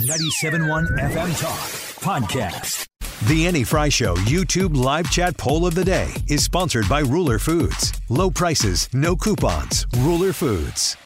97.1 0.00 0.98
FM 0.98 1.40
Talk 1.40 1.58
Podcast. 2.04 2.86
The 3.28 3.46
Annie 3.46 3.64
Frey 3.64 3.88
Show 3.88 4.14
YouTube 4.16 4.76
live 4.76 5.10
chat 5.10 5.38
poll 5.38 5.66
of 5.66 5.74
the 5.74 5.86
day 5.86 6.12
is 6.28 6.44
sponsored 6.44 6.86
by 6.86 7.00
Ruler 7.00 7.38
Foods. 7.38 7.94
Low 8.10 8.30
prices, 8.30 8.90
no 8.92 9.16
coupons. 9.16 9.86
Ruler 10.00 10.34
Foods. 10.34 10.98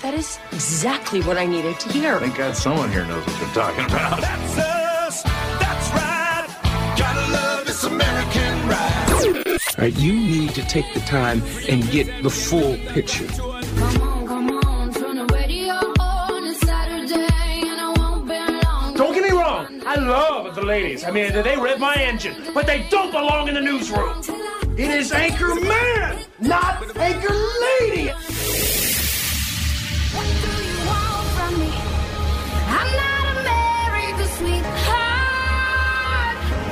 That 0.00 0.14
is 0.14 0.38
exactly 0.52 1.20
what 1.22 1.36
I 1.36 1.44
needed 1.44 1.80
to 1.80 1.88
hear. 1.88 2.20
Thank 2.20 2.36
God 2.36 2.54
someone 2.54 2.92
here 2.92 3.04
knows 3.04 3.26
what 3.26 3.40
they're 3.40 3.52
talking 3.52 3.84
about. 3.86 4.20
That's 4.20 4.58
us. 4.58 5.22
That's 5.24 5.90
right. 5.90 6.94
Gotta 6.96 7.32
love 7.32 7.66
this 7.66 7.82
American 7.82 8.68
ride. 8.68 9.44
All 9.48 9.84
right, 9.84 9.98
you 9.98 10.12
need 10.12 10.50
to 10.50 10.62
take 10.68 10.94
the 10.94 11.00
time 11.00 11.42
and 11.68 11.82
get 11.90 12.22
the 12.22 12.30
full 12.30 12.76
picture. 12.92 13.26
The 20.58 20.66
ladies. 20.66 21.04
I 21.04 21.12
mean, 21.12 21.32
they 21.32 21.56
rev 21.56 21.78
my 21.78 21.94
engine, 21.94 22.34
but 22.52 22.66
they 22.66 22.84
don't 22.90 23.12
belong 23.12 23.46
in 23.46 23.54
the 23.54 23.60
newsroom. 23.60 24.20
It 24.76 24.90
is 24.90 25.12
Anchor 25.12 25.54
Man, 25.54 26.24
not 26.40 26.82
Anchor 26.96 27.32
Lady. 27.60 28.10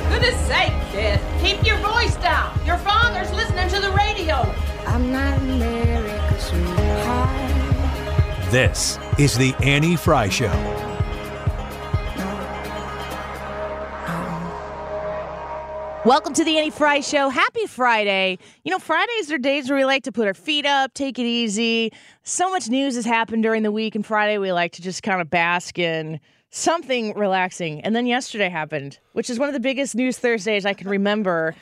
Goodness 0.09 0.47
sake, 0.47 0.73
kid. 0.91 1.21
Keep 1.41 1.65
your 1.65 1.77
voice 1.77 2.17
down. 2.17 2.59
Your 2.65 2.77
father's 2.79 3.31
listening 3.31 3.69
to 3.69 3.79
the 3.79 3.91
radio. 3.91 4.53
I'm 4.85 5.13
not 5.13 5.37
America's 5.37 6.43
sweetheart. 6.43 8.51
This 8.51 8.99
is 9.17 9.37
The 9.37 9.55
Annie 9.63 9.95
Frey 9.95 10.29
Show. 10.29 10.86
Welcome 16.07 16.33
to 16.35 16.45
the 16.45 16.57
Annie 16.57 16.69
Frey 16.69 17.01
Show. 17.01 17.27
Happy 17.27 17.65
Friday. 17.65 18.37
You 18.63 18.71
know, 18.71 18.79
Fridays 18.79 19.29
are 19.29 19.37
days 19.37 19.69
where 19.69 19.77
we 19.77 19.83
like 19.83 20.03
to 20.03 20.11
put 20.13 20.25
our 20.25 20.33
feet 20.33 20.65
up, 20.65 20.93
take 20.93 21.19
it 21.19 21.25
easy. 21.25 21.91
So 22.23 22.49
much 22.49 22.69
news 22.69 22.95
has 22.95 23.03
happened 23.03 23.43
during 23.43 23.61
the 23.63 23.73
week, 23.73 23.93
and 23.93 24.05
Friday 24.05 24.37
we 24.37 24.53
like 24.53 24.71
to 24.73 24.81
just 24.81 25.03
kind 25.03 25.19
of 25.19 25.29
bask 25.29 25.77
in 25.77 26.21
something 26.49 27.13
relaxing. 27.15 27.81
And 27.81 27.93
then 27.93 28.05
yesterday 28.05 28.47
happened, 28.47 28.99
which 29.11 29.29
is 29.29 29.37
one 29.37 29.49
of 29.49 29.53
the 29.53 29.59
biggest 29.59 29.95
news 29.95 30.17
Thursdays 30.17 30.65
I 30.65 30.73
can 30.73 30.87
remember. 30.87 31.53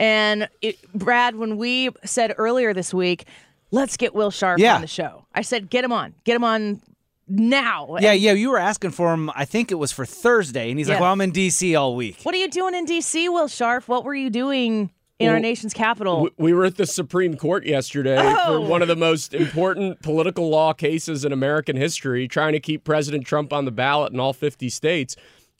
And 0.00 0.48
it, 0.62 0.78
Brad, 0.92 1.36
when 1.36 1.56
we 1.56 1.90
said 2.04 2.34
earlier 2.36 2.74
this 2.74 2.92
week, 2.92 3.26
let's 3.70 3.96
get 3.96 4.16
Will 4.16 4.32
Scharf 4.32 4.58
Yeah. 4.58 4.74
on 4.74 4.80
the 4.80 4.88
show, 4.88 5.26
I 5.32 5.42
said, 5.42 5.70
get 5.70 5.84
him 5.84 5.92
on, 5.92 6.12
get 6.24 6.34
him 6.34 6.42
on 6.42 6.80
now. 7.28 7.96
Yeah, 8.00 8.12
And 8.12 8.20
yeah, 8.20 8.32
you 8.32 8.50
were 8.50 8.58
asking 8.58 8.90
for 8.90 9.12
him. 9.12 9.30
I 9.34 9.44
think 9.44 9.70
it 9.70 9.76
was 9.76 9.92
for 9.92 10.04
Thursday, 10.04 10.70
and 10.70 10.78
he's 10.78 10.88
Yeah. 10.88 10.94
like, 10.94 11.02
"Well, 11.02 11.12
I'm 11.12 11.20
in 11.20 11.32
DC 11.32 11.74
all 11.78 11.94
week." 11.96 12.18
What 12.22 12.34
are 12.34 12.38
you 12.38 12.48
doing 12.48 12.74
in 12.74 12.84
D.C., 12.84 13.28
Will 13.28 13.48
Scharf? 13.48 13.88
What 13.88 14.04
were 14.04 14.14
you 14.14 14.30
doing 14.30 14.90
in 15.18 15.28
our 15.28 15.38
nation's 15.38 15.72
capital? 15.72 16.28
We 16.36 16.52
were 16.52 16.64
at 16.64 16.76
the 16.76 16.86
Supreme 16.86 17.36
Court 17.36 17.64
yesterday 17.64 18.18
Oh. 18.20 18.60
for 18.64 18.68
one 18.68 18.82
of 18.82 18.88
the 18.88 18.96
most 18.96 19.34
important 19.34 20.02
political 20.02 20.48
law 20.50 20.72
cases 20.72 21.24
in 21.24 21.32
American 21.32 21.76
history, 21.76 22.26
trying 22.26 22.52
to 22.54 22.60
keep 22.60 22.82
President 22.84 23.24
Trump 23.24 23.52
on 23.52 23.64
the 23.64 23.70
ballot 23.70 24.12
in 24.12 24.18
all 24.20 24.32
50 24.32 24.68
states. 24.68 25.14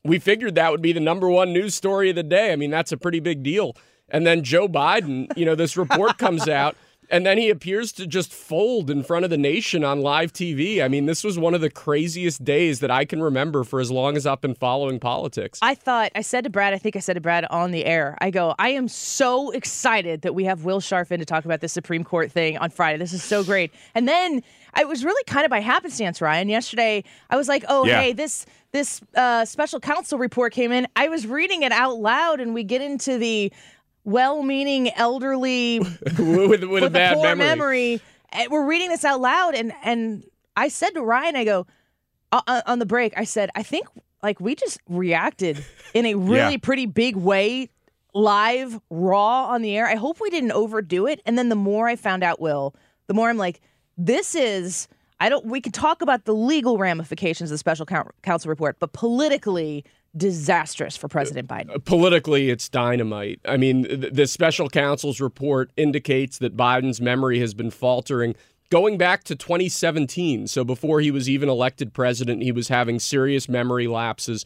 We 0.05 0.19
figured 0.19 0.57
that 0.57 0.73
would 0.73 0.83
be 0.83 0.93
the 0.93 0.99
number 1.01 1.29
one 1.31 1.53
news 1.53 1.77
story 1.77 2.11
of 2.11 2.17
the 2.17 2.25
day. 2.25 2.53
I 2.53 2.57
mean, 2.57 2.71
that's 2.73 2.91
a 2.91 2.97
pretty 2.97 3.21
big 3.21 3.45
deal. 3.45 3.77
And 4.09 4.27
then 4.27 4.43
Joe 4.43 4.67
Biden, 4.69 5.29
you 5.37 5.45
know, 5.47 5.55
this 5.55 5.77
report 5.77 6.19
comes 6.19 6.49
out. 6.49 6.77
And 7.13 7.27
then 7.27 7.37
he 7.37 7.51
appears 7.51 7.93
to 7.93 8.07
just 8.07 8.33
fold 8.33 8.89
in 8.91 9.03
front 9.03 9.25
of 9.25 9.31
the 9.31 9.37
nation 9.37 9.85
on 9.85 10.01
live 10.01 10.33
TV. 10.33 10.83
I 10.83 10.89
mean, 10.89 11.05
this 11.05 11.23
was 11.23 11.39
one 11.39 11.53
of 11.53 11.61
the 11.61 11.69
craziest 11.69 12.43
days 12.43 12.81
that 12.81 12.91
I 12.91 13.05
can 13.05 13.23
remember 13.23 13.65
for 13.65 13.81
as 13.81 13.91
long 13.91 14.17
as 14.17 14.27
I've 14.27 14.41
been 14.41 14.55
following 14.55 14.99
politics. 14.99 15.59
I 15.61 15.75
thought 15.75 16.11
I 16.15 16.23
said 16.23 16.45
to 16.45 16.51
Brad, 16.51 16.73
I 16.73 16.79
think 16.79 16.97
I 16.97 17.01
said 17.01 17.15
to 17.15 17.21
Brad 17.21 17.45
on 17.51 17.71
the 17.71 17.85
air, 17.85 18.17
I 18.23 18.31
go, 18.31 18.55
I 18.59 18.71
am 18.71 18.89
so 18.89 19.51
excited 19.51 20.23
that 20.23 20.35
we 20.35 20.45
have 20.45 20.65
Will 20.65 20.81
Scharf 20.81 21.11
in 21.13 21.21
to 21.21 21.27
talk 21.27 21.45
about 21.45 21.61
this 21.61 21.75
Supreme 21.75 22.03
Court 22.03 22.33
thing 22.33 22.57
on 22.57 22.71
Friday. 22.71 22.99
This 22.99 23.13
is 23.13 23.23
so 23.23 23.45
great. 23.53 23.73
And 23.95 24.09
then 24.09 24.43
it 24.79 24.89
was 24.89 25.05
really 25.05 25.23
kind 25.25 25.45
of 25.45 25.51
by 25.51 25.61
happenstance, 25.61 26.23
Ryan. 26.23 26.49
Yesterday, 26.49 27.05
I 27.29 27.37
was 27.37 27.47
like, 27.47 27.63
oh, 27.69 27.85
Yeah. 27.85 28.01
hey, 28.01 28.13
this 28.15 28.47
this 28.73 29.03
uh, 29.15 29.45
special 29.45 29.81
counsel 29.81 30.19
report 30.19 30.55
came 30.55 30.73
in. 30.73 30.89
I 30.97 31.09
was 31.09 31.27
reading 31.27 31.63
it 31.63 31.73
out 31.73 31.99
loud, 31.99 32.41
and 32.41 32.55
we 32.55 32.65
get 32.65 32.81
into 32.81 33.19
the 33.19 33.53
well-meaning 34.05 34.91
elderly 34.95 35.79
with, 35.81 36.19
with, 36.19 36.65
with 36.65 36.83
a 36.85 36.91
bad 36.91 37.15
poor 37.17 37.35
memory. 37.37 38.01
And 38.31 38.51
we're 38.51 38.67
reading 38.67 38.89
this 38.89 39.05
out 39.05 39.21
loud, 39.21 39.55
and 39.55 39.73
and 39.85 40.25
I 40.57 40.69
said 40.69 40.91
to 40.91 41.03
Ryan, 41.03 41.37
I 41.37 41.45
go 41.45 41.67
uh, 42.33 42.41
uh, 42.47 42.63
on 42.67 42.79
the 42.79 42.87
break. 42.87 43.13
I 43.17 43.25
said, 43.25 43.51
I 43.55 43.63
think 43.63 43.87
like 44.23 44.41
we 44.41 44.55
just 44.55 44.79
reacted 44.89 45.63
in 45.95 46.07
a 46.07 46.15
really 46.17 46.53
Yeah. 46.53 46.59
pretty 46.63 46.87
big 46.87 47.17
way, 47.17 47.69
live, 48.15 48.81
raw 48.91 49.47
on 49.49 49.61
the 49.63 49.77
air. 49.77 49.87
I 49.87 49.97
hope 49.97 50.19
we 50.21 50.31
didn't 50.31 50.53
overdo 50.53 51.07
it. 51.07 51.21
And 51.27 51.37
then 51.39 51.49
the 51.51 51.55
more 51.57 51.89
I 51.89 51.97
found 51.97 52.23
out, 52.23 52.41
Will, 52.41 52.75
the 53.07 53.15
more 53.15 53.29
I'm 53.29 53.37
like, 53.39 53.61
this 53.99 54.35
is. 54.35 54.89
I 55.21 55.29
don't. 55.29 55.45
We 55.47 55.61
can 55.61 55.71
talk 55.73 56.03
about 56.03 56.25
the 56.25 56.35
legal 56.35 56.79
ramifications 56.79 57.51
of 57.51 57.55
the 57.55 57.59
special 57.59 57.87
coun- 57.87 58.11
counsel 58.23 58.49
report, 58.49 58.77
but 58.81 58.93
politically 58.93 59.85
disastrous 60.17 60.97
for 60.97 61.09
President 61.09 61.51
uh, 61.51 61.55
Biden. 61.55 61.85
politically 61.85 62.51
it's 62.51 62.69
dynamite. 62.69 63.41
I 63.45 63.57
mean, 63.57 63.87
the 64.13 64.27
special 64.27 64.69
counsel's 64.69 65.21
report 65.21 65.71
indicates 65.77 66.39
that 66.39 66.57
Biden's 66.57 67.01
memory 67.01 67.41
has 67.41 67.55
been 67.55 67.71
faltering 67.71 68.35
going 68.71 68.97
back 68.97 69.25
to 69.25 69.37
2017. 69.37 70.47
So 70.47 70.65
before 70.65 71.01
he 71.01 71.11
was 71.11 71.29
even 71.29 71.49
elected 71.49 71.93
president, 71.93 72.43
he 72.43 72.53
was 72.53 72.69
having 72.69 72.99
serious 72.99 73.49
memory 73.49 73.87
lapses. 73.87 74.45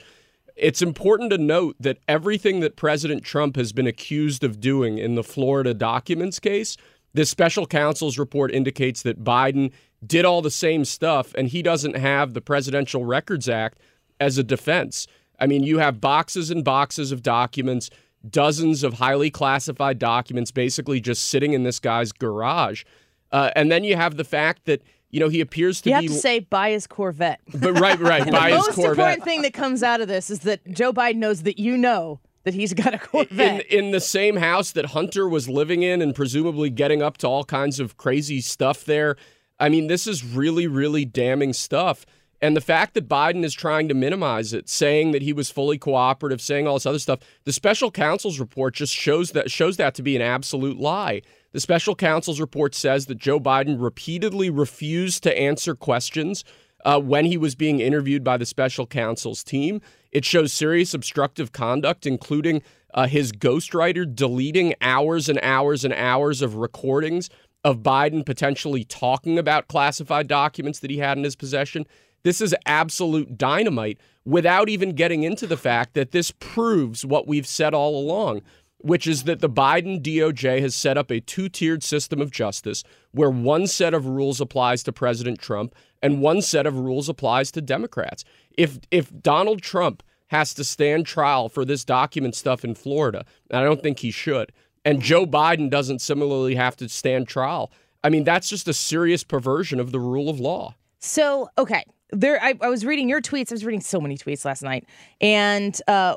It's 0.57 0.83
important 0.83 1.31
to 1.31 1.39
note 1.39 1.77
that 1.81 1.99
everything 2.09 2.61
that 2.61 2.77
President 2.77 3.23
Trump 3.23 3.57
has 3.57 3.73
been 3.73 3.87
accused 3.87 4.43
of 4.43 4.61
doing 4.61 4.99
in 4.99 5.15
the 5.15 5.23
Florida 5.23 5.75
documents 5.75 6.41
case, 6.41 6.77
this 7.15 7.31
special 7.31 7.67
counsel's 7.67 8.19
report 8.19 8.53
indicates 8.53 9.03
that 9.03 9.23
Biden 9.23 9.71
did 10.05 10.25
all 10.25 10.43
the 10.43 10.51
same 10.51 10.85
stuff 10.85 11.33
and 11.35 11.49
he 11.49 11.63
doesn't 11.63 11.97
have 11.97 12.35
the 12.35 12.41
Presidential 12.41 13.05
Records 13.05 13.49
Act 13.49 13.79
as 14.19 14.39
a 14.39 14.45
defense. 14.45 15.07
I 15.39 15.47
mean, 15.47 15.63
you 15.63 15.79
have 15.79 16.01
boxes 16.01 16.51
and 16.51 16.65
boxes 16.65 17.13
of 17.13 17.23
documents, 17.23 17.91
dozens 18.29 18.83
of 18.83 18.95
highly 18.95 19.31
classified 19.31 19.99
documents 19.99 20.51
basically 20.51 21.01
just 21.01 21.27
sitting 21.27 21.53
in 21.53 21.63
this 21.63 21.79
guy's 21.79 22.13
garage. 22.13 22.85
Uh, 23.33 23.51
and 23.57 23.71
then 23.71 23.85
you 23.85 23.97
have 23.97 24.17
the 24.17 24.25
fact 24.25 24.65
that, 24.67 24.83
you 25.11 25.21
know, 25.21 25.29
he 25.29 25.41
appears 25.41 25.81
to 25.83 25.91
You 25.91 25.97
be 26.01 26.07
have 26.07 26.15
to 26.15 26.19
say 26.19 26.41
buy 26.41 26.71
his 26.71 26.87
Corvette. 26.87 27.41
but 27.55 27.73
right, 27.79 27.99
right, 27.99 28.31
buy 28.31 28.51
the 28.51 28.57
his 28.57 28.67
most 28.67 28.79
important 28.79 29.25
thing 29.25 29.43
that 29.43 29.53
comes 29.53 29.83
out 29.83 30.01
of 30.01 30.09
this 30.09 30.31
is 30.31 30.41
that 30.41 30.61
Joe 30.73 30.93
Biden 30.93 31.17
knows 31.17 31.43
that 31.43 31.59
you 31.59 31.77
know 31.77 32.21
that 32.45 32.55
he's 32.55 32.73
got 32.73 32.89
a 32.89 32.93
in 32.95 32.99
Corvette. 33.01 33.67
in 33.67 33.91
the 33.91 34.01
same 34.01 34.37
house 34.37 34.71
that 34.71 34.87
Hunter 34.87 35.29
was 35.29 35.49
living 35.49 35.83
in 35.83 36.01
and 36.01 36.15
presumably 36.15 36.71
getting 36.71 37.03
up 37.03 37.19
to 37.19 37.27
all 37.27 37.45
kinds 37.45 37.81
of 37.81 37.97
crazy 37.97 38.41
stuff 38.41 38.85
there. 38.85 39.17
I 39.59 39.69
mean, 39.69 39.89
this 39.89 40.07
is 40.07 40.25
really 40.25 40.67
really 40.69 41.05
damning 41.05 41.53
stuff. 41.53 42.07
And 42.41 42.55
the 42.55 42.61
fact 42.61 42.95
that 42.95 43.09
Biden 43.09 43.45
is 43.45 43.55
trying 43.55 43.89
to 43.89 43.95
minimize 43.95 44.53
it, 44.53 44.69
saying 44.69 45.13
that 45.13 45.23
he 45.23 45.33
was 45.33 45.51
fully 45.51 45.79
cooperative, 45.79 46.41
saying 46.41 46.67
all 46.67 46.75
this 46.75 46.87
other 46.87 46.99
stuff, 46.99 47.21
the 47.45 47.53
special 47.53 47.91
counsel's 47.91 48.39
report 48.39 48.75
just 48.75 48.95
shows 48.95 49.31
that 49.31 49.51
shows 49.51 49.79
that 49.79 49.95
to 49.95 50.03
be 50.03 50.17
an 50.17 50.23
absolute 50.23 50.79
lie. 50.79 51.23
The 51.53 51.61
special 51.61 51.95
counsel's 51.95 52.41
report 52.41 52.75
says 52.75 53.07
that 53.07 53.19
Joe 53.19 53.41
Biden 53.41 53.81
repeatedly 53.81 54.51
refused 54.51 55.23
to 55.23 55.39
answer 55.39 55.75
questions 55.75 56.45
uh, 56.85 57.01
when 57.01 57.25
he 57.25 57.39
was 57.39 57.55
being 57.55 57.81
interviewed 57.81 58.23
by 58.23 58.37
the 58.37 58.47
special 58.47 58.87
counsel's 58.87 59.43
team. 59.43 59.81
It 60.13 60.25
shows 60.25 60.53
serious 60.53 60.93
obstructive 60.93 61.53
conduct, 61.53 62.07
including 62.07 62.63
uh, 62.93 63.07
his 63.07 63.33
ghostwriter 63.33 64.13
deleting 64.15 64.75
hours 64.81 65.29
and 65.29 65.39
hours 65.43 65.85
and 65.85 65.95
hours 65.95 66.43
of 66.43 66.57
recordings 66.57 67.31
of 67.65 67.83
Biden 67.83 68.25
potentially 68.25 68.85
talking 68.85 69.39
about 69.39 69.67
classified 69.67 70.29
documents 70.29 70.79
that 70.79 70.91
he 70.91 70.99
had 70.99 71.19
in 71.19 71.25
his 71.25 71.35
possession. 71.35 71.85
This 72.27 72.41
is 72.41 72.57
absolute 72.67 73.39
dynamite 73.39 74.01
without 74.25 74.69
even 74.69 74.97
getting 74.97 75.23
into 75.23 75.47
the 75.47 75.57
fact 75.57 75.95
that 75.95 76.11
this 76.11 76.33
proves 76.33 77.07
what 77.07 77.29
we've 77.29 77.47
said 77.47 77.73
all 77.73 77.97
along, 77.97 78.43
which 78.79 79.07
is 79.07 79.23
that 79.23 79.39
the 79.39 79.49
Biden 79.49 80.03
DOJ 80.03 80.61
has 80.61 80.75
set 80.75 80.99
up 80.99 81.13
a 81.13 81.21
two 81.21 81.49
tiered 81.49 81.85
system 81.85 82.21
of 82.21 82.33
justice 82.33 82.83
where 83.13 83.31
one 83.31 83.69
set 83.69 83.95
of 83.95 84.07
rules 84.07 84.41
applies 84.41 84.83
to 84.83 84.93
President 84.93 85.39
Trump 85.39 85.73
and 86.03 86.21
one 86.21 86.43
set 86.43 86.67
of 86.67 86.77
rules 86.77 87.09
applies 87.09 87.53
to 87.53 87.61
Democrats. 87.61 88.25
If, 88.59 88.81
if 88.91 89.17
Donald 89.23 89.63
Trump 89.63 90.03
has 90.27 90.53
to 90.55 90.65
stand 90.65 91.07
trial 91.07 91.49
for 91.49 91.65
this 91.65 91.85
document 91.85 92.35
stuff 92.35 92.65
in 92.65 92.75
Florida, 92.75 93.25
and 93.53 93.61
I 93.61 93.63
don't 93.63 93.85
think 93.85 94.01
he 94.01 94.11
should, 94.11 94.51
and 94.85 95.01
Joe 95.01 95.27
Biden 95.27 95.71
doesn't 95.71 96.01
similarly 96.01 96.57
have 96.57 96.75
to 96.79 96.89
stand 96.89 97.29
trial, 97.29 97.71
I 98.03 98.09
mean, 98.09 98.25
that's 98.25 98.49
just 98.49 98.67
a 98.67 98.75
serious 98.75 99.23
perversion 99.23 99.79
of 99.79 99.93
the 99.93 100.01
rule 100.01 100.29
of 100.29 100.41
law. 100.41 100.75
So, 100.99 101.49
okay. 101.57 101.85
There, 102.11 102.43
I, 102.43 102.55
I 102.61 102.69
was 102.69 102.85
reading 102.85 103.09
your 103.09 103.21
tweets. 103.21 103.51
I 103.51 103.55
was 103.55 103.65
reading 103.65 103.81
so 103.81 104.01
many 104.01 104.17
tweets 104.17 104.45
last 104.45 104.63
night, 104.63 104.87
and 105.21 105.79
uh, 105.89 106.17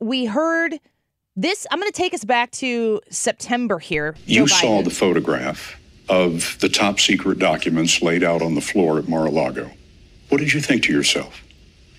we 0.00 0.24
heard 0.24 0.78
this. 1.36 1.66
I'm 1.70 1.78
going 1.78 1.90
to 1.90 1.96
take 1.96 2.14
us 2.14 2.24
back 2.24 2.50
to 2.52 3.00
September 3.10 3.78
here. 3.78 4.16
You 4.24 4.46
saw 4.48 4.82
the 4.82 4.90
photograph 4.90 5.78
of 6.08 6.56
the 6.60 6.68
top 6.68 7.00
secret 7.00 7.38
documents 7.38 8.00
laid 8.00 8.22
out 8.22 8.42
on 8.42 8.54
the 8.54 8.60
floor 8.60 8.98
at 8.98 9.08
Mar-a-Lago. 9.08 9.70
What 10.28 10.38
did 10.38 10.52
you 10.52 10.60
think 10.60 10.84
to 10.84 10.92
yourself 10.92 11.42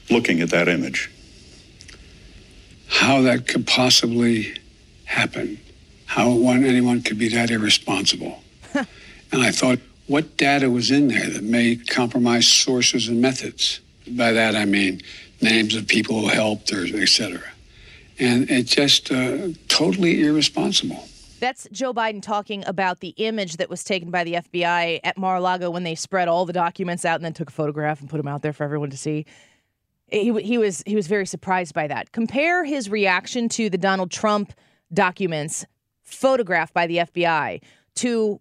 looking 0.09 0.41
at 0.41 0.49
that 0.49 0.67
image? 0.67 1.11
How 2.87 3.21
that 3.21 3.47
could 3.47 3.67
possibly 3.67 4.55
happen. 5.05 5.59
How 6.05 6.31
one, 6.31 6.63
anyone 6.63 7.01
could 7.01 7.17
be 7.17 7.29
that 7.29 7.51
irresponsible. 7.51 8.41
and 8.73 9.41
I 9.41 9.51
thought, 9.51 9.79
what 10.07 10.37
data 10.37 10.69
was 10.69 10.91
in 10.91 11.09
there 11.09 11.29
that 11.29 11.43
may 11.43 11.75
compromise 11.75 12.47
sources 12.47 13.07
and 13.07 13.21
methods? 13.21 13.81
By 14.09 14.31
that 14.31 14.55
I 14.55 14.65
mean 14.65 15.01
names 15.41 15.75
of 15.75 15.87
people 15.87 16.21
who 16.21 16.27
helped 16.27 16.71
or 16.73 16.85
et 16.85 17.09
cetera. 17.09 17.43
And 18.19 18.49
it's 18.49 18.73
just 18.73 19.11
uh, 19.11 19.49
totally 19.67 20.25
irresponsible. 20.25 21.07
That's 21.39 21.67
Joe 21.71 21.93
Biden 21.93 22.21
talking 22.21 22.63
about 22.65 22.99
the 22.99 23.09
image 23.17 23.57
that 23.57 23.69
was 23.69 23.83
taken 23.83 24.09
by 24.09 24.23
the 24.23 24.33
FBI 24.33 25.01
at 25.03 25.17
Mar-a-Lago 25.17 25.69
when 25.69 25.83
they 25.83 25.93
spread 25.93 26.27
all 26.27 26.45
the 26.45 26.53
documents 26.53 27.05
out 27.05 27.15
and 27.15 27.25
then 27.25 27.33
took 27.33 27.49
a 27.49 27.53
photograph 27.53 28.01
and 28.01 28.09
put 28.09 28.17
them 28.17 28.27
out 28.27 28.41
there 28.41 28.53
for 28.53 28.63
everyone 28.63 28.89
to 28.89 28.97
see. 28.97 29.25
He, 30.07 30.33
he 30.41 30.57
was 30.57 30.81
he 30.87 30.95
was 30.95 31.07
very 31.07 31.27
surprised 31.27 31.75
by 31.75 31.87
that. 31.87 32.11
Compare 32.11 32.63
his 32.63 32.89
reaction 32.89 33.49
to 33.49 33.69
the 33.69 33.77
Donald 33.77 34.09
Trump 34.09 34.53
documents 34.91 35.65
photographed 36.01 36.73
by 36.73 36.87
the 36.87 36.97
FBI 36.97 37.61
to 37.95 38.39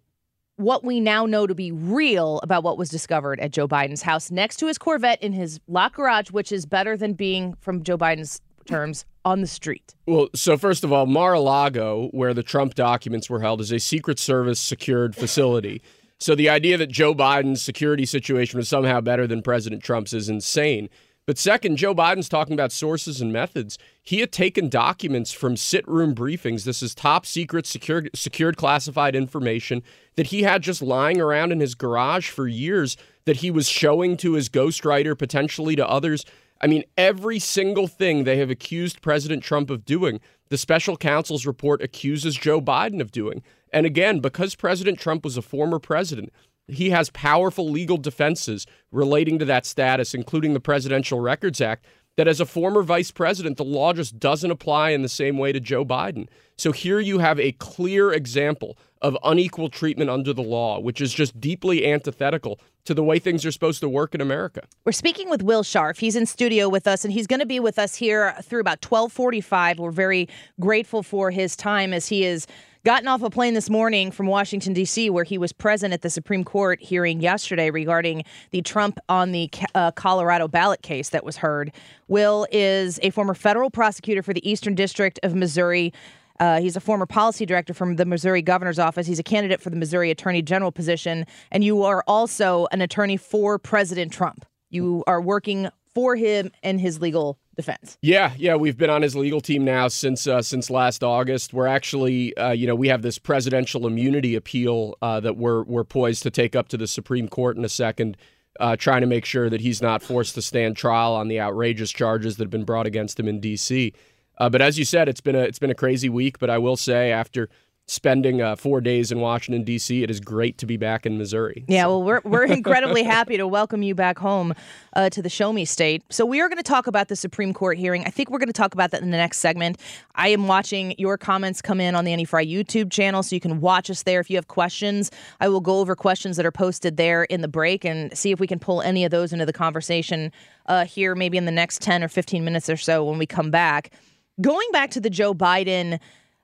what 0.57 0.83
we 0.83 0.99
now 0.99 1.25
know 1.25 1.47
to 1.47 1.55
be 1.55 1.71
real 1.71 2.39
about 2.43 2.63
what 2.63 2.77
was 2.77 2.89
discovered 2.89 3.39
at 3.39 3.51
Joe 3.51 3.67
Biden's 3.67 4.01
house 4.01 4.29
next 4.31 4.57
to 4.57 4.67
his 4.67 4.77
Corvette 4.77 5.21
in 5.21 5.31
his 5.31 5.59
lock 5.67 5.95
garage, 5.95 6.31
which 6.31 6.51
is 6.51 6.65
better 6.65 6.97
than 6.97 7.13
being, 7.13 7.53
from 7.61 7.83
Joe 7.83 7.97
Biden's 7.97 8.41
terms, 8.65 9.05
on 9.23 9.41
the 9.41 9.47
street. 9.47 9.95
Well, 10.07 10.29
so 10.33 10.57
first 10.57 10.83
of 10.83 10.91
all, 10.91 11.05
Mar 11.05 11.33
a 11.33 11.39
Lago, 11.39 12.09
where 12.11 12.33
the 12.33 12.43
Trump 12.43 12.73
documents 12.73 13.29
were 13.29 13.39
held, 13.39 13.61
is 13.61 13.71
a 13.71 13.79
Secret 13.79 14.19
Service 14.19 14.59
secured 14.59 15.15
facility. 15.15 15.81
So 16.19 16.33
the 16.33 16.49
idea 16.49 16.77
that 16.77 16.89
Joe 16.89 17.13
Biden's 17.13 17.61
security 17.61 18.05
situation 18.05 18.57
was 18.57 18.67
somehow 18.67 18.99
better 19.01 19.27
than 19.27 19.43
President 19.43 19.83
Trump's 19.83 20.13
is 20.13 20.27
insane. 20.27 20.89
But 21.27 21.37
second, 21.37 21.75
Joe 21.75 21.93
Biden's 21.93 22.29
talking 22.29 22.53
about 22.53 22.71
sources 22.71 23.19
and 23.19 23.33
methods. 23.33 23.77
He 24.01 24.21
had 24.21 24.31
taken 24.31 24.69
documents 24.69 25.33
from 25.33 25.57
sit 25.57 25.85
room 25.85 26.15
briefings. 26.15 26.63
This 26.63 26.81
is 26.81 26.95
top 26.95 27.25
secret, 27.25 27.67
secured, 27.67 28.09
secured 28.15 28.55
classified 28.55 29.13
information 29.13 29.83
that 30.15 30.27
he 30.27 30.43
had 30.43 30.63
just 30.63 30.81
lying 30.81 31.19
around 31.19 31.51
in 31.51 31.59
his 31.59 31.75
garage 31.75 32.29
for 32.29 32.47
years 32.47 32.95
that 33.25 33.37
he 33.37 33.51
was 33.51 33.67
showing 33.67 34.15
to 34.17 34.33
his 34.33 34.47
ghostwriter, 34.47 35.17
potentially 35.17 35.75
to 35.75 35.85
others. 35.85 36.25
I 36.61 36.67
mean, 36.67 36.85
every 36.97 37.39
single 37.39 37.87
thing 37.87 38.23
they 38.23 38.37
have 38.37 38.49
accused 38.49 39.01
President 39.01 39.43
Trump 39.43 39.69
of 39.69 39.83
doing, 39.83 40.21
the 40.47 40.57
special 40.57 40.95
counsel's 40.95 41.45
report 41.45 41.83
accuses 41.83 42.37
Joe 42.37 42.61
Biden 42.61 43.01
of 43.01 43.11
doing. 43.11 43.43
And 43.73 43.85
again, 43.85 44.21
because 44.21 44.55
President 44.55 44.97
Trump 44.97 45.25
was 45.25 45.35
a 45.35 45.41
former 45.41 45.77
president, 45.77 46.31
he 46.67 46.89
has 46.89 47.09
powerful 47.11 47.69
legal 47.69 47.97
defenses 47.97 48.65
relating 48.91 49.39
to 49.39 49.45
that 49.45 49.65
status, 49.65 50.13
including 50.13 50.53
the 50.53 50.59
Presidential 50.59 51.19
Records 51.19 51.61
Act, 51.61 51.85
that 52.17 52.27
as 52.27 52.39
a 52.39 52.45
former 52.45 52.81
vice 52.81 53.11
president, 53.11 53.57
the 53.57 53.63
law 53.63 53.93
just 53.93 54.19
doesn't 54.19 54.49
apply 54.49 54.89
in 54.89 55.03
the 55.03 55.09
same 55.09 55.37
way 55.37 55.51
to 55.51 55.59
Joe 55.59 55.85
Biden. 55.85 56.27
So 56.57 56.71
here 56.71 56.99
you 56.99 57.19
have 57.19 57.39
a 57.39 57.51
clear 57.53 58.11
example 58.11 58.77
of 59.03 59.15
unequal 59.23 59.69
treatment 59.69 60.09
under 60.09 60.33
the 60.33 60.41
law, 60.41 60.79
which 60.79 60.99
is 60.99 61.13
just 61.13 61.39
deeply 61.39 61.85
antithetical 61.85 62.59
to 62.85 62.95
the 62.95 63.03
way 63.03 63.19
things 63.19 63.45
are 63.45 63.51
supposed 63.51 63.79
to 63.81 63.89
work 63.89 64.15
in 64.15 64.21
America. 64.21 64.61
We're 64.83 64.93
speaking 64.93 65.29
with 65.29 65.43
Will 65.43 65.61
Scharf. 65.61 65.99
He's 65.99 66.15
in 66.15 66.25
studio 66.25 66.67
with 66.67 66.87
us, 66.87 67.05
and 67.05 67.13
he's 67.13 67.27
going 67.27 67.41
to 67.41 67.45
be 67.45 67.59
with 67.59 67.77
us 67.77 67.95
here 67.95 68.33
through 68.41 68.61
about 68.61 68.83
1245. 68.83 69.77
We're 69.77 69.91
very 69.91 70.27
grateful 70.59 71.03
for 71.03 71.29
his 71.29 71.55
time 71.55 71.93
as 71.93 72.07
he 72.07 72.25
is 72.25 72.47
gotten 72.87 73.09
off 73.09 73.21
a 73.21 73.29
plane 73.29 73.53
this 73.53 73.69
morning 73.69 74.11
from 74.11 74.27
Washington, 74.27 74.71
D.C., 74.71 75.09
where 75.09 75.25
he 75.25 75.37
was 75.37 75.51
present 75.51 75.93
at 75.93 76.03
the 76.03 76.09
Supreme 76.09 76.45
Court 76.45 76.81
hearing 76.81 77.19
yesterday 77.19 77.69
regarding 77.69 78.23
the 78.51 78.61
Trump 78.61 78.97
on 79.09 79.33
the 79.33 79.49
uh, 79.75 79.91
Colorado 79.91 80.47
ballot 80.47 80.81
case 80.83 81.09
that 81.09 81.25
was 81.25 81.35
heard. 81.35 81.73
Will 82.07 82.47
is 82.49 82.97
a 83.03 83.09
former 83.09 83.33
federal 83.33 83.69
prosecutor 83.69 84.23
for 84.23 84.33
the 84.33 84.49
Eastern 84.49 84.73
District 84.73 85.19
of 85.23 85.35
Missouri. 85.35 85.91
Uh, 86.39 86.61
he's 86.61 86.77
a 86.77 86.79
former 86.79 87.05
policy 87.05 87.45
director 87.45 87.73
from 87.73 87.97
the 87.97 88.05
Missouri 88.05 88.41
governor's 88.41 88.79
office. 88.79 89.05
He's 89.05 89.19
a 89.19 89.23
candidate 89.23 89.59
for 89.59 89.69
the 89.69 89.75
Missouri 89.75 90.09
attorney 90.09 90.41
general 90.41 90.71
position. 90.71 91.25
And 91.51 91.65
you 91.65 91.83
are 91.83 92.05
also 92.07 92.69
an 92.71 92.79
attorney 92.79 93.17
for 93.17 93.59
President 93.59 94.13
Trump. 94.13 94.45
You 94.69 95.03
are 95.07 95.19
working 95.19 95.67
for 95.97 96.15
him 96.15 96.51
and 96.61 96.79
his 96.79 97.01
legal 97.01 97.39
defense. 97.55 97.97
Yeah, 98.03 98.31
yeah, 98.37 98.55
we've 98.55 98.77
been 98.77 98.91
on 98.91 99.01
his 99.01 99.15
legal 99.15 99.41
team 99.41 99.65
now 99.65 99.87
since 99.87 100.27
uh, 100.27 100.43
since 100.43 100.69
last 100.69 101.03
August. 101.03 101.55
We're 101.55 101.65
actually, 101.65 102.37
uh, 102.37 102.51
you 102.51 102.67
know, 102.67 102.75
we 102.75 102.87
have 102.89 103.01
this 103.01 103.17
presidential 103.17 103.87
immunity 103.87 104.35
appeal 104.35 104.95
uh, 105.01 105.19
that 105.21 105.37
we're 105.37 105.63
we're 105.63 105.83
poised 105.83 106.21
to 106.21 106.29
take 106.29 106.55
up 106.55 106.67
to 106.67 106.77
the 106.77 106.85
Supreme 106.85 107.27
Court 107.27 107.57
in 107.57 107.65
a 107.65 107.69
second, 107.69 108.15
uh, 108.59 108.75
trying 108.75 109.01
to 109.01 109.07
make 109.07 109.25
sure 109.25 109.49
that 109.49 109.59
he's 109.59 109.81
not 109.81 110.03
forced 110.03 110.35
to 110.35 110.41
stand 110.43 110.77
trial 110.77 111.15
on 111.15 111.29
the 111.29 111.41
outrageous 111.41 111.89
charges 111.89 112.37
that 112.37 112.43
have 112.43 112.51
been 112.51 112.63
brought 112.63 112.85
against 112.85 113.19
him 113.19 113.27
in 113.27 113.39
D.C. 113.39 113.91
Uh, 114.37 114.49
but 114.49 114.61
as 114.61 114.77
you 114.77 114.85
said, 114.85 115.09
it's 115.09 115.21
been 115.21 115.35
a 115.35 115.41
it's 115.41 115.57
been 115.57 115.71
a 115.71 115.75
crazy 115.75 116.09
week. 116.09 116.37
But 116.37 116.51
I 116.51 116.59
will 116.59 116.77
say, 116.77 117.11
after 117.11 117.49
spending 117.87 118.41
uh, 118.41 118.55
four 118.55 118.81
days 118.81 119.11
in 119.11 119.21
Washington 119.21 119.63
D.C. 119.63 120.03
It 120.03 120.11
is 120.11 120.19
great 120.19 120.57
to 120.57 120.65
be 120.65 120.75
back 120.75 121.05
in 121.05 121.17
Missouri. 121.17 121.63
Yeah, 121.67 121.83
so. 121.83 121.89
well, 121.89 122.03
we're 122.03 122.21
we're 122.23 122.43
incredibly 122.53 123.03
happy 123.03 123.37
to 123.37 123.47
welcome 123.47 123.81
you 123.81 123.95
back 123.95 124.19
home 124.19 124.53
uh, 124.93 125.09
to 125.09 125.21
the 125.21 125.29
Show 125.29 125.53
Me 125.53 125.65
State. 125.65 126.03
So 126.09 126.25
we 126.25 126.41
are 126.41 126.49
going 126.49 126.57
to 126.57 126.63
talk 126.63 126.87
about 126.87 127.07
the 127.07 127.15
Supreme 127.15 127.53
Court 127.53 127.77
hearing. 127.77 128.03
I 128.05 128.09
think 128.09 128.29
we're 128.29 128.39
going 128.39 128.47
to 128.47 128.53
talk 128.53 128.73
about 128.73 128.91
that 128.91 129.01
in 129.01 129.11
the 129.11 129.17
next 129.17 129.37
segment. 129.37 129.79
I 130.15 130.27
am 130.29 130.47
watching 130.47 130.95
your 130.97 131.17
comments 131.17 131.61
come 131.61 131.79
in 131.79 131.95
on 131.95 132.03
the 132.03 132.11
Annie 132.11 132.25
Frey 132.25 132.45
YouTube 132.45 132.91
channel, 132.91 133.23
so 133.23 133.35
you 133.35 133.39
can 133.39 133.61
watch 133.61 133.89
us 133.89 134.03
there. 134.03 134.19
If 134.19 134.29
you 134.29 134.35
have 134.35 134.47
questions, 134.47 135.09
I 135.39 135.47
will 135.47 135.61
go 135.61 135.79
over 135.79 135.95
questions 135.95 136.37
that 136.37 136.45
are 136.45 136.51
posted 136.51 136.97
there 136.97 137.23
in 137.23 137.41
the 137.41 137.47
break 137.47 137.85
and 137.85 138.15
see 138.17 138.31
if 138.31 138.39
we 138.39 138.47
can 138.47 138.59
pull 138.59 138.81
any 138.81 139.05
of 139.05 139.11
those 139.11 139.31
into 139.31 139.45
the 139.45 139.53
conversation 139.53 140.31
uh, 140.65 140.85
here, 140.85 141.15
maybe 141.15 141.37
in 141.37 141.45
the 141.45 141.51
next 141.51 141.81
ten 141.81 142.03
or 142.03 142.09
fifteen 142.09 142.43
minutes 142.43 142.69
or 142.69 142.77
so 142.77 143.03
when 143.05 143.17
we 143.17 143.25
come 143.25 143.49
back. 143.49 143.91
Going 144.39 144.67
back 144.71 144.91
to 144.91 144.99
the 144.99 145.09
Joe 145.09 145.33
Biden 145.33 145.99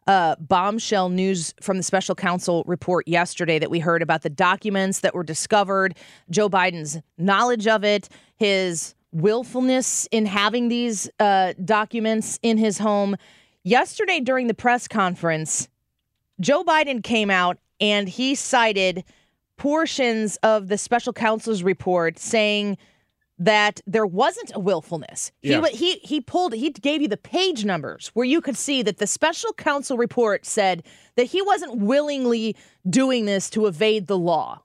uh, 0.07 0.35
bombshell 0.37 1.09
news 1.09 1.53
from 1.61 1.77
the 1.77 1.83
special 1.83 2.15
counsel 2.15 2.63
report 2.65 3.07
yesterday 3.07 3.59
that 3.59 3.69
we 3.69 3.79
heard 3.79 4.01
about 4.01 4.21
the 4.21 4.29
documents 4.29 4.99
that 4.99 5.15
were 5.15 5.23
discovered, 5.23 5.95
Joe 6.29 6.49
Biden's 6.49 6.99
knowledge 7.17 7.67
of 7.67 7.83
it, 7.83 8.09
his 8.35 8.95
willfulness 9.11 10.07
in 10.11 10.25
having 10.25 10.69
these 10.69 11.09
uh, 11.19 11.53
documents 11.63 12.39
in 12.41 12.57
his 12.57 12.77
home. 12.79 13.15
Yesterday, 13.63 14.19
during 14.19 14.47
the 14.47 14.53
press 14.53 14.87
conference, 14.87 15.69
Joe 16.39 16.63
Biden 16.63 17.03
came 17.03 17.29
out 17.29 17.57
and 17.79 18.09
he 18.09 18.35
cited 18.35 19.03
portions 19.57 20.37
of 20.37 20.67
the 20.67 20.77
special 20.77 21.13
counsel's 21.13 21.63
report 21.63 22.17
saying 22.19 22.77
that 23.45 23.81
there 23.85 24.05
wasn't 24.05 24.51
a 24.55 24.59
willfulness. 24.59 25.31
Yeah. 25.41 25.65
He, 25.67 25.75
he 25.75 25.91
he 26.03 26.21
pulled 26.21 26.53
he 26.53 26.69
gave 26.69 27.01
you 27.01 27.07
the 27.07 27.17
page 27.17 27.65
numbers 27.65 28.11
where 28.13 28.25
you 28.25 28.41
could 28.41 28.57
see 28.57 28.83
that 28.83 28.97
the 28.97 29.07
special 29.07 29.53
counsel 29.53 29.97
report 29.97 30.45
said 30.45 30.83
that 31.15 31.25
he 31.25 31.41
wasn't 31.41 31.77
willingly 31.77 32.55
doing 32.89 33.25
this 33.25 33.49
to 33.49 33.67
evade 33.67 34.07
the 34.07 34.17
law. 34.17 34.63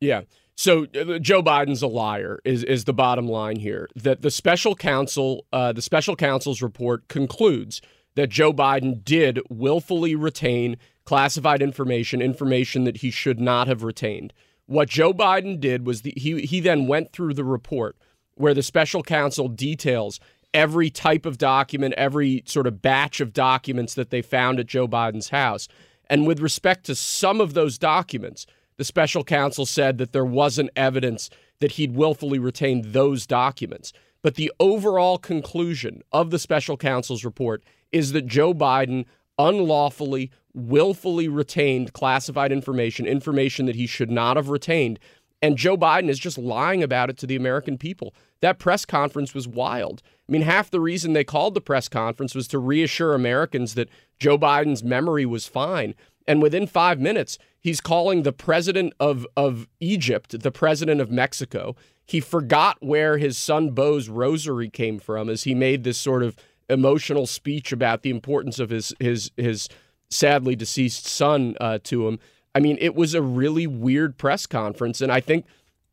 Yeah. 0.00 0.22
So 0.54 0.86
uh, 0.94 1.18
Joe 1.18 1.42
Biden's 1.42 1.82
a 1.82 1.86
liar 1.88 2.38
is 2.44 2.62
is 2.64 2.84
the 2.84 2.92
bottom 2.92 3.26
line 3.26 3.56
here. 3.56 3.88
That 3.96 4.22
the 4.22 4.30
special 4.30 4.74
counsel 4.74 5.46
uh, 5.52 5.72
the 5.72 5.82
special 5.82 6.16
counsel's 6.16 6.62
report 6.62 7.08
concludes 7.08 7.80
that 8.14 8.28
Joe 8.28 8.52
Biden 8.52 9.04
did 9.04 9.40
willfully 9.48 10.14
retain 10.14 10.76
classified 11.04 11.62
information, 11.62 12.20
information 12.22 12.84
that 12.84 12.98
he 12.98 13.10
should 13.10 13.40
not 13.40 13.66
have 13.68 13.82
retained 13.82 14.32
What 14.66 14.88
Joe 14.88 15.12
Biden 15.12 15.58
did 15.58 15.84
was 15.84 16.02
the, 16.02 16.12
he 16.16 16.42
he 16.42 16.60
then 16.60 16.86
went 16.86 17.12
through 17.12 17.34
the 17.34 17.42
report 17.44 17.96
where 18.40 18.54
the 18.54 18.62
special 18.62 19.02
counsel 19.02 19.48
details 19.48 20.18
every 20.54 20.90
type 20.90 21.26
of 21.26 21.38
document, 21.38 21.94
every 21.96 22.42
sort 22.46 22.66
of 22.66 22.82
batch 22.82 23.20
of 23.20 23.32
documents 23.32 23.94
that 23.94 24.10
they 24.10 24.22
found 24.22 24.58
at 24.58 24.66
Joe 24.66 24.88
Biden's 24.88 25.28
house. 25.28 25.68
And 26.08 26.26
with 26.26 26.40
respect 26.40 26.86
to 26.86 26.94
some 26.94 27.40
of 27.40 27.54
those 27.54 27.78
documents, 27.78 28.46
the 28.76 28.84
special 28.84 29.22
counsel 29.22 29.66
said 29.66 29.98
that 29.98 30.12
there 30.12 30.24
wasn't 30.24 30.70
evidence 30.74 31.30
that 31.60 31.72
he'd 31.72 31.94
willfully 31.94 32.38
retained 32.38 32.86
those 32.86 33.26
documents. 33.26 33.92
But 34.22 34.34
the 34.34 34.50
overall 34.58 35.18
conclusion 35.18 36.02
of 36.10 36.30
the 36.30 36.38
special 36.38 36.76
counsel's 36.76 37.24
report 37.24 37.62
is 37.92 38.12
that 38.12 38.26
Joe 38.26 38.54
Biden 38.54 39.04
unlawfully, 39.38 40.30
willfully 40.52 41.28
retained 41.28 41.92
classified 41.92 42.52
information, 42.52 43.06
information 43.06 43.66
that 43.66 43.76
he 43.76 43.86
should 43.86 44.10
not 44.10 44.36
have 44.36 44.50
retained. 44.50 44.98
And 45.42 45.56
Joe 45.56 45.76
Biden 45.76 46.08
is 46.08 46.18
just 46.18 46.38
lying 46.38 46.82
about 46.82 47.08
it 47.10 47.16
to 47.18 47.26
the 47.26 47.36
American 47.36 47.78
people. 47.78 48.14
That 48.40 48.58
press 48.58 48.84
conference 48.84 49.34
was 49.34 49.48
wild. 49.48 50.02
I 50.28 50.32
mean, 50.32 50.42
half 50.42 50.70
the 50.70 50.80
reason 50.80 51.12
they 51.12 51.24
called 51.24 51.54
the 51.54 51.60
press 51.60 51.88
conference 51.88 52.34
was 52.34 52.46
to 52.48 52.58
reassure 52.58 53.14
Americans 53.14 53.74
that 53.74 53.88
Joe 54.18 54.38
Biden's 54.38 54.84
memory 54.84 55.26
was 55.26 55.46
fine. 55.46 55.94
And 56.26 56.42
within 56.42 56.66
five 56.66 57.00
minutes, 57.00 57.38
he's 57.58 57.80
calling 57.80 58.22
the 58.22 58.32
president 58.32 58.92
of, 59.00 59.26
of 59.36 59.66
Egypt 59.80 60.40
the 60.42 60.52
president 60.52 61.00
of 61.00 61.10
Mexico. 61.10 61.74
He 62.04 62.20
forgot 62.20 62.76
where 62.80 63.18
his 63.18 63.38
son 63.38 63.70
Beau's 63.70 64.08
rosary 64.08 64.68
came 64.68 64.98
from 64.98 65.28
as 65.28 65.44
he 65.44 65.54
made 65.54 65.84
this 65.84 65.98
sort 65.98 66.22
of 66.22 66.36
emotional 66.68 67.26
speech 67.26 67.72
about 67.72 68.02
the 68.02 68.10
importance 68.10 68.58
of 68.58 68.70
his 68.70 68.94
his 69.00 69.30
his 69.36 69.68
sadly 70.08 70.56
deceased 70.56 71.06
son 71.06 71.56
uh, 71.60 71.78
to 71.84 72.06
him. 72.08 72.18
I 72.54 72.60
mean, 72.60 72.78
it 72.80 72.94
was 72.94 73.14
a 73.14 73.22
really 73.22 73.66
weird 73.66 74.18
press 74.18 74.46
conference, 74.46 75.00
and 75.00 75.12
I 75.12 75.20
think 75.20 75.46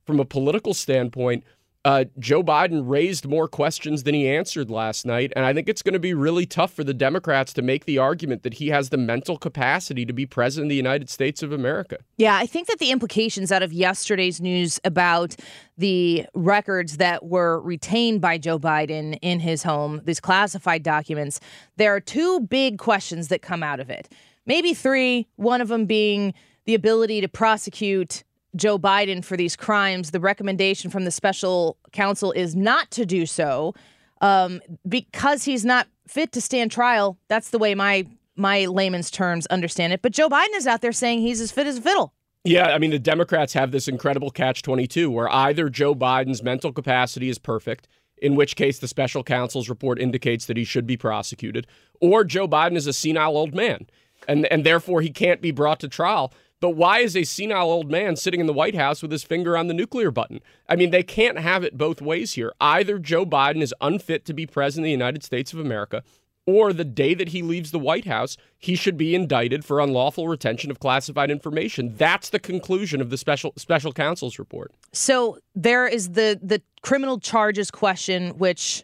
from 0.06 0.20
a 0.20 0.26
political 0.26 0.74
standpoint, 0.74 1.44
uh, 1.88 2.04
Joe 2.20 2.44
Biden 2.44 2.84
raised 2.86 3.26
more 3.26 3.48
questions 3.48 4.04
than 4.04 4.14
he 4.14 4.28
answered 4.28 4.70
last 4.70 5.06
night, 5.06 5.32
and 5.38 5.46
I 5.46 5.54
think 5.54 5.70
it's 5.70 5.82
going 5.82 5.94
to 5.94 6.00
be 6.00 6.14
really 6.14 6.46
tough 6.46 6.74
for 6.74 6.84
the 6.84 6.94
Democrats 6.94 7.54
to 7.54 7.62
make 7.62 7.86
the 7.86 7.98
argument 7.98 8.44
that 8.44 8.56
he 8.56 8.68
has 8.70 8.90
the 8.90 8.98
mental 8.98 9.38
capacity 9.38 10.06
to 10.06 10.12
be 10.12 10.26
president 10.26 10.66
of 10.66 10.70
the 10.72 10.76
United 10.76 11.10
States 11.10 11.42
of 11.42 11.54
America. 11.54 12.00
Yeah, 12.18 12.36
I 12.36 12.46
think 12.46 12.68
that 12.68 12.80
the 12.80 12.92
implications 12.92 13.54
out 13.54 13.64
of 13.64 13.72
yesterday's 13.72 14.42
news 14.42 14.82
about 14.84 15.38
the 15.78 16.26
records 16.34 16.98
that 16.98 17.24
were 17.26 17.62
retained 17.62 18.20
by 18.20 18.38
Joe 18.38 18.60
Biden 18.60 19.18
in 19.22 19.40
his 19.40 19.64
home, 19.64 20.02
these 20.04 20.20
classified 20.20 20.84
documents, 20.84 21.40
there 21.78 21.96
are 21.96 22.02
two 22.02 22.42
big 22.42 22.80
questions 22.80 23.30
that 23.30 23.42
come 23.42 23.64
out 23.64 23.80
of 23.80 23.90
it. 23.90 24.10
Maybe 24.48 24.74
three, 24.74 25.28
one 25.36 25.62
of 25.62 25.68
them 25.68 25.86
being 25.86 26.34
the 26.66 26.74
ability 26.74 27.22
to 27.22 27.28
prosecute 27.28 28.24
Joe 28.56 28.80
Biden 28.80 29.24
for 29.24 29.38
these 29.38 29.56
crimes, 29.56 30.12
the 30.12 30.20
recommendation 30.20 30.90
from 30.90 31.04
the 31.06 31.12
special 31.12 31.78
counsel 31.92 32.32
is 32.32 32.56
not 32.56 32.90
to 32.92 33.06
do 33.06 33.26
so 33.26 33.76
um, 34.22 34.62
because 34.88 35.44
he's 35.44 35.64
not 35.64 35.88
fit 36.08 36.32
to 36.32 36.42
stand 36.42 36.72
trial. 36.72 37.18
That's 37.28 37.52
the 37.52 37.60
way 37.60 37.76
my 37.76 38.08
my 38.40 38.66
layman's 38.66 39.12
terms 39.12 39.48
understand 39.48 39.94
it. 39.94 40.02
But 40.02 40.12
Joe 40.12 40.30
Biden 40.30 40.56
is 40.56 40.68
out 40.68 40.82
there 40.82 40.92
saying 40.92 41.22
he's 41.22 41.42
as 41.42 41.52
fit 41.52 41.68
as 41.68 41.78
a 41.78 41.82
fiddle. 41.82 42.14
Yeah, 42.44 42.68
I 42.68 42.78
mean 42.78 42.92
the 42.92 43.00
Democrats 43.00 43.54
have 43.54 43.72
this 43.72 43.88
incredible 43.88 44.32
catch 44.32 44.62
twenty 44.62 44.88
two 44.88 45.12
where 45.12 45.30
either 45.30 45.70
Joe 45.70 45.94
Biden's 45.94 46.42
mental 46.42 46.72
capacity 46.72 47.30
is 47.30 47.38
perfect. 47.38 47.88
In 48.20 48.36
which 48.36 48.56
case, 48.56 48.80
the 48.80 48.88
special 48.88 49.24
counsel's 49.24 49.70
report 49.70 50.00
indicates 50.00 50.48
that 50.48 50.58
he 50.58 50.64
should 50.64 50.88
be 50.88 50.98
prosecuted, 50.98 51.68
or 52.02 52.24
Joe 52.24 52.48
Biden 52.48 52.76
is 52.76 52.88
a 52.88 52.94
senile 52.94 53.38
old 53.38 53.54
man, 53.54 53.86
and 54.28 54.46
and 54.48 54.66
therefore 54.66 55.02
he 55.02 55.10
can't 55.10 55.42
be 55.42 55.52
brought 55.52 55.80
to 55.82 55.88
trial. 55.88 56.34
But 56.60 56.72
why 56.72 57.00
is 57.00 57.16
a 57.16 57.24
senile 57.24 57.70
old 57.70 57.92
man 57.92 58.16
sitting 58.16 58.40
in 58.40 58.48
the 58.48 58.54
White 58.54 58.76
House 58.76 59.04
with 59.04 59.12
his 59.12 59.24
finger 59.24 59.56
on 59.56 59.68
the 59.68 59.76
nuclear 59.76 60.10
button? 60.10 60.40
I 60.68 60.76
mean, 60.76 60.90
they 60.90 61.04
can't 61.04 61.38
have 61.38 61.64
it 61.64 61.78
both 61.78 62.02
ways 62.02 62.34
here. 62.34 62.52
Either 62.60 62.98
Joe 62.98 63.26
Biden 63.26 63.62
is 63.62 63.76
unfit 63.80 64.26
to 64.26 64.34
be 64.34 64.48
president 64.48 64.86
of 64.86 64.88
the 64.88 64.92
United 64.92 65.24
States 65.24 65.54
of 65.54 65.60
America, 65.60 66.04
or 66.48 66.74
the 66.74 66.86
day 66.86 67.14
that 67.14 67.28
he 67.28 67.44
leaves 67.44 67.72
the 67.72 67.78
White 67.78 68.06
House, 68.06 68.38
he 68.58 68.76
should 68.76 68.98
be 68.98 69.14
indicted 69.14 69.66
for 69.66 69.80
unlawful 69.80 70.28
retention 70.28 70.72
of 70.72 70.80
classified 70.80 71.30
information. 71.30 71.94
That's 71.96 72.30
the 72.30 72.40
conclusion 72.40 73.02
of 73.02 73.12
the 73.12 73.18
special 73.18 73.54
special 73.58 73.92
counsel's 73.92 74.40
report. 74.40 74.72
So 74.94 75.38
there 75.54 75.86
is 75.86 76.12
the 76.12 76.40
the 76.42 76.62
criminal 76.82 77.20
charges 77.20 77.70
question, 77.70 78.30
which 78.38 78.84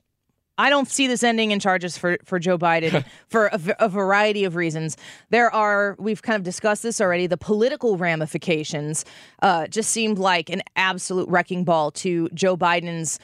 I 0.57 0.69
don't 0.69 0.87
see 0.87 1.07
this 1.07 1.23
ending 1.23 1.51
in 1.51 1.59
charges 1.59 1.97
for, 1.97 2.17
for 2.23 2.37
Joe 2.39 2.57
Biden 2.57 3.03
for 3.27 3.47
a, 3.47 3.59
a, 3.79 3.89
variety 3.89 4.43
of 4.43 4.55
reasons. 4.55 4.97
There 5.29 5.53
are, 5.53 5.95
we've 5.99 6.21
kind 6.21 6.35
of 6.35 6.43
discussed 6.43 6.83
this 6.83 7.01
already, 7.01 7.25
the 7.25 7.37
political 7.37 7.97
ramifications 7.97 9.03
uh, 9.41 9.67
just 9.67 9.89
seemed 9.89 10.19
like 10.19 10.49
an 10.49 10.61
absolute 10.75 11.27
wrecking 11.27 11.63
ball 11.63 11.91
to 11.91 12.29
Joe 12.33 12.55
Biden's 12.55 13.19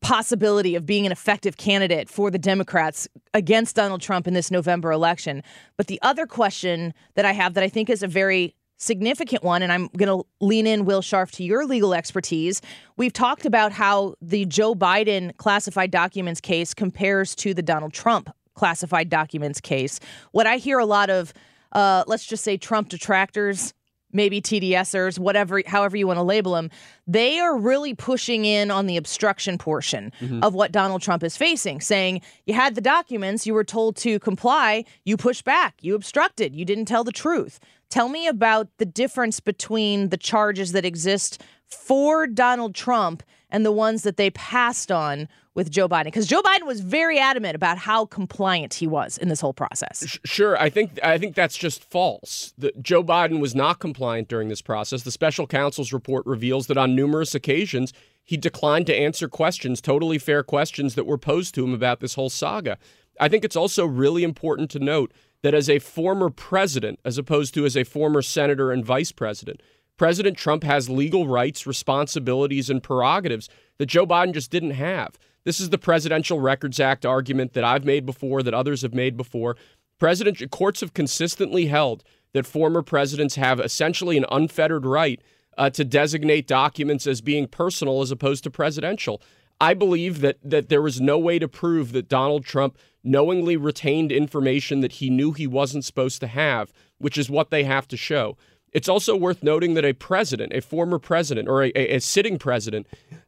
possibility 0.00 0.74
of 0.74 0.86
being 0.86 1.04
an 1.04 1.12
effective 1.12 1.58
candidate 1.58 2.08
for 2.08 2.30
the 2.30 2.38
Democrats 2.38 3.06
against 3.34 3.76
Donald 3.76 4.00
Trump 4.00 4.26
in 4.26 4.32
this 4.32 4.50
November 4.50 4.92
election. 4.92 5.42
But 5.76 5.88
the 5.88 6.00
other 6.00 6.26
question 6.26 6.94
that 7.14 7.26
I 7.26 7.32
have 7.32 7.52
that 7.54 7.64
I 7.64 7.68
think 7.68 7.90
is 7.90 8.02
a 8.02 8.06
very 8.06 8.54
significant 8.80 9.44
one, 9.44 9.62
and 9.62 9.70
I'm 9.70 9.88
going 9.96 10.08
to 10.08 10.26
lean 10.40 10.66
in, 10.66 10.84
Will 10.84 11.02
Scharf, 11.02 11.30
to 11.32 11.44
your 11.44 11.66
legal 11.66 11.94
expertise. 11.94 12.60
We've 12.96 13.12
talked 13.12 13.46
about 13.46 13.72
how 13.72 14.14
the 14.20 14.46
Joe 14.46 14.74
Biden 14.74 15.36
classified 15.36 15.90
documents 15.90 16.40
case 16.40 16.74
compares 16.74 17.34
to 17.36 17.54
the 17.54 17.62
Donald 17.62 17.92
Trump 17.92 18.30
classified 18.54 19.08
documents 19.08 19.60
case. 19.60 20.00
What 20.32 20.46
I 20.46 20.56
hear 20.56 20.78
a 20.78 20.86
lot 20.86 21.10
of, 21.10 21.32
uh, 21.72 22.04
let's 22.06 22.24
just 22.24 22.42
say 22.42 22.56
Trump 22.56 22.88
detractors, 22.88 23.72
maybe 24.12 24.40
TDSers, 24.40 25.18
whatever, 25.18 25.62
however 25.66 25.96
you 25.96 26.06
want 26.06 26.18
to 26.18 26.22
label 26.22 26.52
them, 26.52 26.70
they 27.06 27.38
are 27.38 27.56
really 27.56 27.94
pushing 27.94 28.44
in 28.44 28.70
on 28.70 28.86
the 28.86 28.96
obstruction 28.96 29.58
portion 29.58 30.12
mm-hmm. 30.20 30.42
of 30.42 30.54
what 30.54 30.72
Donald 30.72 31.02
Trump 31.02 31.22
is 31.22 31.36
facing, 31.36 31.80
saying, 31.80 32.20
You 32.46 32.54
had 32.54 32.74
the 32.74 32.80
documents, 32.80 33.46
you 33.46 33.54
were 33.54 33.64
told 33.64 33.96
to 33.96 34.18
comply, 34.18 34.84
you 35.04 35.16
pushed 35.16 35.44
back, 35.44 35.74
you 35.80 35.94
obstructed, 35.94 36.54
you 36.54 36.64
didn't 36.64 36.86
tell 36.86 37.04
the 37.04 37.12
truth. 37.12 37.58
Tell 37.90 38.08
me 38.08 38.28
about 38.28 38.68
the 38.78 38.86
difference 38.86 39.40
between 39.40 40.10
the 40.10 40.16
charges 40.16 40.72
that 40.72 40.84
exist 40.84 41.42
for 41.66 42.26
Donald 42.26 42.74
Trump 42.74 43.22
and 43.50 43.64
the 43.64 43.72
ones 43.72 44.02
that 44.02 44.16
they 44.16 44.30
passed 44.30 44.90
on 44.90 45.28
with 45.54 45.70
Joe 45.70 45.88
Biden 45.88 46.04
because 46.04 46.26
Joe 46.26 46.42
Biden 46.42 46.66
was 46.66 46.80
very 46.80 47.18
adamant 47.18 47.54
about 47.54 47.78
how 47.78 48.06
compliant 48.06 48.74
he 48.74 48.86
was 48.86 49.18
in 49.18 49.28
this 49.28 49.40
whole 49.40 49.52
process. 49.52 50.18
Sure, 50.24 50.60
I 50.60 50.70
think 50.70 50.98
I 51.02 51.18
think 51.18 51.34
that's 51.34 51.56
just 51.56 51.82
false. 51.82 52.54
The, 52.56 52.72
Joe 52.80 53.02
Biden 53.02 53.40
was 53.40 53.54
not 53.54 53.78
compliant 53.78 54.28
during 54.28 54.48
this 54.48 54.62
process. 54.62 55.02
The 55.02 55.10
special 55.10 55.46
counsel's 55.46 55.92
report 55.92 56.24
reveals 56.26 56.66
that 56.68 56.78
on 56.78 56.94
numerous 56.94 57.34
occasions 57.34 57.92
he 58.24 58.36
declined 58.36 58.86
to 58.86 58.94
answer 58.94 59.28
questions, 59.28 59.80
totally 59.80 60.18
fair 60.18 60.42
questions 60.42 60.94
that 60.94 61.06
were 61.06 61.18
posed 61.18 61.54
to 61.56 61.64
him 61.64 61.74
about 61.74 62.00
this 62.00 62.14
whole 62.14 62.30
saga. 62.30 62.78
I 63.18 63.28
think 63.28 63.44
it's 63.44 63.56
also 63.56 63.84
really 63.84 64.22
important 64.22 64.70
to 64.70 64.78
note 64.78 65.12
that 65.42 65.54
as 65.54 65.68
a 65.68 65.78
former 65.78 66.30
president, 66.30 67.00
as 67.04 67.18
opposed 67.18 67.54
to 67.54 67.64
as 67.64 67.76
a 67.76 67.84
former 67.84 68.22
senator 68.22 68.70
and 68.70 68.84
vice 68.84 69.10
president, 69.10 69.62
President 70.00 70.38
Trump 70.38 70.64
has 70.64 70.88
legal 70.88 71.26
rights, 71.26 71.66
responsibilities, 71.66 72.70
and 72.70 72.82
prerogatives 72.82 73.50
that 73.76 73.84
Joe 73.84 74.06
Biden 74.06 74.32
just 74.32 74.50
didn't 74.50 74.70
have. 74.70 75.18
This 75.44 75.60
is 75.60 75.68
the 75.68 75.76
Presidential 75.76 76.40
Records 76.40 76.80
Act 76.80 77.04
argument 77.04 77.52
that 77.52 77.64
I've 77.64 77.84
made 77.84 78.06
before, 78.06 78.42
that 78.42 78.54
others 78.54 78.80
have 78.80 78.94
made 78.94 79.18
before. 79.18 79.58
President 79.98 80.42
courts 80.50 80.80
have 80.80 80.94
consistently 80.94 81.66
held 81.66 82.02
that 82.32 82.46
former 82.46 82.80
presidents 82.80 83.34
have 83.34 83.60
essentially 83.60 84.16
an 84.16 84.24
unfettered 84.32 84.86
right 84.86 85.20
uh, 85.58 85.68
to 85.68 85.84
designate 85.84 86.46
documents 86.46 87.06
as 87.06 87.20
being 87.20 87.46
personal 87.46 88.00
as 88.00 88.10
opposed 88.10 88.42
to 88.44 88.50
presidential. 88.50 89.20
I 89.60 89.74
believe 89.74 90.22
that 90.22 90.38
that 90.42 90.70
there 90.70 90.80
was 90.80 90.98
no 90.98 91.18
way 91.18 91.38
to 91.38 91.46
prove 91.46 91.92
that 91.92 92.08
Donald 92.08 92.46
Trump 92.46 92.78
knowingly 93.04 93.58
retained 93.58 94.12
information 94.12 94.80
that 94.80 94.92
he 94.92 95.10
knew 95.10 95.32
he 95.32 95.46
wasn't 95.46 95.84
supposed 95.84 96.20
to 96.20 96.26
have, 96.26 96.72
which 96.96 97.18
is 97.18 97.28
what 97.28 97.50
they 97.50 97.64
have 97.64 97.86
to 97.88 97.98
show. 97.98 98.38
It's 98.72 98.88
also 98.88 99.16
worth 99.16 99.42
noting 99.42 99.74
that 99.74 99.84
a 99.84 99.92
president, 99.92 100.52
a 100.52 100.60
former 100.60 100.98
president, 100.98 101.48
or 101.48 101.64
a, 101.64 101.72
a, 101.74 101.96
a 101.96 102.00
sitting 102.00 102.38
president, 102.38 102.86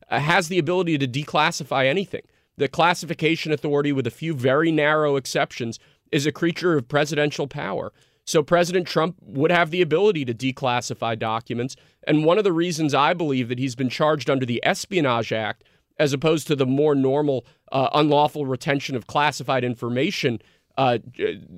uh, 0.08 0.20
has 0.20 0.48
the 0.48 0.58
ability 0.58 0.98
to 0.98 1.08
declassify 1.08 1.86
anything. 1.86 2.22
The 2.56 2.68
classification 2.68 3.52
authority, 3.52 3.92
with 3.92 4.06
a 4.06 4.10
few 4.10 4.34
very 4.34 4.70
narrow 4.70 5.16
exceptions, 5.16 5.78
is 6.10 6.26
a 6.26 6.32
creature 6.32 6.76
of 6.76 6.88
presidential 6.88 7.48
power. 7.48 7.92
So 8.24 8.42
President 8.42 8.86
Trump 8.86 9.16
would 9.20 9.50
have 9.50 9.70
the 9.70 9.82
ability 9.82 10.24
to 10.26 10.34
declassify 10.34 11.18
documents. 11.18 11.74
And 12.06 12.24
one 12.24 12.38
of 12.38 12.44
the 12.44 12.52
reasons 12.52 12.94
I 12.94 13.14
believe 13.14 13.48
that 13.48 13.58
he's 13.58 13.74
been 13.74 13.88
charged 13.88 14.30
under 14.30 14.46
the 14.46 14.60
Espionage 14.64 15.32
Act 15.32 15.64
as 15.98 16.12
opposed 16.12 16.46
to 16.46 16.56
the 16.56 16.66
more 16.66 16.94
normal 16.94 17.44
uh, 17.70 17.88
unlawful 17.92 18.46
retention 18.46 18.96
of 18.96 19.06
classified 19.06 19.64
information 19.64 20.40
uh, 20.78 20.98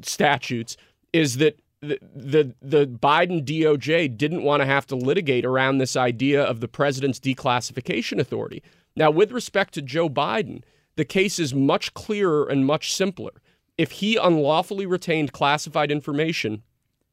statutes 0.03 0.77
is 1.13 1.37
that 1.37 1.59
the, 1.85 1.99
the 2.15 2.55
the 2.63 2.87
Biden 2.87 3.45
DOJ 3.45 4.17
didn't 4.17 4.43
want 4.43 4.61
to 4.61 4.67
have 4.67 4.87
to 4.89 4.97
litigate 4.97 5.45
around 5.45 5.79
this 5.79 5.97
idea 5.97 6.43
of 6.43 6.61
the 6.61 6.69
president's 6.69 7.21
declassification 7.21 8.19
authority. 8.19 8.63
Now, 8.97 9.11
with 9.11 9.33
respect 9.33 9.75
to 9.75 9.83
Joe 9.83 10.09
Biden, 10.09 10.63
the 10.97 11.05
case 11.05 11.39
is 11.39 11.55
much 11.55 11.95
clearer 11.95 12.47
and 12.47 12.67
much 12.67 12.93
simpler. 12.93 13.33
If 13.77 13.93
he 13.93 14.17
unlawfully 14.17 14.87
retained 14.87 15.33
classified 15.33 15.91
information, 15.91 16.63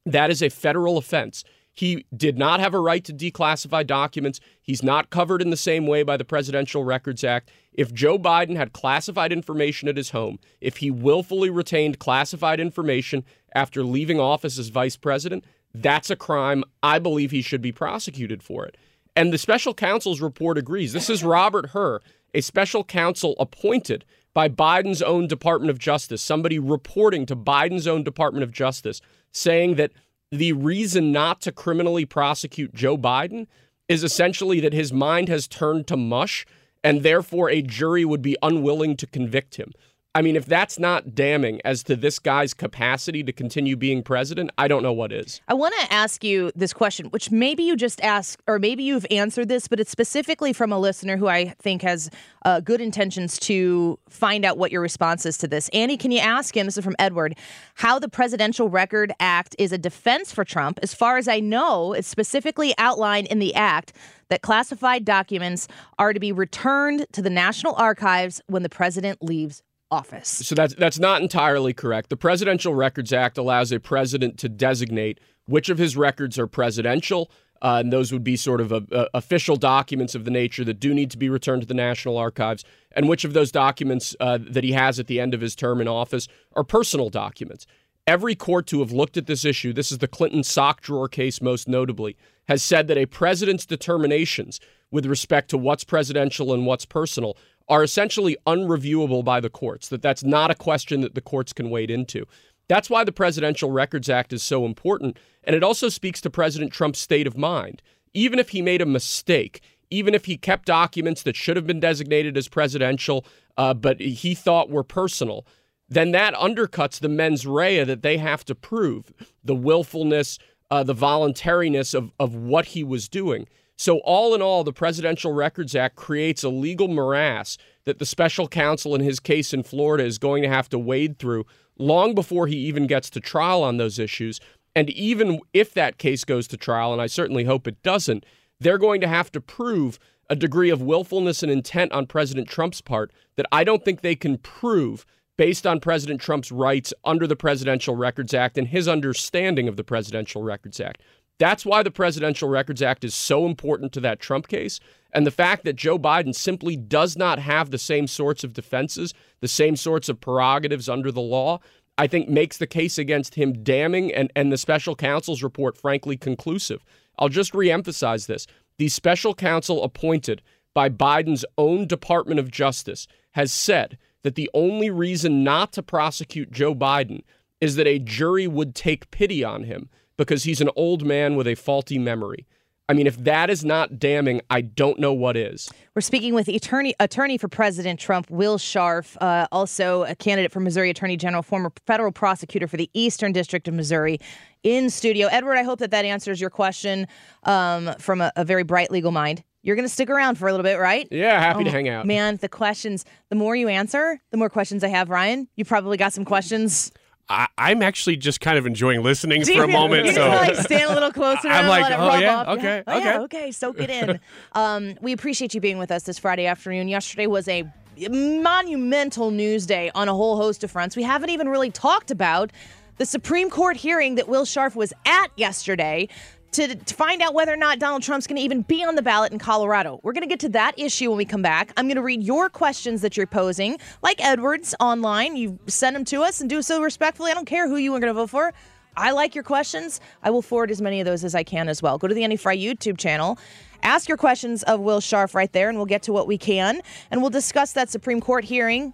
that 0.06 0.30
is 0.30 0.42
a 0.42 0.50
federal 0.50 0.98
offense. 0.98 1.44
He 1.74 2.06
did 2.16 2.38
not 2.38 2.60
have 2.60 2.74
a 2.74 2.80
right 2.80 3.04
to 3.06 3.14
declassify 3.14 3.88
documents. 3.88 4.40
He's 4.62 4.84
not 4.84 5.10
covered 5.10 5.42
in 5.42 5.52
the 5.52 5.58
same 5.58 5.88
way 5.88 6.04
by 6.04 6.18
the 6.18 6.26
Presidential 6.26 6.84
Records 6.84 7.24
Act. 7.24 7.50
If 7.72 7.94
Joe 7.94 8.20
Biden 8.20 8.58
had 8.58 8.74
classified 8.74 9.32
information 9.32 9.88
at 9.88 9.96
his 9.96 10.10
home, 10.10 10.38
if 10.60 10.78
he 10.78 10.92
willfully 10.92 11.50
retained 11.50 11.98
classified 11.98 12.60
information 12.60 13.24
after 13.54 13.84
leaving 13.84 14.20
office 14.20 14.58
as 14.58 14.70
vice 14.70 14.96
president, 14.96 15.46
that's 15.74 16.10
a 16.10 16.16
crime. 16.16 16.64
I 16.84 17.00
believe 17.00 17.32
he 17.32 17.42
should 17.42 17.62
be 17.62 17.72
prosecuted 17.72 18.44
for 18.44 18.66
it. 18.66 18.78
And 19.16 19.34
the 19.34 19.38
special 19.38 19.74
counsel's 19.74 20.22
report 20.22 20.58
agrees. 20.58 20.94
This 20.94 21.10
is 21.10 21.24
Robert 21.24 21.68
Hur, 21.72 22.00
a 22.34 22.42
special 22.42 22.84
counsel 22.84 23.36
appointed 23.40 24.06
by 24.34 24.48
Biden's 24.48 25.02
own 25.02 25.28
Department 25.28 25.70
of 25.70 25.80
Justice, 25.80 26.22
somebody 26.22 26.58
reporting 26.60 27.26
to 27.26 27.36
Biden's 27.36 27.88
own 27.88 28.04
Department 28.04 28.44
of 28.44 28.52
Justice, 28.52 29.02
saying 29.32 29.76
that 29.76 29.92
the 30.32 30.54
reason 30.54 31.12
not 31.12 31.42
to 31.42 31.52
criminally 31.52 32.06
prosecute 32.06 32.74
Joe 32.74 32.98
Biden 32.98 33.48
is 33.90 34.04
essentially 34.04 34.62
that 34.62 34.72
his 34.72 34.94
mind 34.94 35.28
has 35.28 35.48
turned 35.48 35.88
to 35.88 35.98
mush 35.98 36.46
and 36.84 37.04
therefore 37.04 37.50
a 37.50 37.62
jury 37.62 38.06
would 38.06 38.22
be 38.22 38.38
unwilling 38.42 38.96
to 38.98 39.08
convict 39.08 39.56
him. 39.56 39.74
I 40.14 40.22
mean, 40.22 40.36
if 40.36 40.46
that's 40.46 40.78
not 40.78 41.16
damning 41.16 41.62
as 41.64 41.84
to 41.84 41.96
this 41.96 42.20
guy's 42.20 42.54
capacity 42.54 43.24
to 43.24 43.32
continue 43.32 43.78
being 43.78 44.04
president, 44.04 44.52
I 44.58 44.68
don't 44.68 44.84
know 44.84 44.92
what 44.92 45.14
is. 45.14 45.40
I 45.48 45.54
want 45.54 45.74
to 45.80 45.94
ask 45.94 46.22
you 46.22 46.52
this 46.54 46.74
question, 46.74 47.06
which 47.12 47.32
maybe 47.32 47.64
you 47.64 47.78
just 47.78 48.02
asked, 48.02 48.42
or 48.46 48.60
maybe 48.60 48.84
you've 48.84 49.06
answered 49.10 49.48
this, 49.48 49.70
but 49.70 49.80
it's 49.80 49.90
specifically 49.90 50.52
from 50.52 50.74
a 50.74 50.78
listener 50.78 51.16
who 51.16 51.28
I 51.28 51.56
think 51.60 51.82
has 51.84 52.10
uh, 52.44 52.60
good 52.60 52.82
intentions 52.82 53.40
to 53.40 53.98
find 54.10 54.44
out 54.44 54.58
what 54.58 54.70
your 54.70 54.82
response 54.82 55.26
is 55.26 55.38
to 55.38 55.48
this. 55.48 55.70
Annie, 55.70 55.96
can 55.96 56.12
you 56.12 56.20
ask 56.20 56.58
him? 56.58 56.66
This 56.66 56.78
is 56.78 56.84
from 56.84 56.98
Edward. 57.00 57.38
How 57.76 57.98
the 57.98 58.10
Presidential 58.10 58.68
Record 58.68 59.14
Act 59.22 59.56
is 59.58 59.72
a 59.72 59.78
defense 59.78 60.34
for 60.34 60.44
Trump? 60.44 60.78
As 60.84 60.94
far 60.94 61.20
as 61.20 61.30
I 61.30 61.40
know, 61.40 61.94
it's 61.94 62.10
specifically 62.10 62.74
outlined 62.78 63.28
in 63.28 63.40
the 63.40 63.56
act 63.56 63.94
that 64.28 64.42
classified 64.42 65.06
documents 65.06 65.70
are 65.98 66.12
to 66.12 66.20
be 66.20 66.34
returned 66.34 67.06
to 67.14 67.22
the 67.22 67.30
National 67.30 67.76
Archives 67.76 68.42
when 68.48 68.64
the 68.64 68.70
president 68.70 69.22
leaves 69.22 69.64
office. 69.92 70.30
So 70.30 70.56
that's 70.56 70.74
that's 70.76 71.00
not 71.00 71.22
entirely 71.22 71.74
correct. 71.74 72.10
The 72.10 72.18
Presidential 72.18 72.74
Records 72.74 73.12
Act 73.12 73.38
allows 73.38 73.72
a 73.72 73.80
president 73.80 74.40
to 74.40 74.50
designate 74.50 75.20
which 75.46 75.70
of 75.70 75.78
his 75.78 75.98
records 75.98 76.40
are 76.40 76.48
presidential, 76.48 77.30
uh, 77.62 77.78
and 77.82 77.92
those 77.92 78.12
would 78.12 78.24
be 78.24 78.38
sort 78.38 78.62
of 78.62 78.72
a, 78.72 78.84
a 78.92 79.08
official 79.14 79.58
documents 79.58 80.16
of 80.16 80.24
the 80.24 80.32
nature 80.32 80.64
that 80.64 80.80
do 80.80 80.94
need 80.94 81.12
to 81.12 81.18
be 81.18 81.30
returned 81.30 81.62
to 81.62 81.68
the 81.68 81.74
National 81.74 82.18
Archives, 82.18 82.64
and 82.94 83.10
which 83.10 83.26
of 83.26 83.34
those 83.34 83.52
documents 83.52 84.16
uh, 84.20 84.40
that 84.42 84.64
he 84.64 84.72
has 84.72 85.00
at 85.00 85.08
the 85.08 85.20
end 85.20 85.34
of 85.34 85.42
his 85.42 85.56
term 85.56 85.82
in 85.82 85.88
office 85.88 86.28
are 86.56 86.64
personal 86.64 87.10
documents. 87.10 87.66
Every 88.08 88.34
court 88.34 88.66
to 88.68 88.80
have 88.80 88.92
looked 88.92 89.18
at 89.18 89.28
this 89.28 89.46
issue, 89.46 89.74
this 89.74 89.92
is 89.92 90.00
the 90.00 90.08
Clinton 90.08 90.44
sock 90.44 90.82
drawer 90.82 91.08
case 91.08 91.42
most 91.42 91.68
notably, 91.68 92.18
has 92.48 92.64
said 92.64 92.88
that 92.88 92.98
a 92.98 93.06
president's 93.06 93.66
determinations 93.66 94.60
with 94.90 95.06
respect 95.06 95.50
to 95.50 95.58
what's 95.58 95.84
presidential 95.84 96.54
and 96.54 96.66
what's 96.66 96.86
personal 96.86 97.38
are 97.68 97.84
essentially 97.84 98.38
unreviewable 98.46 99.24
by 99.24 99.40
the 99.40 99.50
courts, 99.50 99.90
that 99.90 100.02
that's 100.02 100.24
not 100.24 100.52
a 100.52 100.56
question 100.56 101.02
that 101.02 101.16
the 101.16 101.22
courts 101.22 101.54
can 101.54 101.70
wade 101.70 101.92
into. 101.92 102.26
That's 102.68 102.90
why 102.90 103.04
the 103.04 103.12
Presidential 103.12 103.72
Records 103.72 104.10
Act 104.10 104.32
is 104.34 104.44
so 104.44 104.66
important. 104.66 105.18
And 105.44 105.56
it 105.56 105.64
also 105.64 105.90
speaks 105.90 106.22
to 106.22 106.30
President 106.30 106.72
Trump's 106.72 107.00
state 107.00 107.28
of 107.28 107.38
mind. 107.38 107.82
Even 108.14 108.40
if 108.40 108.50
he 108.50 108.62
made 108.62 108.82
a 108.82 108.86
mistake, 108.86 109.62
even 109.90 110.16
if 110.16 110.26
he 110.26 110.38
kept 110.38 110.66
documents 110.66 111.24
that 111.24 111.36
should 111.36 111.58
have 111.58 111.68
been 111.68 111.80
designated 111.80 112.38
as 112.38 112.48
presidential, 112.48 113.26
uh, 113.58 113.74
but 113.74 114.00
he 114.00 114.34
thought 114.34 114.70
were 114.70 114.84
personal, 114.84 115.46
then 115.90 116.12
that 116.12 116.34
undercuts 116.36 117.00
the 117.00 117.10
mens 117.10 117.46
rea 117.46 117.84
that 117.84 118.02
they 118.02 118.18
have 118.18 118.46
to 118.46 118.56
prove 118.56 119.12
the 119.44 119.56
willfulness, 119.56 120.40
uh, 120.70 120.84
the 120.84 120.94
voluntariness 120.94 121.94
of, 121.94 122.12
of 122.20 122.34
what 122.34 122.68
he 122.68 122.84
was 122.84 123.10
doing. 123.10 123.48
So, 123.82 123.98
all 124.02 124.36
in 124.36 124.44
all, 124.44 124.64
the 124.64 124.72
Presidential 124.72 125.34
Records 125.34 125.76
Act 125.76 125.96
creates 125.96 126.44
a 126.44 126.50
legal 126.50 126.88
morass 126.88 127.58
that 127.86 127.98
the 127.98 128.06
special 128.06 128.48
counsel 128.48 128.94
in 128.94 129.02
his 129.02 129.20
case 129.20 129.56
in 129.56 129.64
Florida 129.64 130.04
is 130.04 130.20
going 130.20 130.44
to 130.44 130.50
have 130.50 130.70
to 130.70 130.78
wade 130.78 131.18
through 131.18 131.48
long 131.80 132.14
before 132.14 132.46
he 132.46 132.58
even 132.58 132.86
gets 132.86 133.10
to 133.10 133.20
trial 133.20 133.64
on 133.64 133.78
those 133.78 133.98
issues. 133.98 134.40
And 134.76 134.92
even 134.92 135.40
if 135.52 135.74
that 135.74 135.98
case 135.98 136.24
goes 136.26 136.48
to 136.50 136.58
trial, 136.58 136.94
and 136.94 137.02
I 137.02 137.08
certainly 137.08 137.46
hope 137.46 137.68
it 137.68 137.82
doesn't, 137.82 138.24
they're 138.60 138.78
going 138.78 139.02
to 139.02 139.08
have 139.08 139.32
to 139.32 139.42
prove 139.42 139.98
a 140.30 140.36
degree 140.36 140.70
of 140.70 140.84
willfulness 140.84 141.42
and 141.42 141.52
intent 141.52 141.92
on 141.92 142.06
President 142.06 142.48
Trump's 142.48 142.82
part 142.82 143.12
that 143.36 143.48
I 143.52 143.64
don't 143.64 143.84
think 143.84 144.02
they 144.02 144.16
can 144.16 144.38
prove 144.38 145.08
based 145.38 145.66
on 145.66 145.80
President 145.80 146.22
Trump's 146.22 146.52
rights 146.52 146.94
under 147.04 147.26
the 147.26 147.36
Presidential 147.36 147.96
Records 147.96 148.36
Act 148.36 148.60
and 148.60 148.68
his 148.68 148.88
understanding 148.88 149.68
of 149.68 149.76
the 149.76 149.84
Presidential 149.84 150.44
Records 150.44 150.80
Act. 150.80 151.02
That's 151.42 151.66
why 151.66 151.82
the 151.82 151.90
Presidential 151.90 152.48
Records 152.48 152.84
Act 152.84 153.04
is 153.04 153.16
so 153.16 153.48
important 153.48 153.94
to 153.94 154.00
that 154.02 154.20
Trump 154.20 154.48
case. 154.48 154.80
And 155.12 155.26
the 155.26 155.32
fact 155.32 155.64
that 155.64 155.76
Joe 155.76 155.98
Biden 155.98 156.36
simply 156.36 156.78
does 156.78 157.18
not 157.18 157.40
have 157.40 157.72
the 157.72 157.80
same 157.80 158.06
sorts 158.06 158.44
of 158.44 158.54
defenses, 158.54 159.16
the 159.40 159.48
same 159.48 159.76
sorts 159.76 160.08
of 160.08 160.22
prerogatives 160.22 160.88
under 160.88 161.12
the 161.12 161.20
law, 161.20 161.60
I 161.98 162.06
think 162.06 162.30
makes 162.30 162.60
the 162.60 162.68
case 162.68 163.00
against 163.00 163.34
him 163.34 163.64
damning 163.64 164.14
and, 164.14 164.32
and 164.36 164.52
the 164.52 164.58
special 164.58 164.96
counsel's 164.96 165.42
report, 165.42 165.76
frankly, 165.80 166.16
conclusive. 166.16 166.86
I'll 167.18 167.28
just 167.28 167.54
reemphasize 167.54 168.28
this. 168.28 168.46
The 168.78 168.90
special 168.90 169.34
counsel 169.34 169.84
appointed 169.84 170.44
by 170.76 170.90
Biden's 170.90 171.44
own 171.58 171.88
Department 171.88 172.40
of 172.40 172.52
Justice 172.52 173.08
has 173.32 173.52
said 173.52 173.98
that 174.22 174.36
the 174.36 174.52
only 174.54 174.92
reason 174.92 175.44
not 175.44 175.74
to 175.74 175.82
prosecute 175.82 176.52
Joe 176.52 176.76
Biden 176.76 177.24
is 177.60 177.78
that 177.78 177.88
a 177.88 177.98
jury 177.98 178.48
would 178.48 178.76
take 178.76 179.10
pity 179.10 179.44
on 179.44 179.64
him 179.64 179.90
because 180.18 180.44
he's 180.44 180.62
an 180.62 180.70
old 180.76 181.06
man 181.06 181.36
with 181.36 181.48
a 181.48 181.56
faulty 181.56 181.98
memory. 181.98 182.46
I 182.92 182.94
mean, 182.94 183.08
if 183.08 183.16
that 183.24 183.50
is 183.50 183.64
not 183.64 184.00
damning, 184.00 184.42
I 184.50 184.60
don't 184.60 185.00
know 185.00 185.14
what 185.14 185.38
is. 185.38 185.70
We're 185.96 186.02
speaking 186.02 186.34
with 186.34 186.50
attorney 186.50 186.94
attorney 187.00 187.38
for 187.38 187.48
President 187.48 188.02
Trump, 188.02 188.30
Will 188.30 188.58
Scharf, 188.58 189.16
uh, 189.22 189.48
also 189.50 190.04
a 190.04 190.14
candidate 190.14 190.52
for 190.52 190.60
Missouri 190.60 190.90
Attorney 190.90 191.16
General, 191.16 191.42
former 191.42 191.72
federal 191.88 192.12
prosecutor 192.12 192.68
for 192.68 192.76
the 192.76 192.90
Eastern 192.94 193.32
District 193.32 193.66
of 193.70 193.74
Missouri, 193.74 194.20
in 194.64 194.90
studio. 194.90 195.28
Edward, 195.28 195.56
I 195.56 195.64
hope 195.64 195.80
that 195.80 195.92
that 195.92 196.04
answers 196.04 196.42
your 196.42 196.50
question 196.50 197.08
um, 197.44 197.94
from 197.98 198.20
a, 198.20 198.34
a, 198.36 198.44
very 198.44 198.64
bright 198.64 198.92
legal 198.92 199.12
mind. 199.12 199.42
You're 199.64 199.78
going 199.78 199.88
to 199.88 199.94
stick 199.94 200.10
around 200.10 200.38
for 200.38 200.50
a 200.50 200.52
little 200.52 200.66
bit, 200.66 200.78
right? 200.78 201.08
Yeah, 201.12 201.40
happy 201.40 201.62
oh, 201.62 201.64
to 201.64 201.72
hang 201.72 201.88
out. 201.88 202.06
Man, 202.06 202.38
the 202.38 202.50
questions, 202.50 203.06
the 203.30 203.38
more 203.38 203.56
you 203.56 203.70
answer, 203.70 204.20
the 204.32 204.38
more 204.38 204.50
questions 204.50 204.84
I 204.84 204.90
have, 204.90 205.10
Ryan. 205.10 205.48
You 205.56 205.64
probably 205.64 205.96
got 205.96 206.12
some 206.12 206.26
questions. 206.26 206.92
I, 207.30 207.48
am 207.58 207.82
actually 207.82 208.18
just 208.18 208.42
kind 208.42 208.58
of 208.58 208.66
enjoying 208.66 209.04
listening 209.04 209.44
for 209.46 209.64
a 209.64 209.68
moment. 209.68 210.08
You 210.08 210.14
so 210.14 210.28
like 210.28 210.56
stand 210.56 210.90
a 210.90 210.94
little 210.94 211.12
closer. 211.12 211.48
I'm 211.50 211.68
like, 211.68 211.86
oh 211.98 212.20
yeah, 212.20 212.40
up. 212.40 212.48
okay, 212.58 212.78
yeah. 212.78 212.84
Oh, 212.88 212.98
okay, 212.98 213.06
yeah, 213.06 213.22
okay. 213.22 213.52
Soak 213.52 213.80
it 213.80 213.90
in. 213.90 214.20
um, 214.54 214.96
we 215.02 215.14
appreciate 215.14 215.54
you 215.54 215.62
being 215.62 215.78
with 215.78 215.92
us 215.92 216.04
this 216.04 216.20
Friday 216.20 216.46
afternoon. 216.46 216.88
Yesterday 216.88 217.28
was 217.28 217.48
a 217.48 217.66
monumental 218.10 219.32
news 219.32 219.66
day 219.66 219.92
on 219.94 220.10
a 220.10 220.14
whole 220.14 220.38
host 220.38 220.64
of 220.64 220.72
fronts. 220.72 220.96
We 220.96 221.04
haven't 221.04 221.30
even 221.30 221.50
really 221.50 221.72
talked 221.72 222.12
about 222.12 222.52
the 222.98 223.06
Supreme 223.06 223.50
Court 223.50 223.78
hearing 223.78 224.16
that 224.16 224.28
Will 224.28 224.46
Scharf 224.46 224.76
was 224.76 224.94
at 225.06 225.28
yesterday 225.36 226.08
to, 226.52 226.76
to 226.76 226.94
find 226.96 227.22
out 227.22 227.34
whether 227.34 227.54
or 227.54 227.58
not 227.58 227.80
Donald 227.80 228.04
Trump's 228.04 228.28
going 228.28 228.38
to 228.38 228.42
even 228.42 228.62
be 228.62 228.84
on 228.84 228.96
the 228.96 229.02
ballot 229.02 229.32
in 229.32 229.40
Colorado. 229.40 230.00
We're 230.04 230.14
going 230.14 230.24
to 230.24 230.28
get 230.28 230.40
to 230.42 230.50
that 230.50 230.78
issue 230.78 231.10
when 231.10 231.18
we 231.18 231.26
come 231.26 231.42
back. 231.42 231.72
I'm 231.78 231.86
going 231.86 231.96
to 231.96 232.02
read 232.02 232.22
your 232.22 232.50
questions 232.50 233.02
that 233.02 233.16
you're 233.16 233.28
posing, 233.28 233.78
like 234.02 234.24
Edwards 234.24 234.76
online. 234.80 235.36
You 235.36 235.60
send 235.68 235.96
them 235.96 236.06
to 236.06 236.22
us 236.22 236.42
and 236.42 236.50
do 236.50 236.62
so 236.62 236.82
respectfully. 236.82 237.32
I 237.32 237.34
don't 237.34 237.46
care 237.46 237.68
who 237.68 237.78
you 237.78 237.94
are 237.96 238.00
going 238.00 238.14
to 238.14 238.20
vote 238.20 238.30
for. 238.30 238.54
I 238.98 239.12
like 239.12 239.34
your 239.36 239.44
questions. 239.44 240.02
I 240.22 240.32
will 240.32 240.42
forward 240.42 240.70
as 240.70 240.82
many 240.82 241.00
of 241.00 241.06
those 241.06 241.24
as 241.24 241.34
I 241.34 241.44
can 241.44 241.70
as 241.70 241.82
well. 241.82 241.98
Go 241.98 242.08
to 242.08 242.14
the 242.14 242.24
Annie 242.26 242.36
Frey 242.36 242.58
YouTube 242.58 242.98
channel. 242.98 243.40
Ask 243.84 244.10
your 244.10 244.18
questions 244.18 244.64
of 244.64 244.82
Will 244.82 245.00
Scharf 245.00 245.34
right 245.34 245.52
there, 245.54 245.70
and 245.70 245.78
we'll 245.78 245.86
get 245.86 246.04
to 246.04 246.14
what 246.14 246.28
we 246.28 246.38
can. 246.38 246.82
And 247.10 247.22
we'll 247.22 247.30
discuss 247.30 247.72
that 247.74 247.90
Supreme 247.90 248.20
Court 248.20 248.44
hearing 248.44 248.94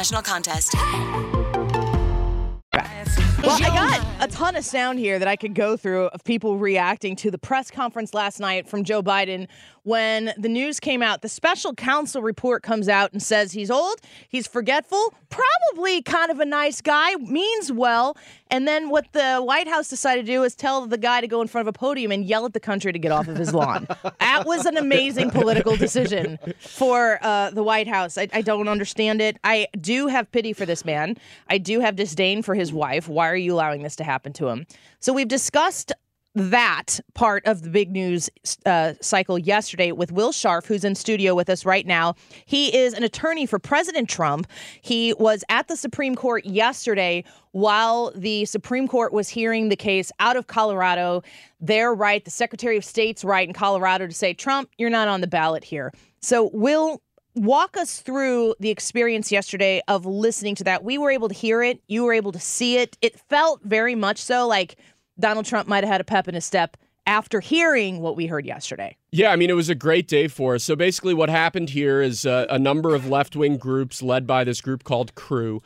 national 0.01 0.23
contest. 0.23 0.73
Well, 3.43 3.57
I 3.61 3.69
got 3.69 4.07
a 4.19 4.31
ton 4.31 4.55
of 4.55 4.65
sound 4.65 4.97
here 4.97 5.19
that 5.19 5.27
I 5.27 5.35
could 5.35 5.53
go 5.53 5.77
through 5.77 6.05
of 6.05 6.23
people 6.23 6.57
reacting 6.57 7.15
to 7.17 7.29
the 7.29 7.37
press 7.37 7.69
conference 7.69 8.15
last 8.15 8.39
night 8.39 8.67
from 8.67 8.83
Joe 8.83 9.03
Biden 9.03 9.47
when 9.83 10.33
the 10.39 10.49
news 10.49 10.79
came 10.79 11.03
out. 11.03 11.21
The 11.21 11.29
special 11.29 11.75
counsel 11.75 12.23
report 12.23 12.63
comes 12.63 12.89
out 12.89 13.13
and 13.13 13.21
says 13.21 13.51
he's 13.51 13.69
old, 13.69 13.99
he's 14.27 14.47
forgetful, 14.47 15.13
probably 15.29 16.01
kind 16.01 16.31
of 16.31 16.39
a 16.39 16.45
nice 16.45 16.81
guy, 16.81 17.13
means 17.17 17.71
well. 17.71 18.17
And 18.51 18.67
then 18.67 18.89
what 18.89 19.11
the 19.13 19.37
White 19.37 19.69
House 19.69 19.87
decided 19.87 20.25
to 20.25 20.31
do 20.31 20.43
is 20.43 20.55
tell 20.55 20.85
the 20.85 20.97
guy 20.97 21.21
to 21.21 21.27
go 21.27 21.41
in 21.41 21.47
front 21.47 21.67
of 21.67 21.73
a 21.73 21.77
podium 21.77 22.11
and 22.11 22.25
yell 22.25 22.45
at 22.45 22.51
the 22.51 22.59
country 22.59 22.91
to 22.91 22.99
get 22.99 23.11
off 23.11 23.29
of 23.29 23.37
his 23.37 23.53
lawn. 23.53 23.87
that 24.19 24.45
was 24.45 24.65
an 24.65 24.75
amazing 24.75 25.31
political 25.31 25.77
decision 25.77 26.37
for 26.59 27.17
uh, 27.21 27.51
the 27.51 27.63
White 27.63 27.87
House. 27.87 28.17
I, 28.17 28.27
I 28.33 28.41
don't 28.41 28.67
understand 28.67 29.21
it. 29.21 29.37
I 29.45 29.67
do 29.79 30.07
have 30.07 30.29
pity 30.33 30.51
for 30.51 30.65
this 30.65 30.83
man. 30.83 31.15
I 31.49 31.59
do 31.59 31.79
have 31.79 31.95
disdain 31.95 32.41
for 32.43 32.53
his 32.53 32.73
wife. 32.73 33.07
Why 33.07 33.29
are 33.29 33.37
you 33.37 33.53
allowing 33.53 33.83
this 33.83 33.95
to 33.95 34.03
happen 34.03 34.33
to 34.33 34.49
him? 34.49 34.67
So 34.99 35.13
we've 35.13 35.29
discussed 35.29 35.93
that 36.35 36.99
part 37.13 37.45
of 37.45 37.61
the 37.61 37.69
big 37.69 37.91
news 37.91 38.29
uh, 38.65 38.93
cycle 39.01 39.37
yesterday 39.37 39.91
with 39.91 40.11
Will 40.11 40.31
Scharf, 40.31 40.65
who's 40.65 40.83
in 40.83 40.95
studio 40.95 41.35
with 41.35 41.49
us 41.49 41.65
right 41.65 41.85
now. 41.85 42.15
He 42.45 42.75
is 42.75 42.93
an 42.93 43.03
attorney 43.03 43.45
for 43.45 43.59
President 43.59 44.09
Trump. 44.09 44.47
He 44.81 45.13
was 45.13 45.43
at 45.49 45.67
the 45.67 45.75
Supreme 45.75 46.15
Court 46.15 46.45
yesterday 46.45 47.23
while 47.51 48.11
the 48.15 48.45
Supreme 48.45 48.87
Court 48.87 49.11
was 49.11 49.27
hearing 49.27 49.69
the 49.69 49.75
case 49.75 50.11
out 50.19 50.37
of 50.37 50.47
Colorado. 50.47 51.21
Their 51.59 51.93
right, 51.93 52.23
the 52.23 52.31
Secretary 52.31 52.77
of 52.77 52.85
State's 52.85 53.23
right 53.23 53.47
in 53.47 53.53
Colorado 53.53 54.07
to 54.07 54.13
say, 54.13 54.33
Trump, 54.33 54.69
you're 54.77 54.89
not 54.89 55.07
on 55.07 55.21
the 55.21 55.27
ballot 55.27 55.63
here. 55.63 55.91
So, 56.21 56.49
Will, 56.53 57.01
walk 57.35 57.77
us 57.77 57.99
through 57.99 58.55
the 58.59 58.69
experience 58.69 59.31
yesterday 59.31 59.81
of 59.87 60.05
listening 60.05 60.55
to 60.55 60.63
that. 60.65 60.83
We 60.83 60.97
were 60.97 61.11
able 61.11 61.29
to 61.29 61.33
hear 61.33 61.63
it, 61.63 61.81
you 61.87 62.03
were 62.03 62.13
able 62.13 62.31
to 62.31 62.39
see 62.39 62.77
it. 62.77 62.97
It 63.01 63.19
felt 63.19 63.61
very 63.63 63.95
much 63.95 64.19
so 64.19 64.47
like 64.47 64.77
Donald 65.19 65.45
Trump 65.45 65.67
might 65.67 65.83
have 65.83 65.91
had 65.91 66.01
a 66.01 66.05
pep 66.05 66.27
in 66.27 66.35
his 66.35 66.45
step 66.45 66.77
after 67.05 67.39
hearing 67.39 67.99
what 67.99 68.15
we 68.15 68.27
heard 68.27 68.45
yesterday. 68.45 68.95
Yeah, 69.11 69.31
I 69.31 69.35
mean, 69.35 69.49
it 69.49 69.55
was 69.55 69.69
a 69.69 69.75
great 69.75 70.07
day 70.07 70.27
for 70.27 70.55
us. 70.55 70.63
So 70.63 70.75
basically, 70.75 71.13
what 71.13 71.29
happened 71.29 71.71
here 71.71 72.01
is 72.01 72.25
uh, 72.25 72.45
a 72.49 72.59
number 72.59 72.93
of 72.93 73.07
left 73.07 73.35
wing 73.35 73.57
groups, 73.57 74.01
led 74.01 74.27
by 74.27 74.43
this 74.43 74.61
group 74.61 74.83
called 74.83 75.15
Crew, 75.15 75.61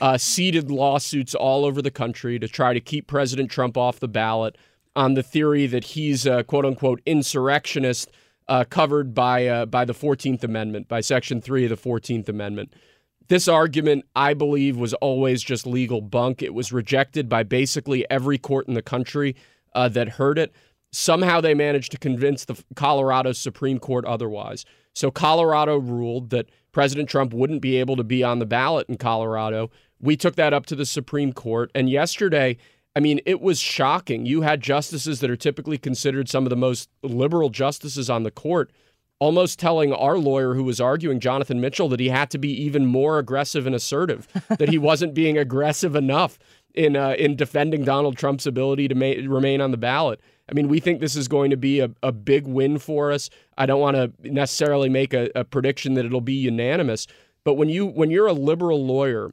uh, 0.00 0.18
seeded 0.18 0.70
lawsuits 0.70 1.34
all 1.34 1.64
over 1.64 1.80
the 1.80 1.90
country 1.90 2.38
to 2.38 2.48
try 2.48 2.74
to 2.74 2.80
keep 2.80 3.06
President 3.06 3.50
Trump 3.50 3.76
off 3.76 4.00
the 4.00 4.08
ballot 4.08 4.56
on 4.96 5.14
the 5.14 5.22
theory 5.22 5.66
that 5.66 5.84
he's 5.84 6.26
a 6.26 6.42
quote 6.44 6.66
unquote 6.66 7.00
insurrectionist 7.06 8.10
uh, 8.48 8.64
covered 8.64 9.14
by, 9.14 9.46
uh, 9.46 9.66
by 9.66 9.84
the 9.84 9.94
14th 9.94 10.42
Amendment, 10.42 10.88
by 10.88 11.00
Section 11.00 11.40
3 11.40 11.64
of 11.66 11.70
the 11.70 11.76
14th 11.76 12.28
Amendment. 12.28 12.74
This 13.30 13.46
argument, 13.46 14.06
I 14.16 14.34
believe, 14.34 14.76
was 14.76 14.92
always 14.94 15.40
just 15.40 15.64
legal 15.64 16.00
bunk. 16.00 16.42
It 16.42 16.52
was 16.52 16.72
rejected 16.72 17.28
by 17.28 17.44
basically 17.44 18.04
every 18.10 18.38
court 18.38 18.66
in 18.66 18.74
the 18.74 18.82
country 18.82 19.36
uh, 19.72 19.88
that 19.90 20.08
heard 20.08 20.36
it. 20.36 20.52
Somehow 20.90 21.40
they 21.40 21.54
managed 21.54 21.92
to 21.92 21.98
convince 21.98 22.44
the 22.44 22.60
Colorado 22.74 23.30
Supreme 23.30 23.78
Court 23.78 24.04
otherwise. 24.04 24.64
So 24.96 25.12
Colorado 25.12 25.78
ruled 25.78 26.30
that 26.30 26.50
President 26.72 27.08
Trump 27.08 27.32
wouldn't 27.32 27.62
be 27.62 27.76
able 27.76 27.94
to 27.94 28.02
be 28.02 28.24
on 28.24 28.40
the 28.40 28.46
ballot 28.46 28.88
in 28.88 28.96
Colorado. 28.96 29.70
We 30.00 30.16
took 30.16 30.34
that 30.34 30.52
up 30.52 30.66
to 30.66 30.74
the 30.74 30.84
Supreme 30.84 31.32
Court. 31.32 31.70
And 31.72 31.88
yesterday, 31.88 32.56
I 32.96 33.00
mean, 33.00 33.20
it 33.26 33.40
was 33.40 33.60
shocking. 33.60 34.26
You 34.26 34.40
had 34.40 34.60
justices 34.60 35.20
that 35.20 35.30
are 35.30 35.36
typically 35.36 35.78
considered 35.78 36.28
some 36.28 36.46
of 36.46 36.50
the 36.50 36.56
most 36.56 36.90
liberal 37.04 37.50
justices 37.50 38.10
on 38.10 38.24
the 38.24 38.32
court 38.32 38.72
almost 39.20 39.58
telling 39.58 39.92
our 39.92 40.18
lawyer 40.18 40.54
who 40.54 40.64
was 40.64 40.80
arguing, 40.80 41.20
Jonathan 41.20 41.60
Mitchell, 41.60 41.88
that 41.90 42.00
he 42.00 42.08
had 42.08 42.30
to 42.30 42.38
be 42.38 42.50
even 42.62 42.86
more 42.86 43.18
aggressive 43.18 43.66
and 43.66 43.74
assertive, 43.74 44.26
that 44.48 44.68
he 44.70 44.78
wasn't 44.78 45.14
being 45.14 45.38
aggressive 45.38 45.94
enough 45.94 46.38
in 46.74 46.96
uh, 46.96 47.14
in 47.18 47.36
defending 47.36 47.84
Donald 47.84 48.16
Trump's 48.16 48.46
ability 48.46 48.88
to 48.88 48.94
ma- 48.94 49.32
remain 49.32 49.60
on 49.60 49.70
the 49.70 49.76
ballot. 49.76 50.20
I 50.48 50.52
mean, 50.52 50.68
we 50.68 50.80
think 50.80 51.00
this 51.00 51.14
is 51.14 51.28
going 51.28 51.50
to 51.50 51.56
be 51.56 51.80
a, 51.80 51.90
a 52.02 52.10
big 52.10 52.46
win 52.46 52.78
for 52.78 53.12
us. 53.12 53.30
I 53.56 53.66
don't 53.66 53.80
want 53.80 53.96
to 53.96 54.12
necessarily 54.20 54.88
make 54.88 55.14
a, 55.14 55.30
a 55.36 55.44
prediction 55.44 55.94
that 55.94 56.04
it'll 56.04 56.20
be 56.20 56.34
unanimous, 56.34 57.06
but 57.44 57.54
when 57.54 57.68
you 57.68 57.86
when 57.86 58.10
you're 58.10 58.26
a 58.26 58.32
liberal 58.32 58.84
lawyer 58.84 59.32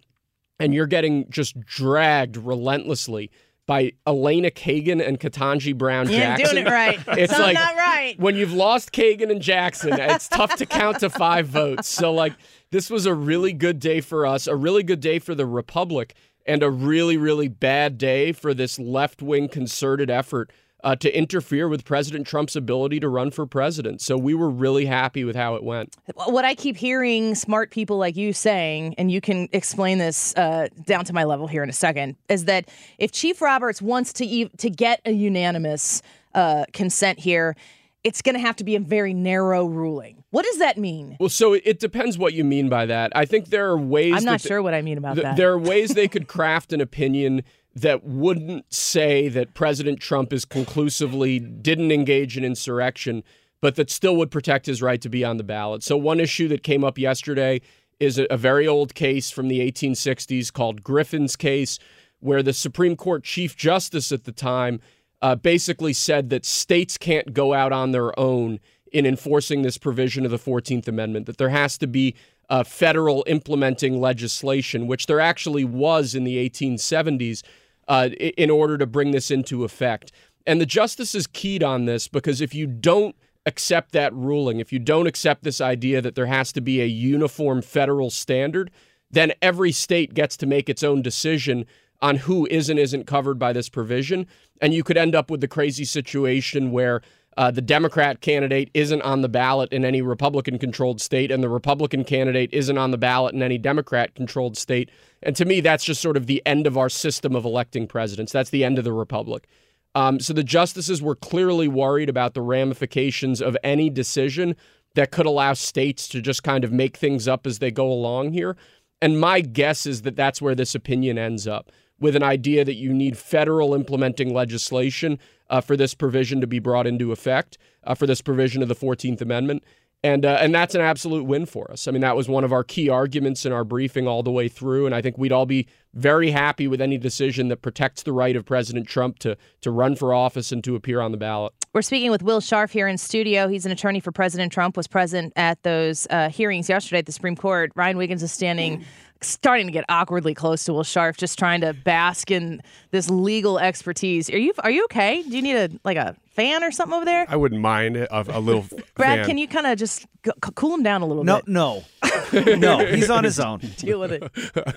and 0.60 0.74
you're 0.74 0.88
getting 0.88 1.30
just 1.30 1.60
dragged 1.62 2.38
relentlessly 2.38 3.32
by 3.68 3.92
Elena 4.08 4.50
Kagan 4.50 5.06
and 5.06 5.20
Ketanji 5.20 5.78
Brown 5.78 6.08
Jackson. 6.08 6.56
doing 6.56 6.66
it 6.66 6.70
right. 6.70 7.00
It's 7.18 7.38
like 7.38 7.56
not 7.56 7.76
right. 7.76 8.16
when 8.18 8.36
you've 8.36 8.54
lost 8.54 8.92
Kagan 8.92 9.30
and 9.30 9.42
Jackson, 9.42 9.94
it's 9.94 10.28
tough 10.30 10.56
to 10.56 10.66
count 10.66 11.02
to 11.02 11.10
five 11.10 11.48
votes. 11.48 11.88
So 11.88 12.12
like 12.14 12.34
this 12.72 12.90
was 12.90 13.06
a 13.06 13.14
really 13.14 13.54
good 13.54 13.80
day 13.80 14.02
for 14.02 14.26
us, 14.26 14.48
a 14.48 14.56
really 14.56 14.84
good 14.84 15.02
day 15.02 15.20
for 15.20 15.36
the 15.36 15.46
Republic, 15.46 16.16
and 16.46 16.64
a 16.64 16.72
really 16.72 17.18
really 17.18 17.50
bad 17.50 17.98
day 17.98 18.32
for 18.32 18.54
this 18.54 18.80
left 18.80 19.22
wing 19.22 19.50
concerted 19.50 20.10
effort 20.10 20.50
uh, 20.84 20.96
to 20.96 21.18
interfere 21.18 21.68
with 21.68 21.86
President 21.86 22.28
Trump's 22.28 22.56
ability 22.56 23.00
to 23.00 23.10
run 23.10 23.32
for 23.32 23.46
president. 23.46 24.02
So 24.02 24.18
we 24.18 24.34
were 24.34 24.50
really 24.50 24.86
happy 24.86 25.24
with 25.24 25.36
how 25.36 25.56
it 25.56 25.64
went. 25.64 25.96
What 26.28 26.46
I 26.46 26.56
keep 26.56 26.78
hearing 26.78 27.36
smart 27.36 27.72
people 27.72 27.98
like 27.98 28.16
you 28.16 28.34
saying, 28.34 28.96
and 28.98 29.12
you 29.12 29.20
can 29.22 29.50
explain 29.52 29.98
this 29.98 30.36
uh, 30.36 30.68
down 30.86 31.06
to 31.06 31.14
my 31.14 31.24
level 31.24 31.48
here 31.48 31.64
in 31.64 31.70
a 31.70 31.74
second, 31.74 32.16
is 32.30 32.46
that 32.46 32.70
if 33.00 33.12
Chief 33.12 33.42
Roberts 33.42 33.82
wants 33.82 34.14
to 34.14 34.26
e- 34.26 34.50
to 34.58 34.70
get 34.70 35.02
a 35.06 35.12
unanimous 35.12 36.02
uh, 36.36 36.66
consent 36.74 37.20
here, 37.20 37.56
it's 38.04 38.22
going 38.22 38.36
to 38.36 38.42
have 38.42 38.56
to 38.58 38.64
be 38.64 38.76
a 38.76 38.80
very 38.80 39.14
narrow 39.14 39.66
ruling. 39.66 40.24
What 40.30 40.46
does 40.46 40.60
that 40.60 40.78
mean? 40.78 41.18
Well, 41.20 41.30
so 41.30 41.54
it 41.54 41.80
depends 41.80 42.18
what 42.18 42.34
you 42.34 42.44
mean 42.44 42.70
by 42.70 42.86
that. 42.86 43.12
I 43.16 43.26
think 43.26 43.48
there 43.50 43.68
are 43.70 43.78
ways. 43.78 44.14
I'm 44.16 44.24
not 44.24 44.42
sure 44.42 44.62
what 44.62 44.74
I 44.74 44.82
mean 44.82 44.98
about 44.98 45.16
th- 45.16 45.24
that. 45.24 45.38
There 45.38 45.52
are 45.52 45.60
ways 45.60 45.96
they 45.96 46.08
could 46.08 46.28
craft 46.28 46.72
an 46.72 46.82
opinion 46.82 47.44
that 47.82 48.04
wouldn't 48.04 48.74
say 48.74 49.30
that 49.30 49.54
President 49.54 50.00
Trump 50.00 50.34
is 50.34 50.46
conclusively 50.46 51.38
didn't 51.40 51.92
engage 51.92 52.36
in 52.36 52.44
insurrection, 52.44 53.24
but 53.62 53.76
that 53.76 53.92
still 53.92 54.16
would 54.16 54.32
protect 54.32 54.66
his 54.66 54.82
right 54.82 55.00
to 55.00 55.10
be 55.10 55.24
on 55.24 55.38
the 55.38 55.44
ballot. 55.44 55.84
So 55.84 55.96
one 55.96 56.20
issue 56.20 56.48
that 56.48 56.64
came 56.64 56.84
up 56.84 56.98
yesterday 56.98 57.62
is 58.00 58.18
a, 58.18 58.38
very 58.38 58.68
old 58.68 58.96
case 58.96 59.30
from 59.30 59.48
the 59.48 59.60
1860s 59.60 60.52
called 60.52 60.84
Griffin's 60.84 61.36
case, 61.36 61.78
where 62.20 62.42
the 62.42 62.54
Supreme 62.54 62.96
Court 62.96 63.24
Chief 63.24 63.56
Justice 63.56 64.12
at 64.12 64.24
the 64.24 64.32
time 64.32 64.80
uh, 65.22 65.36
basically 65.36 65.94
said 65.94 66.32
that 66.32 66.46
states 66.46 66.98
can't 66.98 67.32
go 67.34 67.54
out 67.54 67.72
on 67.72 67.92
their 67.92 68.18
own 68.20 68.60
in 68.92 69.06
enforcing 69.06 69.62
this 69.62 69.78
provision 69.78 70.26
of 70.26 70.32
the 70.32 70.40
14th 70.40 70.88
Amendment, 70.88 71.28
that 71.28 71.38
there 71.38 71.50
has 71.50 71.78
to 71.78 71.88
be 71.88 72.16
uh, 72.50 72.64
federal 72.64 73.24
implementing 73.28 74.00
legislation, 74.00 74.88
which 74.88 75.06
there 75.06 75.20
actually 75.20 75.66
was 75.66 76.16
in 76.16 76.24
the 76.24 76.38
1870s, 76.50 77.44
uh, 77.88 78.10
in 78.20 78.50
order 78.50 78.78
to 78.78 78.86
bring 78.86 79.12
this 79.12 79.32
into 79.32 79.64
effect. 79.64 80.12
And 80.46 80.62
the 80.62 80.66
justices 80.66 81.28
keyed 81.28 81.64
on 81.64 81.86
this 81.86 82.08
because 82.08 82.42
if 82.42 82.56
you 82.56 82.68
don't 82.68 83.16
accept 83.46 83.92
that 83.94 84.14
ruling, 84.14 84.60
if 84.60 84.72
you 84.74 84.80
don't 84.80 85.08
accept 85.08 85.44
this 85.44 85.62
idea 85.62 86.02
that 86.02 86.16
there 86.16 86.26
has 86.26 86.52
to 86.54 86.62
be 86.62 86.82
a 86.82 86.86
uniform 86.86 87.62
federal 87.62 88.10
standard, 88.10 88.72
then 89.10 89.34
every 89.42 89.72
state 89.72 90.14
gets 90.14 90.36
to 90.38 90.46
make 90.46 90.70
its 90.70 90.84
own 90.84 91.02
decision 91.02 91.66
on 92.02 92.18
who 92.18 92.46
is 92.48 92.70
and 92.70 92.80
isn't 92.80 93.08
covered 93.08 93.40
by 93.40 93.54
this 93.54 93.70
provision. 93.70 94.28
And 94.62 94.74
you 94.74 94.84
could 94.84 94.98
end 94.98 95.16
up 95.16 95.32
with 95.32 95.42
the 95.42 95.48
crazy 95.48 95.86
situation 95.86 96.72
where 96.72 97.02
uh, 97.38 97.52
the 97.52 97.62
Democrat 97.62 98.20
candidate 98.20 98.72
isn't 98.74 99.02
on 99.04 99.22
the 99.22 99.30
ballot 99.30 99.72
in 99.72 99.86
any 99.86 100.02
Republican 100.02 100.58
controlled 100.58 101.00
state, 101.00 101.30
and 101.30 101.44
the 101.44 101.50
Republican 101.50 102.04
candidate 102.04 102.50
isn't 102.52 102.80
on 102.80 102.90
the 102.90 102.98
ballot 102.98 103.36
in 103.36 103.44
any 103.44 103.60
Democrat 103.60 104.16
controlled 104.16 104.58
state. 104.58 104.90
And 105.22 105.36
to 105.36 105.46
me, 105.46 105.62
that's 105.62 105.86
just 105.86 106.02
sort 106.02 106.18
of 106.18 106.26
the 106.26 106.42
end 106.48 106.66
of 106.66 106.78
our 106.78 106.90
system 106.90 107.36
of 107.36 107.46
electing 107.46 107.88
presidents. 107.88 108.32
That's 108.32 108.50
the 108.50 108.64
end 108.64 108.80
of 108.80 108.84
the 108.84 108.94
Republic. 108.94 109.48
Um, 109.94 110.20
so 110.20 110.34
the 110.34 110.44
justices 110.44 111.02
were 111.02 111.16
clearly 111.16 111.68
worried 111.68 112.10
about 112.10 112.34
the 112.34 112.42
ramifications 112.42 113.40
of 113.40 113.56
any 113.64 113.90
decision 113.92 114.56
that 114.96 115.12
could 115.12 115.28
allow 115.28 115.54
states 115.54 116.08
to 116.08 116.22
just 116.22 116.42
kind 116.42 116.64
of 116.64 116.72
make 116.72 116.98
things 116.98 117.28
up 117.28 117.46
as 117.46 117.60
they 117.60 117.70
go 117.70 117.88
along 117.92 118.34
here. 118.34 118.58
And 119.00 119.20
my 119.20 119.42
guess 119.42 119.86
is 119.86 120.02
that 120.02 120.16
that's 120.16 120.42
where 120.42 120.56
this 120.56 120.74
opinion 120.74 121.20
ends 121.20 121.48
up 121.48 121.72
with 122.00 122.16
an 122.16 122.24
idea 122.24 122.66
that 122.66 122.76
you 122.76 122.94
need 122.94 123.16
federal 123.18 123.76
implementing 123.76 124.34
legislation 124.34 125.20
uh, 125.50 125.62
for 125.62 125.78
this 125.78 125.94
provision 125.94 126.42
to 126.42 126.48
be 126.48 126.60
brought 126.60 126.88
into 126.88 127.12
effect, 127.12 127.58
uh, 127.84 127.96
for 127.96 128.06
this 128.06 128.22
provision 128.22 128.62
of 128.62 128.68
the 128.68 128.76
14th 128.76 129.22
Amendment. 129.22 129.64
And, 130.04 130.26
uh, 130.26 130.38
and 130.40 130.54
that's 130.54 130.76
an 130.76 130.82
absolute 130.82 131.26
win 131.26 131.48
for 131.48 131.70
us. 131.72 131.88
I 131.88 131.92
mean, 131.92 132.02
that 132.02 132.16
was 132.16 132.30
one 132.30 132.44
of 132.44 132.54
our 132.54 132.64
key 132.64 132.88
arguments 132.88 133.46
in 133.46 133.52
our 133.52 133.64
briefing 133.64 134.08
all 134.08 134.22
the 134.22 134.32
way 134.32 134.48
through. 134.48 134.86
And 134.86 134.94
I 134.94 135.02
think 135.02 135.18
we'd 135.18 135.32
all 135.32 135.48
be 135.48 135.68
very 135.96 136.30
happy 136.30 136.68
with 136.68 136.80
any 136.80 137.00
decision 137.00 137.48
that 137.48 137.64
protects 137.64 138.04
the 138.04 138.14
right 138.14 138.36
of 138.36 138.46
President 138.46 138.88
Trump 138.88 139.18
to, 139.20 139.36
to 139.62 139.72
run 139.72 139.96
for 139.96 140.14
office 140.14 140.52
and 140.52 140.64
to 140.66 140.76
appear 140.76 141.02
on 141.02 141.12
the 141.12 141.18
ballot. 141.18 141.52
We're 141.74 141.82
speaking 141.82 142.12
with 142.12 142.22
Will 142.22 142.42
Scharf 142.42 142.72
here 142.72 142.88
in 142.88 142.98
studio. 142.98 143.48
He's 143.48 143.66
an 143.66 143.72
attorney 143.72 144.00
for 144.00 144.12
President 144.12 144.52
Trump, 144.52 144.78
was 144.78 144.88
present 144.88 145.34
at 145.36 145.62
those 145.64 146.06
uh, 146.12 146.30
hearings 146.30 146.70
yesterday 146.70 147.00
at 147.00 147.08
the 147.08 147.12
Supreme 147.12 147.36
Court. 147.36 147.72
Ryan 147.76 147.98
Wiggins 147.98 148.22
is 148.22 148.32
standing 148.32 148.86
starting 149.22 149.66
to 149.68 149.72
get 149.72 149.86
awkwardly 149.90 150.34
close 150.34 150.64
to 150.66 150.74
Will 150.74 150.84
Scharf, 150.84 151.18
just 151.18 151.38
trying 151.40 151.62
to 151.62 151.74
bask 151.74 152.32
in 152.32 152.62
this 152.92 153.10
legal 153.10 153.60
expertise. 153.60 154.30
Are 154.30 154.38
you 154.38 154.54
are 154.60 154.72
you 154.72 154.84
okay? 154.86 155.24
Do 155.24 155.36
you 155.36 155.42
need 155.42 155.56
a 155.56 155.70
like 155.84 155.98
a 155.98 156.16
fan 156.30 156.64
or 156.64 156.72
something 156.72 156.96
over 156.96 157.06
there? 157.06 157.26
I 157.30 157.36
wouldn't 157.36 157.62
mind 157.62 157.98
a, 157.98 158.38
a 158.38 158.40
little. 158.40 158.66
Brad, 158.96 159.20
fan. 159.20 159.26
can 159.26 159.38
you 159.38 159.48
kind 159.48 159.68
of 159.68 159.78
just 159.78 160.02
c- 160.26 160.32
cool 160.56 160.74
him 160.76 160.84
down 160.84 161.02
a 161.02 161.06
little 161.06 161.24
No, 161.24 161.38
bit? 161.38 161.48
no, 161.48 161.84
no. 161.84 161.84
No. 162.58 162.86
He's 162.86 163.10
on 163.10 163.24
his 163.24 163.40
own. 163.40 163.60
Deal 163.78 164.00
with 164.02 164.12
it. 164.12 164.32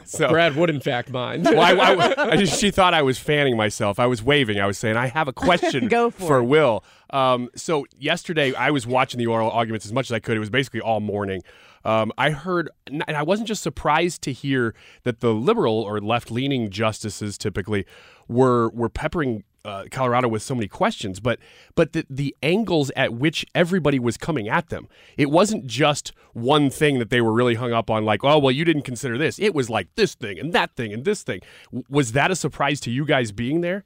So, 0.05 0.29
Brad 0.29 0.55
would, 0.57 0.71
in 0.71 0.81
fact, 0.81 1.11
mind. 1.11 1.45
well, 1.45 1.61
I, 1.61 1.95
I- 1.95 2.31
I 2.33 2.37
just- 2.37 2.61
she 2.61 2.71
thought 2.71 2.95
I 2.95 3.03
was 3.03 3.19
fanning 3.19 3.57
myself. 3.57 3.99
I 3.99 4.07
was 4.07 4.23
waving. 4.23 4.61
I 4.61 4.67
was 4.67 4.79
saying, 4.79 4.97
I 4.97 5.09
have 5.09 5.27
a 5.27 5.33
question 5.33 5.89
Go 5.89 6.11
for 6.11 6.39
it. 6.39 6.45
Will. 6.45 6.85
Um, 7.11 7.51
so 7.57 7.87
yesterday, 7.99 8.55
I 8.55 8.71
was 8.71 8.87
watching 8.87 9.19
the 9.19 9.27
oral 9.27 9.51
arguments 9.51 9.85
as 9.85 9.93
much 9.93 10.07
as 10.07 10.13
I 10.13 10.21
could. 10.21 10.37
It 10.37 10.41
was 10.41 10.51
basically 10.51 10.81
all 10.81 11.01
morning. 11.01 11.43
Um, 11.85 12.13
I 12.19 12.31
heard, 12.31 12.69
and 12.87 13.05
I 13.09 13.23
wasn't 13.23 13.49
just 13.49 13.63
surprised 13.63 14.23
to 14.23 14.33
hear 14.33 14.75
that 15.05 15.21
the 15.21 15.33
liberal 15.33 15.81
or 15.81 16.01
left-leaning 16.01 16.71
justices 16.71 17.39
typically 17.39 17.87
were 18.29 18.69
were 18.71 18.89
peppering 18.89 19.45
uh, 19.65 19.85
Colorado 19.91 20.29
with 20.29 20.43
so 20.43 20.55
many 20.55 20.69
questions, 20.69 21.21
but 21.21 21.39
but 21.75 21.93
the 21.93 22.07
the 22.09 22.35
angles 22.43 22.91
at 22.97 23.13
which 23.15 23.45
everybody 23.55 23.99
was 23.99 24.17
coming 24.17 24.49
at 24.49 24.69
them. 24.69 24.89
It 25.17 25.31
wasn't 25.31 25.67
just 25.67 26.13
one 26.33 26.71
thing 26.71 26.99
that 26.99 27.11
they 27.11 27.21
were 27.21 27.33
really 27.33 27.55
hung 27.57 27.73
up 27.73 27.91
on, 27.91 28.05
like, 28.05 28.25
oh 28.25 28.39
well, 28.39 28.51
you 28.51 28.65
didn't 28.65 28.83
consider 28.83 29.19
this. 29.19 29.39
It 29.39 29.55
was 29.55 29.69
like 29.69 29.89
this 29.97 30.15
thing 30.15 30.39
and 30.39 30.53
that 30.53 30.77
thing 30.77 30.93
and 30.93 31.05
this 31.05 31.23
thing. 31.23 31.41
W- 31.67 31.85
Was 31.91 32.13
that 32.13 32.31
a 32.31 32.37
surprise 32.37 32.81
to 32.81 32.91
you 32.91 33.05
guys 33.05 33.33
being 33.33 33.61
there? 33.61 33.85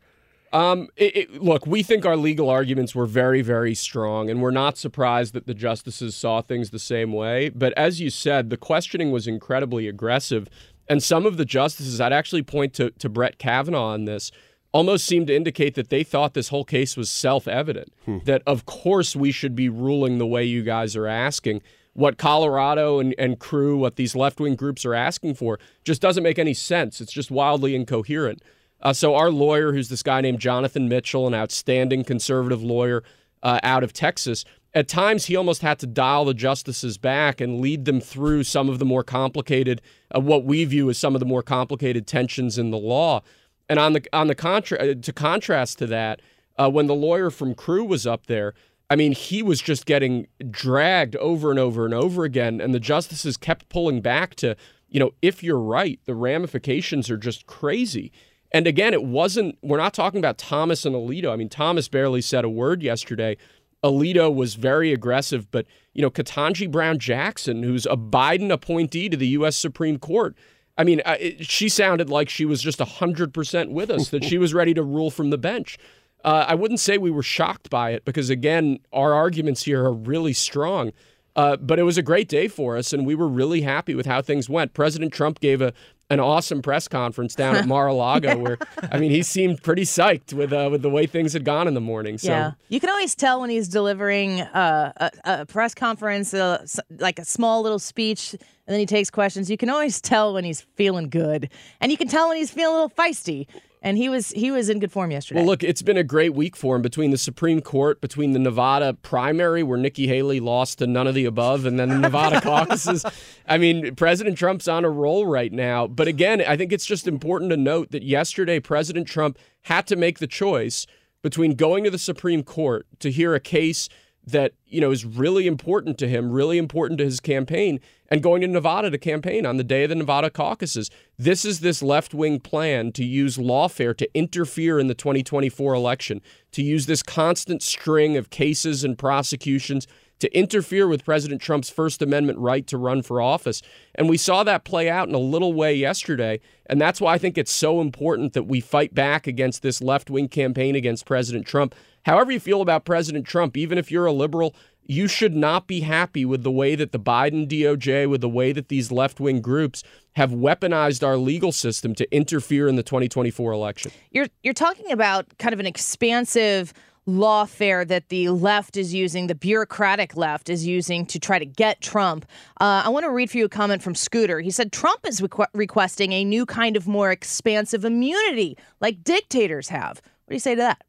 Um, 0.55 0.89
it, 0.97 1.17
it, 1.17 1.43
look, 1.43 1.67
we 1.67 1.83
think 1.83 2.07
our 2.07 2.17
legal 2.17 2.49
arguments 2.49 2.95
were 2.95 3.07
very, 3.07 3.43
very 3.43 3.75
strong, 3.75 4.31
and 4.31 4.41
we're 4.41 4.53
not 4.53 4.79
surprised 4.79 5.35
that 5.35 5.47
the 5.47 5.53
justices 5.53 6.15
saw 6.15 6.43
things 6.43 6.71
the 6.71 6.79
same 6.79 7.13
way. 7.13 7.49
But 7.49 7.73
as 7.73 8.01
you 8.01 8.09
said, 8.09 8.51
the 8.51 8.57
questioning 8.57 9.11
was 9.11 9.27
incredibly 9.27 9.89
aggressive, 9.89 10.49
and 10.89 11.03
some 11.03 11.27
of 11.27 11.39
the 11.39 11.45
justices, 11.45 12.01
I'd 12.01 12.13
actually 12.13 12.45
point 12.45 12.73
to, 12.75 12.91
to 12.91 13.09
Brett 13.09 13.39
Kavanaugh 13.39 13.93
on 13.95 14.05
this, 14.05 14.31
almost 14.71 15.07
seemed 15.07 15.27
to 15.27 15.35
indicate 15.35 15.75
that 15.75 15.89
they 15.89 16.05
thought 16.05 16.35
this 16.35 16.49
whole 16.49 16.65
case 16.65 16.97
was 16.97 17.11
self 17.11 17.49
evident. 17.49 17.93
That, 18.25 18.43
of 18.47 18.65
course, 18.65 19.17
we 19.17 19.33
should 19.33 19.57
be 19.57 19.69
ruling 19.69 20.19
the 20.19 20.27
way 20.27 20.45
you 20.45 20.63
guys 20.63 20.95
are 20.95 21.09
asking. 21.09 21.63
What 21.95 22.17
Colorado 22.17 23.01
and, 23.01 23.15
and 23.19 23.39
crew, 23.41 23.77
what 23.77 23.97
these 23.97 24.15
left 24.15 24.39
wing 24.41 24.55
groups 24.57 24.85
are 24.85 24.95
asking 24.95 25.35
for, 25.35 25.59
just 25.85 26.01
doesn't 26.01 26.23
make 26.23 26.39
any 26.39 26.55
sense. 26.55 27.01
It's 27.01 27.13
just 27.13 27.31
wildly 27.31 27.75
incoherent. 27.75 28.43
Uh, 28.85 28.93
so 28.93 29.15
our 29.15 29.31
lawyer, 29.31 29.73
who's 29.73 29.89
this 29.89 30.03
guy 30.03 30.21
named 30.21 30.39
Jonathan 30.39 30.89
Mitchell, 30.89 31.27
an 31.27 31.35
outstanding 31.35 32.05
conservative 32.05 32.63
lawyer 32.63 33.03
uh, 33.43 33.59
out 33.63 33.83
of 33.83 33.93
Texas, 33.93 34.45
at 34.75 34.89
times 34.89 35.27
he 35.27 35.37
almost 35.37 35.63
had 35.63 35.79
to 35.79 35.87
dial 35.87 36.25
the 36.25 36.35
justices 36.35 36.99
back 36.99 37.41
and 37.41 37.61
lead 37.61 37.85
them 37.85 38.01
through 38.01 38.43
some 38.43 38.69
of 38.69 38.79
the 38.79 38.85
more 38.85 39.05
complicated, 39.05 39.81
uh, 40.15 40.21
what 40.21 40.45
we 40.45 40.65
view 40.65 40.91
as 40.91 40.99
some 40.99 41.15
of 41.15 41.21
the 41.21 41.27
more 41.27 41.43
complicated 41.43 42.07
tensions 42.07 42.59
in 42.59 42.71
the 42.71 42.79
law. 42.79 43.23
And 43.69 43.79
on 43.79 43.95
the 43.95 44.05
on 44.13 44.27
the 44.27 44.35
contra- 44.35 44.79
uh, 44.79 44.95
to 45.01 45.13
contrast 45.13 45.79
to 45.79 45.87
that, 45.87 46.21
uh, 46.59 46.71
when 46.71 46.87
the 46.87 46.95
lawyer 46.95 47.31
from 47.31 47.55
Crew 47.55 47.85
was 47.85 48.07
up 48.07 48.27
there, 48.27 48.53
I 48.91 48.97
mean, 48.97 49.13
he 49.13 49.43
was 49.43 49.63
just 49.63 49.87
getting 49.87 50.27
dragged 50.51 51.17
over 51.17 51.51
and 51.51 51.59
over 51.59 51.87
and 51.87 51.95
over 51.95 52.25
again, 52.25 52.61
and 52.61 52.75
the 52.75 52.81
justices 52.81 53.37
kept 53.39 53.71
pulling 53.71 54.03
back 54.03 54.35
to, 54.37 54.57
you 54.89 55.01
know, 55.01 55.13
if 55.23 55.43
you're 55.43 55.59
right, 55.59 55.99
the 56.05 56.15
ramifications 56.15 57.11
are 57.11 57.17
just 57.17 57.47
crazy. 57.47 58.13
And 58.55 58.69
again, 58.69 58.95
it 58.95 59.03
wasn't, 59.03 59.59
we're 59.63 59.79
not 59.79 59.93
talking 59.95 60.21
about 60.21 60.39
Thomas 60.39 60.87
and 60.87 60.95
Alito. 60.95 61.33
I 61.33 61.37
mean, 61.37 61.49
Thomas 61.49 61.89
barely 61.89 62.21
said 62.21 62.45
a 62.45 62.49
word 62.49 62.85
yesterday. 62.85 63.37
Alito 63.83 64.33
was 64.33 64.55
very 64.55 64.93
aggressive, 64.93 65.51
but, 65.51 65.67
you 65.93 66.03
know, 66.03 66.11
Ketanji 66.11 66.71
Brown 66.71 67.01
Jackson, 67.01 67.65
who's 67.65 67.85
a 67.85 67.97
Biden 67.97 68.53
appointee 68.53 69.09
to 69.09 69.17
the 69.17 69.27
U.S. 69.29 69.57
Supreme 69.57 69.99
Court, 69.99 70.37
I 70.79 70.85
mean, 70.85 71.03
she 71.41 71.69
sounded 71.69 72.09
like 72.09 72.29
she 72.29 72.45
was 72.45 72.63
just 72.63 72.79
100% 72.79 73.71
with 73.71 73.91
us, 73.91 74.11
that 74.11 74.25
she 74.25 74.39
was 74.39 74.55
ready 74.55 74.73
to 74.75 74.85
rule 74.85 75.11
from 75.11 75.31
the 75.31 75.39
bench. 75.39 75.77
Uh, 76.25 76.47
I 76.49 76.55
wouldn't 76.55 76.81
say 76.81 76.97
we 76.97 77.11
were 77.11 77.25
shocked 77.25 77.71
by 77.71 77.91
it 77.91 78.05
because, 78.05 78.31
again, 78.31 78.79
our 78.93 79.15
arguments 79.15 79.65
here 79.65 79.85
are 79.85 79.93
really 79.93 80.33
strong. 80.33 80.93
Uh, 81.37 81.57
but 81.57 81.79
it 81.79 81.83
was 81.83 81.99
a 81.99 82.03
great 82.03 82.29
day 82.29 82.47
for 82.47 82.77
us, 82.77 82.93
and 82.93 83.05
we 83.05 83.15
were 83.15 83.29
really 83.29 83.63
happy 83.63 83.95
with 83.95 84.07
how 84.07 84.23
things 84.23 84.49
went. 84.49 84.73
President 84.73 85.13
Trump 85.13 85.41
gave 85.41 85.61
a 85.61 85.73
an 86.11 86.21
awesome 86.21 86.61
press 86.61 86.87
conference 86.87 87.35
down 87.35 87.57
at 87.57 87.67
Mar-a-Lago, 87.75 88.37
where 88.37 88.59
I 88.93 88.99
mean, 88.99 89.11
he 89.11 89.23
seemed 89.23 89.63
pretty 89.63 89.83
psyched 89.83 90.33
with 90.33 90.53
uh, 90.53 90.69
with 90.71 90.83
the 90.83 90.91
way 90.91 91.07
things 91.07 91.33
had 91.33 91.45
gone 91.45 91.67
in 91.67 91.75
the 91.75 91.81
morning. 91.81 92.19
So 92.19 92.29
Yeah, 92.29 92.53
you 92.69 92.79
can 92.79 92.91
always 92.91 93.15
tell 93.15 93.41
when 93.41 93.51
he's 93.51 93.69
delivering 93.69 94.43
uh, 94.43 94.93
a, 95.25 95.41
a 95.41 95.47
press 95.47 95.75
conference, 95.75 96.35
uh, 96.35 96.65
like 96.99 97.19
a 97.19 97.25
small 97.25 97.63
little 97.63 97.79
speech, 97.79 98.33
and 98.33 98.41
then 98.67 98.79
he 98.79 98.87
takes 98.87 99.11
questions. 99.11 99.51
You 99.51 99.57
can 99.57 99.71
always 99.71 100.01
tell 100.01 100.35
when 100.35 100.45
he's 100.45 100.61
feeling 100.61 101.09
good, 101.09 101.51
and 101.81 101.91
you 101.91 101.99
can 101.99 102.09
tell 102.09 102.29
when 102.29 102.37
he's 102.37 102.51
feeling 102.51 102.77
a 102.77 102.83
little 102.83 102.91
feisty. 102.91 103.47
And 103.85 103.99
he 103.99 104.09
was 104.09 104.31
he 104.31 104.51
was 104.51 104.71
in 104.71 104.79
good 104.79 104.91
form 104.91 105.11
yesterday. 105.11 105.39
Well, 105.39 105.47
look, 105.47 105.63
it's 105.63 105.83
been 105.83 105.99
a 105.99 106.03
great 106.03 106.35
week 106.35 106.57
for 106.57 106.75
him 106.75 106.81
between 106.81 107.11
the 107.11 107.19
Supreme 107.19 107.61
Court, 107.61 108.01
between 108.01 108.33
the 108.33 108.39
Nevada 108.39 108.95
primary, 108.95 109.63
where 109.63 109.77
Nikki 109.77 110.07
Haley 110.07 110.41
lost 110.41 110.79
to 110.79 110.87
none 110.87 111.07
of 111.07 111.15
the 111.15 111.27
above, 111.27 111.67
and 111.67 111.79
then 111.79 111.91
the 111.91 111.99
Nevada 111.99 112.41
caucuses. 112.43 113.05
I 113.47 113.59
mean, 113.59 113.95
President 113.95 114.39
Trump's 114.39 114.69
on 114.69 114.87
a 114.87 114.91
roll 114.91 115.27
right 115.27 115.53
now. 115.53 115.87
But 115.87 116.09
again, 116.09 116.41
I 116.41 116.57
think 116.57 116.73
it's 116.73 116.87
just 116.87 117.07
important 117.07 117.51
to 117.51 117.59
note 117.59 117.91
that 117.91 118.03
yesterday, 118.03 118.59
President 118.59 119.07
Trump 119.07 119.39
had 119.65 119.87
to 119.89 119.97
make 119.97 120.19
the 120.19 120.27
choice 120.27 120.87
between 121.21 121.55
going 121.55 121.85
to 121.85 121.91
the 121.91 121.99
Supreme 121.99 122.43
Court 122.43 122.87
to 123.01 123.11
hear 123.11 123.35
a 123.35 123.41
case 123.41 123.91
that 124.27 124.53
you 124.67 124.81
know 124.81 124.91
is 124.91 125.05
really 125.05 125.47
important 125.47 125.99
to 125.99 126.09
him, 126.09 126.31
really 126.31 126.59
important 126.59 126.99
to 126.99 127.05
his 127.05 127.21
campaign, 127.21 127.81
and 128.09 128.23
going 128.23 128.41
to 128.41 128.47
Nevada 128.47 128.91
to 128.91 128.99
campaign 128.99 129.45
on 129.47 129.57
the 129.57 129.65
day 129.65 129.85
of 129.85 129.91
the 129.91 129.95
Nevada 129.95 130.31
caucuses. 130.31 130.91
This 131.19 131.45
is 131.45 131.61
this 131.61 131.83
left-wing 131.83 132.41
plan 132.41 132.93
to 132.93 133.05
use 133.05 133.37
lawfare 133.37 133.97
to 133.97 134.09
interfere 134.15 134.79
in 134.79 134.87
the 134.87 134.95
2024 134.95 135.75
election, 135.75 136.21
to 136.53 136.63
use 136.63 136.87
this 136.87 137.03
constant 137.03 137.63
string 137.63 138.17
of 138.17 138.31
cases 138.31 138.85
and 138.85 138.99
prosecutions 138.99 139.87
to 140.21 140.37
interfere 140.37 140.87
with 140.89 141.05
President 141.05 141.41
Trump's 141.41 141.71
First 141.71 142.01
Amendment 142.01 142.39
right 142.39 142.67
to 142.69 142.79
run 142.79 143.03
for 143.03 143.21
office. 143.21 143.63
And 143.95 144.09
we 144.09 144.17
saw 144.17 144.45
that 144.45 144.65
play 144.65 144.89
out 144.89 145.09
in 145.09 145.15
a 145.15 145.19
little 145.19 145.53
way 145.53 145.75
yesterday. 145.75 146.41
And 146.67 146.81
that's 146.81 147.01
why 147.01 147.15
I 147.15 147.19
think 147.19 147.37
it's 147.37 147.53
so 147.53 147.81
important 147.81 148.33
that 148.33 148.45
we 148.45 148.61
fight 148.61 148.95
back 148.95 149.27
against 149.27 149.63
this 149.63 149.83
left 149.83 150.11
wing 150.11 150.29
campaign 150.29 150.77
against 150.77 151.05
President 151.05 151.47
Trump. 151.47 151.75
However, 152.05 152.33
you 152.33 152.41
feel 152.41 152.61
about 152.61 152.85
President 152.85 153.27
Trump, 153.27 153.57
even 153.57 153.79
if 153.79 153.91
you're 153.91 154.07
a 154.07 154.13
liberal, 154.13 154.55
you 154.87 155.09
should 155.09 155.35
not 155.35 155.67
be 155.67 155.81
happy 155.81 156.25
with 156.25 156.43
the 156.43 156.51
way 156.51 156.75
that 156.75 156.93
the 156.93 156.99
Biden 156.99 157.49
DOJ, 157.49 158.09
with 158.09 158.21
the 158.21 158.29
way 158.29 158.53
that 158.53 158.69
these 158.69 158.93
left 158.93 159.19
wing 159.19 159.41
groups 159.41 159.83
have 160.13 160.31
weaponized 160.31 161.07
our 161.07 161.17
legal 161.17 161.53
system 161.53 161.95
to 161.95 162.15
interfere 162.15 162.69
in 162.69 162.77
the 162.77 162.83
2024 162.83 163.53
election. 163.53 163.91
You're 164.11 164.27
you're 164.43 164.55
talking 164.55 164.93
about 164.93 165.27
kind 165.39 165.53
of 165.53 165.61
an 165.61 165.67
expansive 165.67 166.73
lawfare 167.07 167.87
that 167.87 168.09
the 168.09 168.31
left 168.31 168.77
is 168.77 168.95
using, 168.95 169.27
the 169.27 169.35
bureaucratic 169.35 170.17
left 170.17 170.49
is 170.49 170.67
using 170.67 171.05
to 171.05 171.19
try 171.19 171.39
to 171.39 171.45
get 171.45 171.81
Trump. 171.83 172.25
Uh, 172.61 172.83
I 172.85 172.89
want 172.89 173.05
to 173.05 173.11
read 173.11 173.31
for 173.31 173.37
you 173.37 173.45
a 173.45 173.49
comment 173.49 173.83
from 173.83 173.95
Scooter. 173.95 174.41
He 174.41 174.51
said 174.51 174.73
Trump 174.73 175.01
is 175.07 175.21
requ- 175.21 175.47
requesting 175.53 176.13
a 176.13 176.25
new 176.25 176.47
kind 176.47 176.77
of 176.77 176.87
more 176.87 177.11
expansive 177.11 177.85
immunity, 177.85 178.57
like 178.81 179.05
dictators 179.05 179.69
have. 179.69 180.01
What 180.25 180.31
do 180.31 180.35
you 180.35 180.41
say 180.41 180.55
to 180.55 180.61
that? 180.63 180.83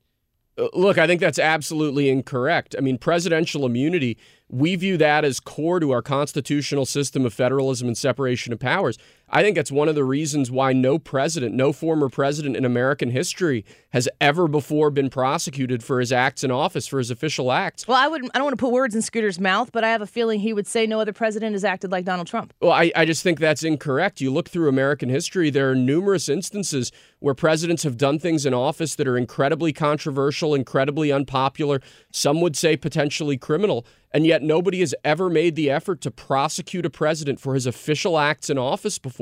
Uh, 0.57 0.67
Look, 0.73 0.97
I 0.97 1.07
think 1.07 1.21
that's 1.21 1.39
absolutely 1.39 2.09
incorrect. 2.09 2.75
I 2.77 2.81
mean, 2.81 2.97
presidential 2.97 3.65
immunity, 3.65 4.17
we 4.49 4.75
view 4.75 4.97
that 4.97 5.25
as 5.25 5.39
core 5.39 5.79
to 5.79 5.91
our 5.91 6.01
constitutional 6.01 6.85
system 6.85 7.25
of 7.25 7.33
federalism 7.33 7.87
and 7.87 7.97
separation 7.97 8.53
of 8.53 8.59
powers. 8.59 8.97
I 9.29 9.41
think 9.41 9.55
that's 9.55 9.71
one 9.71 9.89
of 9.89 9.95
the 9.95 10.03
reasons 10.03 10.51
why 10.51 10.71
no 10.73 10.99
president, 10.99 11.55
no 11.55 11.73
former 11.73 12.09
president 12.09 12.55
in 12.55 12.63
American 12.63 13.09
history 13.09 13.65
has 13.89 14.07
ever 14.21 14.47
before 14.47 14.91
been 14.91 15.09
prosecuted 15.09 15.83
for 15.83 15.99
his 15.99 16.11
acts 16.11 16.43
in 16.43 16.51
office, 16.51 16.85
for 16.85 16.99
his 16.99 17.09
official 17.09 17.51
acts. 17.51 17.87
Well, 17.87 17.97
I 17.97 18.07
would 18.07 18.23
I 18.33 18.37
don't 18.37 18.43
want 18.43 18.53
to 18.53 18.63
put 18.63 18.71
words 18.71 18.93
in 18.93 19.01
Scooter's 19.01 19.39
mouth, 19.39 19.71
but 19.71 19.83
I 19.83 19.89
have 19.89 20.01
a 20.01 20.07
feeling 20.07 20.39
he 20.39 20.53
would 20.53 20.67
say 20.67 20.85
no 20.85 20.99
other 20.99 21.13
president 21.13 21.53
has 21.53 21.63
acted 21.63 21.91
like 21.91 22.05
Donald 22.05 22.27
Trump. 22.27 22.53
Well, 22.61 22.71
I, 22.71 22.91
I 22.95 23.05
just 23.05 23.23
think 23.23 23.39
that's 23.39 23.63
incorrect. 23.63 24.21
You 24.21 24.31
look 24.31 24.49
through 24.49 24.69
American 24.69 25.09
history, 25.09 25.49
there 25.49 25.71
are 25.71 25.75
numerous 25.75 26.29
instances 26.29 26.91
where 27.19 27.33
presidents 27.33 27.83
have 27.83 27.97
done 27.97 28.19
things 28.19 28.45
in 28.45 28.53
office 28.53 28.95
that 28.95 29.07
are 29.07 29.17
incredibly 29.17 29.73
controversial, 29.73 30.53
incredibly 30.53 31.11
unpopular, 31.11 31.81
some 32.11 32.41
would 32.41 32.55
say 32.55 32.77
potentially 32.77 33.37
criminal, 33.37 33.85
and 34.11 34.25
yet 34.25 34.43
nobody 34.43 34.81
has 34.81 34.93
ever 35.03 35.29
made 35.29 35.55
the 35.55 35.69
effort 35.69 36.01
to 36.01 36.11
prosecute 36.11 36.85
a 36.85 36.89
president 36.89 37.39
for 37.39 37.53
his 37.53 37.65
official 37.65 38.19
acts 38.19 38.49
in 38.49 38.57
office 38.57 38.99
before 38.99 39.14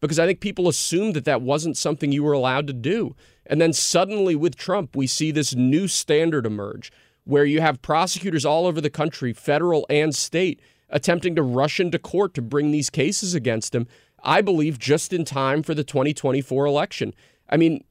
because 0.00 0.18
I 0.18 0.26
think 0.26 0.40
people 0.40 0.68
assumed 0.68 1.14
that 1.14 1.24
that 1.24 1.42
wasn't 1.42 1.76
something 1.76 2.12
you 2.12 2.24
were 2.24 2.32
allowed 2.32 2.66
to 2.66 2.72
do. 2.72 3.14
And 3.46 3.60
then 3.60 3.72
suddenly 3.72 4.34
with 4.34 4.56
Trump, 4.56 4.96
we 4.96 5.06
see 5.06 5.30
this 5.30 5.54
new 5.54 5.88
standard 5.88 6.46
emerge 6.46 6.92
where 7.24 7.44
you 7.44 7.60
have 7.60 7.82
prosecutors 7.82 8.44
all 8.44 8.66
over 8.66 8.80
the 8.80 8.90
country, 8.90 9.32
federal 9.32 9.86
and 9.88 10.14
state, 10.14 10.60
attempting 10.90 11.34
to 11.36 11.42
rush 11.42 11.80
into 11.80 11.98
court 11.98 12.34
to 12.34 12.42
bring 12.42 12.70
these 12.70 12.90
cases 12.90 13.34
against 13.34 13.74
him, 13.74 13.86
I 14.22 14.40
believe 14.40 14.78
just 14.78 15.12
in 15.12 15.24
time 15.24 15.62
for 15.62 15.74
the 15.74 15.84
2024 15.84 16.66
election. 16.66 17.14
I 17.48 17.56
mean, 17.58 17.84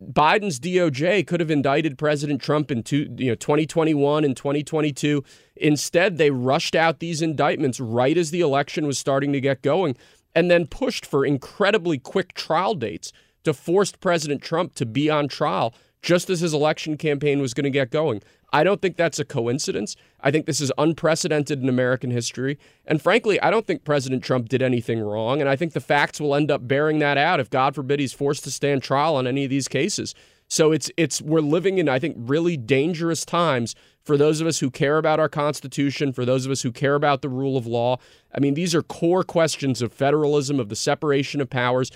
Biden's 0.00 0.60
DOJ 0.60 1.26
could 1.26 1.40
have 1.40 1.50
indicted 1.50 1.98
President 1.98 2.40
Trump 2.40 2.70
in 2.70 2.84
two, 2.84 3.12
you 3.16 3.30
know, 3.30 3.34
2021 3.34 4.24
and 4.24 4.36
2022. 4.36 5.24
Instead, 5.56 6.18
they 6.18 6.30
rushed 6.30 6.76
out 6.76 7.00
these 7.00 7.20
indictments 7.20 7.80
right 7.80 8.16
as 8.16 8.30
the 8.30 8.40
election 8.40 8.86
was 8.86 8.96
starting 8.96 9.32
to 9.32 9.40
get 9.40 9.62
going. 9.62 9.96
And 10.34 10.50
then 10.50 10.66
pushed 10.66 11.06
for 11.06 11.24
incredibly 11.24 11.98
quick 11.98 12.34
trial 12.34 12.74
dates 12.74 13.12
to 13.44 13.54
force 13.54 13.92
President 13.92 14.42
Trump 14.42 14.74
to 14.74 14.86
be 14.86 15.08
on 15.08 15.28
trial 15.28 15.74
just 16.02 16.30
as 16.30 16.40
his 16.40 16.54
election 16.54 16.96
campaign 16.96 17.40
was 17.40 17.54
going 17.54 17.64
to 17.64 17.70
get 17.70 17.90
going. 17.90 18.22
I 18.52 18.64
don't 18.64 18.80
think 18.80 18.96
that's 18.96 19.18
a 19.18 19.24
coincidence. 19.24 19.94
I 20.20 20.30
think 20.30 20.46
this 20.46 20.60
is 20.60 20.72
unprecedented 20.78 21.62
in 21.62 21.68
American 21.68 22.10
history. 22.10 22.58
And 22.86 23.02
frankly, 23.02 23.40
I 23.42 23.50
don't 23.50 23.66
think 23.66 23.84
President 23.84 24.24
Trump 24.24 24.48
did 24.48 24.62
anything 24.62 25.00
wrong. 25.00 25.40
And 25.40 25.50
I 25.50 25.56
think 25.56 25.72
the 25.72 25.80
facts 25.80 26.20
will 26.20 26.34
end 26.34 26.50
up 26.50 26.66
bearing 26.66 26.98
that 27.00 27.18
out 27.18 27.40
if, 27.40 27.50
God 27.50 27.74
forbid, 27.74 28.00
he's 28.00 28.14
forced 28.14 28.44
to 28.44 28.50
stand 28.50 28.82
trial 28.82 29.16
on 29.16 29.26
any 29.26 29.44
of 29.44 29.50
these 29.50 29.68
cases. 29.68 30.14
So 30.48 30.72
it's 30.72 30.90
it's 30.96 31.20
we're 31.20 31.40
living 31.40 31.78
in 31.78 31.88
I 31.88 31.98
think 31.98 32.16
really 32.18 32.56
dangerous 32.56 33.24
times 33.24 33.74
for 34.02 34.16
those 34.16 34.40
of 34.40 34.46
us 34.46 34.58
who 34.60 34.70
care 34.70 34.96
about 34.96 35.20
our 35.20 35.28
constitution, 35.28 36.12
for 36.12 36.24
those 36.24 36.46
of 36.46 36.50
us 36.52 36.62
who 36.62 36.72
care 36.72 36.94
about 36.94 37.20
the 37.20 37.28
rule 37.28 37.56
of 37.58 37.66
law. 37.66 37.98
I 38.34 38.40
mean, 38.40 38.54
these 38.54 38.74
are 38.74 38.82
core 38.82 39.22
questions 39.22 39.82
of 39.82 39.92
federalism, 39.92 40.58
of 40.58 40.70
the 40.70 40.76
separation 40.76 41.42
of 41.42 41.50
powers. 41.50 41.90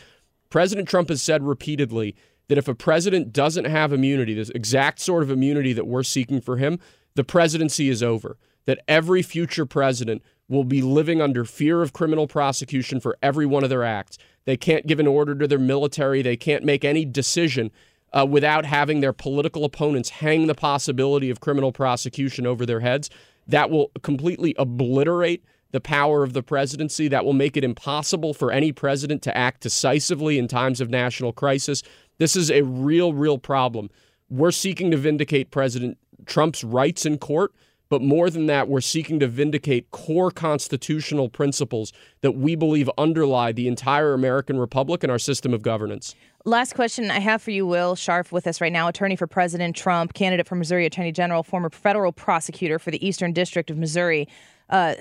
President 0.51 0.87
Trump 0.87 1.09
has 1.09 1.23
said 1.23 1.43
repeatedly 1.43 2.15
that 2.49 2.59
if 2.59 2.69
a 2.69 2.75
president 2.75 3.33
doesn't 3.33 3.65
have 3.65 3.95
immunity, 3.95 4.35
this 4.35 4.51
exact 4.51 5.01
sort 5.01 5.23
of 5.23 5.31
immunity 5.31 5.73
that 5.73 5.87
we're 5.87 6.03
seeking 6.03 6.43
for 6.43 6.59
him, 6.59 6.79
the 7.15 7.25
presidency 7.25 7.89
is 7.89 8.03
over. 8.03 8.37
That 8.67 8.81
every 8.87 9.23
future 9.23 9.65
president 9.65 10.23
will 10.49 10.65
be 10.65 10.83
living 10.83 11.23
under 11.23 11.47
fear 11.47 11.81
of 11.81 11.95
criminal 11.95 12.29
prosecution 12.29 13.01
for 13.01 13.17
every 13.23 13.47
one 13.47 13.65
of 13.65 13.71
their 13.71 13.83
acts. 13.83 14.19
They 14.45 14.59
can't 14.59 14.87
give 14.87 15.01
an 15.01 15.07
order 15.07 15.35
to 15.35 15.49
their 15.49 15.59
military, 15.59 16.21
they 16.21 16.37
can't 16.37 16.63
make 16.63 16.85
any 16.85 17.07
decision 17.07 17.71
uh, 18.13 18.27
without 18.29 18.65
having 18.65 19.01
their 19.01 19.13
political 19.13 19.65
opponents 19.65 20.11
hang 20.11 20.47
the 20.47 20.55
possibility 20.55 21.31
of 21.31 21.41
criminal 21.41 21.73
prosecution 21.73 22.47
over 22.47 22.67
their 22.67 22.81
heads. 22.81 23.11
That 23.47 23.71
will 23.71 23.91
completely 24.03 24.55
obliterate 24.59 25.45
the 25.73 25.81
power 25.81 26.23
of 26.23 26.33
the 26.33 26.43
presidency. 26.43 27.09
That 27.09 27.25
will 27.25 27.33
make 27.33 27.57
it 27.57 27.65
impossible 27.65 28.35
for 28.35 28.53
any 28.53 28.73
president 28.73 29.23
to 29.23 29.37
act 29.37 29.63
decisively 29.63 30.39
in 30.39 30.47
times 30.49 30.81
of 30.81 30.91
national 30.91 31.33
crisis. 31.33 31.83
This 32.19 32.37
is 32.37 32.51
a 32.51 32.63
real, 32.63 33.15
real 33.15 33.39
problem. 33.39 33.91
We're 34.29 34.51
seeking 34.51 34.91
to 34.91 34.97
vindicate 34.97 35.51
President 35.51 35.99
Trump's 36.27 36.63
rights 36.63 37.05
in 37.05 37.19
court, 37.19 37.53
but 37.89 38.01
more 38.01 38.31
than 38.31 38.47
that, 38.47 38.69
we're 38.69 38.81
seeking 38.81 39.21
to 39.21 39.27
vindicate 39.27 39.91
core 39.91 40.31
constitutional 40.31 41.29
principles 41.29 41.93
that 42.23 42.33
we 42.33 42.55
believe 42.55 42.89
underlie 42.97 43.53
the 43.53 43.69
entire 43.69 44.15
American 44.15 44.59
Republic 44.59 45.03
and 45.03 45.13
our 45.13 45.19
system 45.19 45.53
of 45.53 45.63
governance. 45.63 46.15
Last 46.45 46.75
question 46.75 47.11
I 47.11 47.21
have 47.21 47.41
for 47.41 47.53
you, 47.53 47.65
Will 47.65 47.95
Scharf, 47.95 48.33
with 48.33 48.49
us 48.49 48.61
right 48.61 48.73
now, 48.73 48.89
attorney 48.89 49.15
for 49.15 49.29
President 49.29 49.77
Trump, 49.77 50.15
candidate 50.15 50.49
for 50.49 50.57
Missouri 50.57 50.87
Attorney 50.87 51.13
General, 51.13 51.45
former 51.45 51.71
federal 51.71 52.11
prosecutor 52.11 52.81
for 52.81 52.91
the 52.91 53.07
Eastern 53.07 53.33
District 53.33 53.71
of 53.71 53.79
Missouri. 53.79 54.27
Uh, 54.69 54.95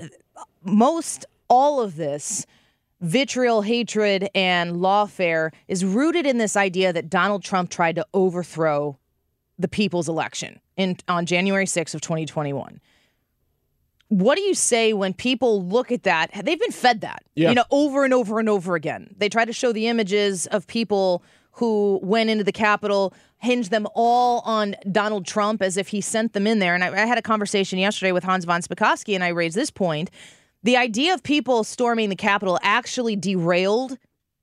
most 0.64 1.26
all 1.50 1.82
of 1.82 1.96
this 1.96 2.46
vitriol, 3.02 3.64
hatred, 3.64 4.30
and 4.36 4.76
lawfare 4.76 5.52
is 5.68 5.84
rooted 5.84 6.28
in 6.28 6.38
this 6.38 6.56
idea 6.56 6.94
that 6.94 7.10
Donald 7.10 7.44
Trump 7.44 7.72
tried 7.72 7.96
to 7.96 8.06
overthrow 8.14 9.00
the 9.58 9.68
people's 9.68 10.08
election 10.08 10.60
in 10.78 10.96
on 11.08 11.26
January 11.26 11.66
6th 11.66 11.96
of 11.96 12.02
2021. 12.02 12.80
What 14.12 14.36
do 14.36 14.42
you 14.42 14.54
say 14.54 14.92
when 14.92 15.14
people 15.14 15.64
look 15.64 15.90
at 15.90 16.04
that? 16.04 16.32
They've 16.44 16.60
been 16.60 16.72
fed 16.72 17.00
that, 17.00 17.24
yeah. 17.34 17.48
you 17.48 17.56
know, 17.56 17.64
over 17.72 18.04
and 18.04 18.14
over 18.14 18.40
and 18.40 18.50
over 18.50 18.76
again. 18.76 19.16
They 19.18 19.30
try 19.30 19.46
to 19.46 19.54
show 19.54 19.72
the 19.72 19.88
images 19.88 20.48
of 20.48 20.68
people 20.68 21.24
who 21.54 21.98
went 22.04 22.30
into 22.30 22.44
the 22.44 22.52
Capitol, 22.52 23.14
hinge 23.38 23.70
them 23.70 23.88
all 23.96 24.42
on 24.42 24.76
Donald 24.92 25.26
Trump 25.26 25.62
as 25.62 25.78
if 25.78 25.88
he 25.88 26.02
sent 26.02 26.34
them 26.34 26.46
in 26.46 26.60
there. 26.60 26.76
And 26.76 26.84
I, 26.84 26.88
I 26.88 27.06
had 27.06 27.18
a 27.18 27.22
conversation 27.22 27.80
yesterday 27.80 28.12
with 28.12 28.26
Hans 28.26 28.44
von 28.44 28.62
Spakovsky, 28.62 29.16
and 29.16 29.24
I 29.24 29.30
raised 29.30 29.56
this 29.56 29.72
point 29.72 30.12
the 30.62 30.76
idea 30.76 31.14
of 31.14 31.24
people 31.24 31.64
storming 31.64 32.10
the 32.10 32.16
Capitol 32.16 32.60
actually 32.62 33.16
derailed 33.16 33.98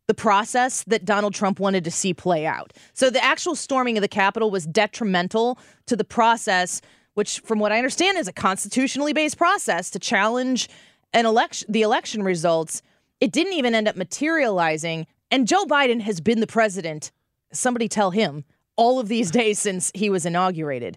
the 0.07 0.15
process 0.15 0.83
that 0.85 1.05
Donald 1.05 1.35
Trump 1.35 1.61
wanted 1.61 1.85
to 1.85 1.91
see 1.91 2.15
play 2.15 2.47
out. 2.47 2.73
So 2.95 3.11
the 3.11 3.23
actual 3.23 3.55
storming 3.55 3.99
of 3.99 4.03
the 4.03 4.09
Capitol 4.09 4.51
was 4.51 4.67
detrimental 4.67 5.59
to 5.87 5.95
the 5.95 6.05
process, 6.05 6.81
which, 7.19 7.41
from 7.41 7.59
what 7.59 7.73
I 7.73 7.79
understand, 7.79 8.17
is 8.17 8.29
a 8.29 8.33
constitutionally 8.33 9.13
based 9.13 9.37
process 9.37 9.91
to 9.91 9.99
challenge 9.99 10.69
an 11.13 11.27
election, 11.27 11.67
the 11.69 11.83
election 11.83 12.23
results. 12.23 12.81
It 13.21 13.33
didn't 13.33 13.55
even 13.55 13.75
end 13.75 13.89
up 13.89 13.97
materializing, 13.97 15.05
and 15.33 15.49
Joe 15.49 15.65
Biden 15.65 16.01
has 16.03 16.21
been 16.21 16.39
the 16.39 16.47
president. 16.47 17.11
Somebody 17.53 17.89
tell 17.89 18.13
him 18.13 18.45
all 18.77 19.01
of 19.01 19.09
these 19.09 19.33
days 19.33 19.59
since 19.59 19.91
he 19.97 20.09
was 20.09 20.25
inaugurated. 20.25 20.97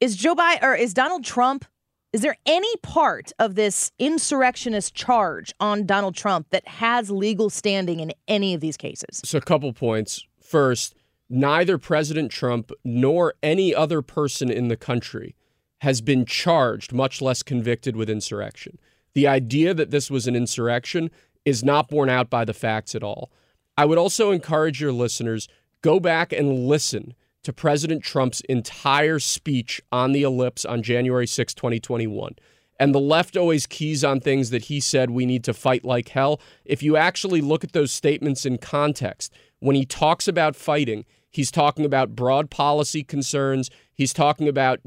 Is 0.00 0.16
Joe 0.16 0.34
Biden 0.34 0.62
or 0.62 0.74
is 0.74 0.94
Donald 0.94 1.22
Trump 1.22 1.66
is 2.14 2.22
there 2.22 2.36
any 2.44 2.76
part 2.78 3.32
of 3.38 3.54
this 3.54 3.90
insurrectionist 3.98 4.94
charge 4.94 5.54
on 5.60 5.86
Donald 5.86 6.14
Trump 6.14 6.46
that 6.50 6.66
has 6.68 7.10
legal 7.10 7.48
standing 7.48 8.00
in 8.00 8.12
any 8.28 8.52
of 8.52 8.60
these 8.60 8.76
cases? 8.76 9.22
So, 9.24 9.38
a 9.38 9.40
couple 9.40 9.72
points. 9.72 10.26
First, 10.38 10.94
neither 11.30 11.78
President 11.78 12.30
Trump 12.30 12.70
nor 12.84 13.32
any 13.42 13.74
other 13.74 14.02
person 14.02 14.50
in 14.50 14.68
the 14.68 14.76
country 14.76 15.34
has 15.82 16.00
been 16.00 16.24
charged, 16.24 16.92
much 16.92 17.20
less 17.20 17.42
convicted 17.42 17.96
with 17.96 18.08
insurrection. 18.08 18.78
The 19.14 19.26
idea 19.26 19.74
that 19.74 19.90
this 19.90 20.12
was 20.12 20.28
an 20.28 20.36
insurrection 20.36 21.10
is 21.44 21.64
not 21.64 21.88
borne 21.88 22.08
out 22.08 22.30
by 22.30 22.44
the 22.44 22.54
facts 22.54 22.94
at 22.94 23.02
all. 23.02 23.32
I 23.76 23.84
would 23.84 23.98
also 23.98 24.30
encourage 24.30 24.80
your 24.80 24.92
listeners 24.92 25.48
go 25.82 25.98
back 25.98 26.32
and 26.32 26.68
listen 26.68 27.14
to 27.42 27.52
President 27.52 28.04
Trump's 28.04 28.42
entire 28.42 29.18
speech 29.18 29.80
on 29.90 30.12
the 30.12 30.22
ellipse 30.22 30.64
on 30.64 30.84
January 30.84 31.26
6, 31.26 31.52
2021. 31.52 32.36
And 32.78 32.94
the 32.94 33.00
left 33.00 33.36
always 33.36 33.66
keys 33.66 34.04
on 34.04 34.20
things 34.20 34.50
that 34.50 34.66
he 34.66 34.78
said 34.78 35.10
we 35.10 35.26
need 35.26 35.42
to 35.42 35.52
fight 35.52 35.84
like 35.84 36.10
hell. 36.10 36.40
If 36.64 36.84
you 36.84 36.96
actually 36.96 37.40
look 37.40 37.64
at 37.64 37.72
those 37.72 37.90
statements 37.90 38.46
in 38.46 38.58
context, 38.58 39.32
when 39.58 39.74
he 39.74 39.84
talks 39.84 40.28
about 40.28 40.54
fighting, 40.54 41.04
he's 41.32 41.50
talking 41.50 41.84
about 41.84 42.14
broad 42.14 42.50
policy 42.50 43.02
concerns. 43.02 43.70
He's 43.92 44.12
talking 44.12 44.46
about 44.46 44.80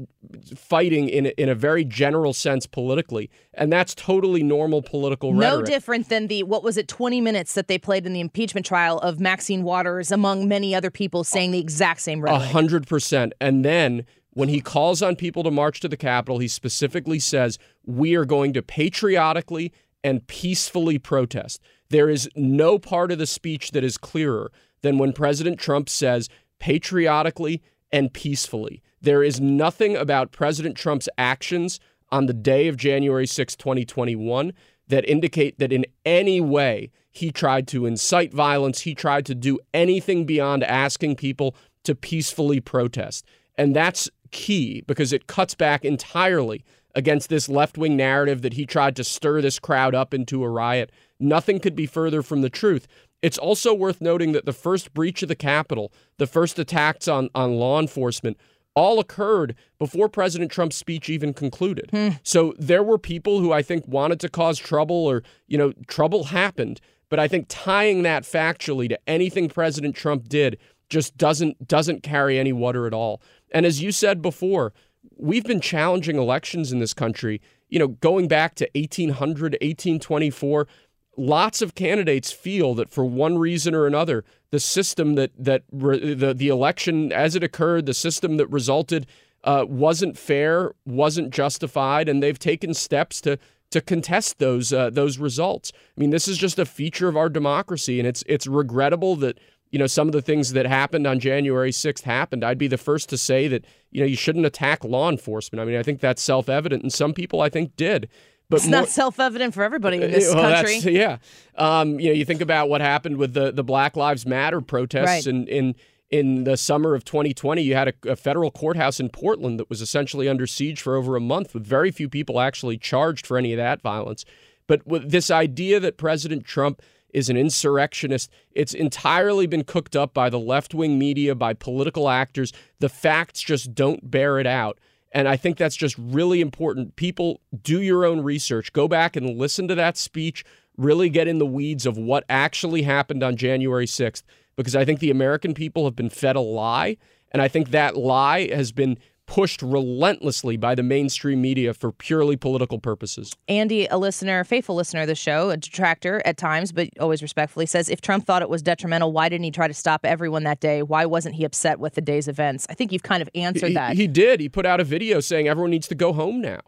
fighting 0.56 1.08
in 1.08 1.26
a, 1.26 1.28
in 1.30 1.48
a 1.48 1.54
very 1.54 1.84
general 1.84 2.32
sense 2.32 2.66
politically, 2.66 3.30
and 3.52 3.70
that's 3.70 3.94
totally 3.94 4.42
normal 4.42 4.80
political 4.80 5.32
no 5.32 5.40
rhetoric. 5.40 5.60
No 5.60 5.74
different 5.74 6.08
than 6.08 6.28
the 6.28 6.44
what 6.44 6.62
was 6.62 6.78
it, 6.78 6.88
twenty 6.88 7.20
minutes 7.20 7.54
that 7.54 7.68
they 7.68 7.78
played 7.78 8.06
in 8.06 8.14
the 8.14 8.20
impeachment 8.20 8.64
trial 8.64 8.98
of 9.00 9.20
Maxine 9.20 9.62
Waters, 9.62 10.10
among 10.10 10.48
many 10.48 10.74
other 10.74 10.90
people 10.90 11.24
saying 11.24 11.50
the 11.50 11.58
exact 11.58 12.00
same 12.00 12.24
A 12.24 12.38
hundred 12.38 12.86
percent, 12.86 13.34
and 13.40 13.64
then. 13.64 14.06
When 14.32 14.50
he 14.50 14.60
calls 14.60 15.00
on 15.00 15.16
people 15.16 15.44
to 15.44 15.50
march 15.50 15.80
to 15.80 15.88
the 15.88 15.96
Capitol, 15.96 16.40
he 16.40 16.48
specifically 16.48 17.18
says, 17.18 17.58
We 17.86 18.14
are 18.16 18.26
going 18.26 18.52
to 18.52 18.60
patriotically 18.60 19.72
and 20.04 20.26
peacefully 20.26 20.98
protest. 20.98 21.58
There 21.88 22.10
is 22.10 22.28
no 22.36 22.78
part 22.78 23.10
of 23.10 23.18
the 23.18 23.26
speech 23.26 23.70
that 23.70 23.82
is 23.82 23.96
clearer 23.96 24.52
than 24.86 24.98
when 24.98 25.12
President 25.12 25.58
Trump 25.58 25.88
says, 25.88 26.28
patriotically 26.58 27.62
and 27.92 28.12
peacefully. 28.12 28.82
There 29.00 29.22
is 29.22 29.40
nothing 29.40 29.96
about 29.96 30.32
President 30.32 30.76
Trump's 30.76 31.08
actions 31.18 31.80
on 32.10 32.26
the 32.26 32.32
day 32.32 32.68
of 32.68 32.76
January 32.76 33.26
6, 33.26 33.56
2021, 33.56 34.52
that 34.88 35.08
indicate 35.08 35.58
that 35.58 35.72
in 35.72 35.84
any 36.04 36.40
way 36.40 36.90
he 37.10 37.32
tried 37.32 37.66
to 37.68 37.86
incite 37.86 38.32
violence, 38.32 38.80
he 38.80 38.94
tried 38.94 39.26
to 39.26 39.34
do 39.34 39.58
anything 39.74 40.24
beyond 40.24 40.62
asking 40.62 41.16
people 41.16 41.56
to 41.82 41.94
peacefully 41.94 42.60
protest. 42.60 43.24
And 43.58 43.74
that's 43.74 44.08
key 44.30 44.82
because 44.86 45.12
it 45.12 45.26
cuts 45.26 45.54
back 45.54 45.84
entirely 45.84 46.64
against 46.94 47.28
this 47.28 47.48
left 47.48 47.76
wing 47.76 47.96
narrative 47.96 48.42
that 48.42 48.54
he 48.54 48.64
tried 48.66 48.96
to 48.96 49.04
stir 49.04 49.40
this 49.40 49.58
crowd 49.58 49.94
up 49.94 50.14
into 50.14 50.44
a 50.44 50.48
riot. 50.48 50.90
Nothing 51.18 51.58
could 51.58 51.74
be 51.74 51.86
further 51.86 52.22
from 52.22 52.42
the 52.42 52.50
truth. 52.50 52.86
It's 53.26 53.38
also 53.38 53.74
worth 53.74 54.00
noting 54.00 54.30
that 54.32 54.44
the 54.44 54.52
first 54.52 54.94
breach 54.94 55.20
of 55.20 55.28
the 55.28 55.34
Capitol, 55.34 55.92
the 56.16 56.28
first 56.28 56.60
attacks 56.60 57.08
on, 57.08 57.28
on 57.34 57.56
law 57.56 57.80
enforcement, 57.80 58.36
all 58.76 59.00
occurred 59.00 59.56
before 59.80 60.08
President 60.08 60.48
Trump's 60.52 60.76
speech 60.76 61.08
even 61.08 61.34
concluded. 61.34 61.90
Hmm. 61.90 62.10
So 62.22 62.54
there 62.56 62.84
were 62.84 62.98
people 62.98 63.40
who 63.40 63.52
I 63.52 63.62
think 63.62 63.88
wanted 63.88 64.20
to 64.20 64.28
cause 64.28 64.60
trouble 64.60 64.94
or, 64.94 65.24
you 65.48 65.58
know, 65.58 65.72
trouble 65.88 66.22
happened. 66.22 66.80
But 67.08 67.18
I 67.18 67.26
think 67.26 67.46
tying 67.48 68.04
that 68.04 68.22
factually 68.22 68.88
to 68.90 69.08
anything 69.08 69.48
President 69.48 69.96
Trump 69.96 70.28
did 70.28 70.56
just 70.88 71.16
doesn't 71.16 71.66
doesn't 71.66 72.04
carry 72.04 72.38
any 72.38 72.52
water 72.52 72.86
at 72.86 72.94
all. 72.94 73.20
And 73.50 73.66
as 73.66 73.82
you 73.82 73.90
said 73.90 74.22
before, 74.22 74.72
we've 75.16 75.42
been 75.42 75.60
challenging 75.60 76.16
elections 76.16 76.70
in 76.70 76.78
this 76.78 76.94
country, 76.94 77.40
you 77.68 77.80
know, 77.80 77.88
going 77.88 78.28
back 78.28 78.54
to 78.54 78.70
1800, 78.76 79.54
1824 79.54 80.68
lots 81.16 81.62
of 81.62 81.74
candidates 81.74 82.32
feel 82.32 82.74
that 82.74 82.90
for 82.90 83.04
one 83.04 83.38
reason 83.38 83.74
or 83.74 83.86
another, 83.86 84.24
the 84.50 84.60
system 84.60 85.14
that 85.14 85.32
that 85.38 85.62
re, 85.72 86.14
the 86.14 86.34
the 86.34 86.48
election 86.48 87.12
as 87.12 87.34
it 87.34 87.42
occurred, 87.42 87.86
the 87.86 87.94
system 87.94 88.36
that 88.36 88.46
resulted 88.48 89.06
uh, 89.44 89.64
wasn't 89.68 90.18
fair, 90.18 90.74
wasn't 90.84 91.30
justified, 91.30 92.08
and 92.08 92.22
they've 92.22 92.38
taken 92.38 92.74
steps 92.74 93.20
to 93.22 93.38
to 93.70 93.80
contest 93.80 94.38
those 94.38 94.72
uh, 94.72 94.90
those 94.90 95.18
results. 95.18 95.72
I 95.96 96.00
mean, 96.00 96.10
this 96.10 96.28
is 96.28 96.38
just 96.38 96.58
a 96.58 96.66
feature 96.66 97.08
of 97.08 97.16
our 97.16 97.28
democracy, 97.28 97.98
and 97.98 98.06
it's 98.06 98.22
it's 98.26 98.46
regrettable 98.46 99.16
that 99.16 99.38
you 99.70 99.78
know 99.78 99.86
some 99.86 100.08
of 100.08 100.12
the 100.12 100.22
things 100.22 100.52
that 100.52 100.66
happened 100.66 101.06
on 101.06 101.20
January 101.20 101.70
6th 101.70 102.02
happened. 102.02 102.44
I'd 102.44 102.58
be 102.58 102.68
the 102.68 102.78
first 102.78 103.08
to 103.10 103.18
say 103.18 103.48
that 103.48 103.64
you 103.90 104.00
know 104.00 104.06
you 104.06 104.16
shouldn't 104.16 104.46
attack 104.46 104.84
law 104.84 105.10
enforcement. 105.10 105.60
I 105.60 105.64
mean, 105.64 105.78
I 105.78 105.82
think 105.82 106.00
that's 106.00 106.22
self 106.22 106.48
evident, 106.48 106.82
and 106.82 106.92
some 106.92 107.12
people 107.12 107.40
I 107.40 107.48
think 107.48 107.76
did. 107.76 108.08
But 108.48 108.56
it's 108.56 108.66
more, 108.66 108.80
not 108.80 108.88
self-evident 108.88 109.54
for 109.54 109.64
everybody 109.64 109.96
in 110.00 110.10
this 110.10 110.32
well, 110.32 110.52
country. 110.54 110.78
yeah, 110.92 111.18
um, 111.56 111.98
you 111.98 112.08
know, 112.08 112.14
you 112.14 112.24
think 112.24 112.40
about 112.40 112.68
what 112.68 112.80
happened 112.80 113.16
with 113.16 113.34
the 113.34 113.50
the 113.52 113.64
Black 113.64 113.96
Lives 113.96 114.24
Matter 114.24 114.60
protests 114.60 115.04
Right. 115.04 115.26
in 115.26 115.48
in 115.48 115.74
in 116.10 116.44
the 116.44 116.56
summer 116.56 116.94
of 116.94 117.04
2020. 117.04 117.60
You 117.62 117.74
had 117.74 117.88
a, 117.88 118.10
a 118.12 118.16
federal 118.16 118.52
courthouse 118.52 119.00
in 119.00 119.08
Portland 119.08 119.58
that 119.58 119.68
was 119.68 119.82
essentially 119.82 120.28
under 120.28 120.46
siege 120.46 120.80
for 120.80 120.94
over 120.94 121.16
a 121.16 121.20
month, 121.20 121.54
with 121.54 121.66
very 121.66 121.90
few 121.90 122.08
people 122.08 122.38
actually 122.40 122.78
charged 122.78 123.26
for 123.26 123.36
any 123.36 123.52
of 123.52 123.56
that 123.56 123.82
violence. 123.82 124.24
But 124.68 124.86
with 124.86 125.10
this 125.10 125.30
idea 125.30 125.80
that 125.80 125.96
President 125.96 126.44
Trump 126.44 126.80
is 127.10 127.28
an 127.28 127.36
insurrectionist, 127.36 128.30
it's 128.52 128.74
entirely 128.74 129.46
been 129.46 129.64
cooked 129.64 129.96
up 129.96 130.12
by 130.12 130.28
the 130.28 130.38
left 130.38 130.74
wing 130.74 130.98
media, 130.98 131.34
by 131.34 131.54
political 131.54 132.08
actors. 132.08 132.52
The 132.78 132.88
facts 132.88 133.40
just 133.40 133.74
don't 133.74 134.10
bear 134.10 134.38
it 134.38 134.46
out. 134.46 134.78
And 135.16 135.26
I 135.26 135.38
think 135.38 135.56
that's 135.56 135.76
just 135.76 135.96
really 135.96 136.42
important. 136.42 136.94
People 136.96 137.40
do 137.62 137.80
your 137.80 138.04
own 138.04 138.20
research, 138.20 138.74
go 138.74 138.86
back 138.86 139.16
and 139.16 139.38
listen 139.38 139.66
to 139.66 139.74
that 139.74 139.96
speech, 139.96 140.44
really 140.76 141.08
get 141.08 141.26
in 141.26 141.38
the 141.38 141.46
weeds 141.46 141.86
of 141.86 141.96
what 141.96 142.24
actually 142.28 142.82
happened 142.82 143.22
on 143.22 143.34
January 143.34 143.86
6th, 143.86 144.24
because 144.56 144.76
I 144.76 144.84
think 144.84 145.00
the 145.00 145.10
American 145.10 145.54
people 145.54 145.86
have 145.86 145.96
been 145.96 146.10
fed 146.10 146.36
a 146.36 146.40
lie. 146.40 146.98
And 147.32 147.40
I 147.40 147.48
think 147.48 147.70
that 147.70 147.96
lie 147.96 148.48
has 148.48 148.72
been 148.72 148.98
pushed 149.26 149.60
relentlessly 149.62 150.56
by 150.56 150.74
the 150.74 150.82
mainstream 150.82 151.42
media 151.42 151.74
for 151.74 151.92
purely 151.92 152.36
political 152.36 152.78
purposes. 152.78 153.34
Andy, 153.48 153.86
a 153.86 153.98
listener, 153.98 154.44
faithful 154.44 154.74
listener 154.76 155.02
of 155.02 155.08
the 155.08 155.14
show, 155.14 155.50
a 155.50 155.56
detractor 155.56 156.22
at 156.24 156.36
times, 156.36 156.72
but 156.72 156.88
always 157.00 157.22
respectfully, 157.22 157.66
says 157.66 157.88
if 157.88 158.00
Trump 158.00 158.24
thought 158.26 158.42
it 158.42 158.48
was 158.48 158.62
detrimental, 158.62 159.12
why 159.12 159.28
didn't 159.28 159.44
he 159.44 159.50
try 159.50 159.66
to 159.68 159.74
stop 159.74 160.04
everyone 160.04 160.44
that 160.44 160.60
day? 160.60 160.82
Why 160.82 161.06
wasn't 161.06 161.34
he 161.34 161.44
upset 161.44 161.80
with 161.80 161.94
the 161.94 162.00
day's 162.00 162.28
events? 162.28 162.66
I 162.70 162.74
think 162.74 162.92
you've 162.92 163.02
kind 163.02 163.20
of 163.20 163.28
answered 163.34 163.68
He- 163.68 163.74
that. 163.74 163.96
He 163.96 164.06
did. 164.06 164.40
He 164.40 164.48
put 164.48 164.64
out 164.64 164.80
a 164.80 164.84
video 164.84 165.20
saying 165.20 165.48
everyone 165.48 165.70
needs 165.70 165.88
to 165.88 165.94
go 165.94 166.12
home 166.12 166.40
now. 166.40 166.60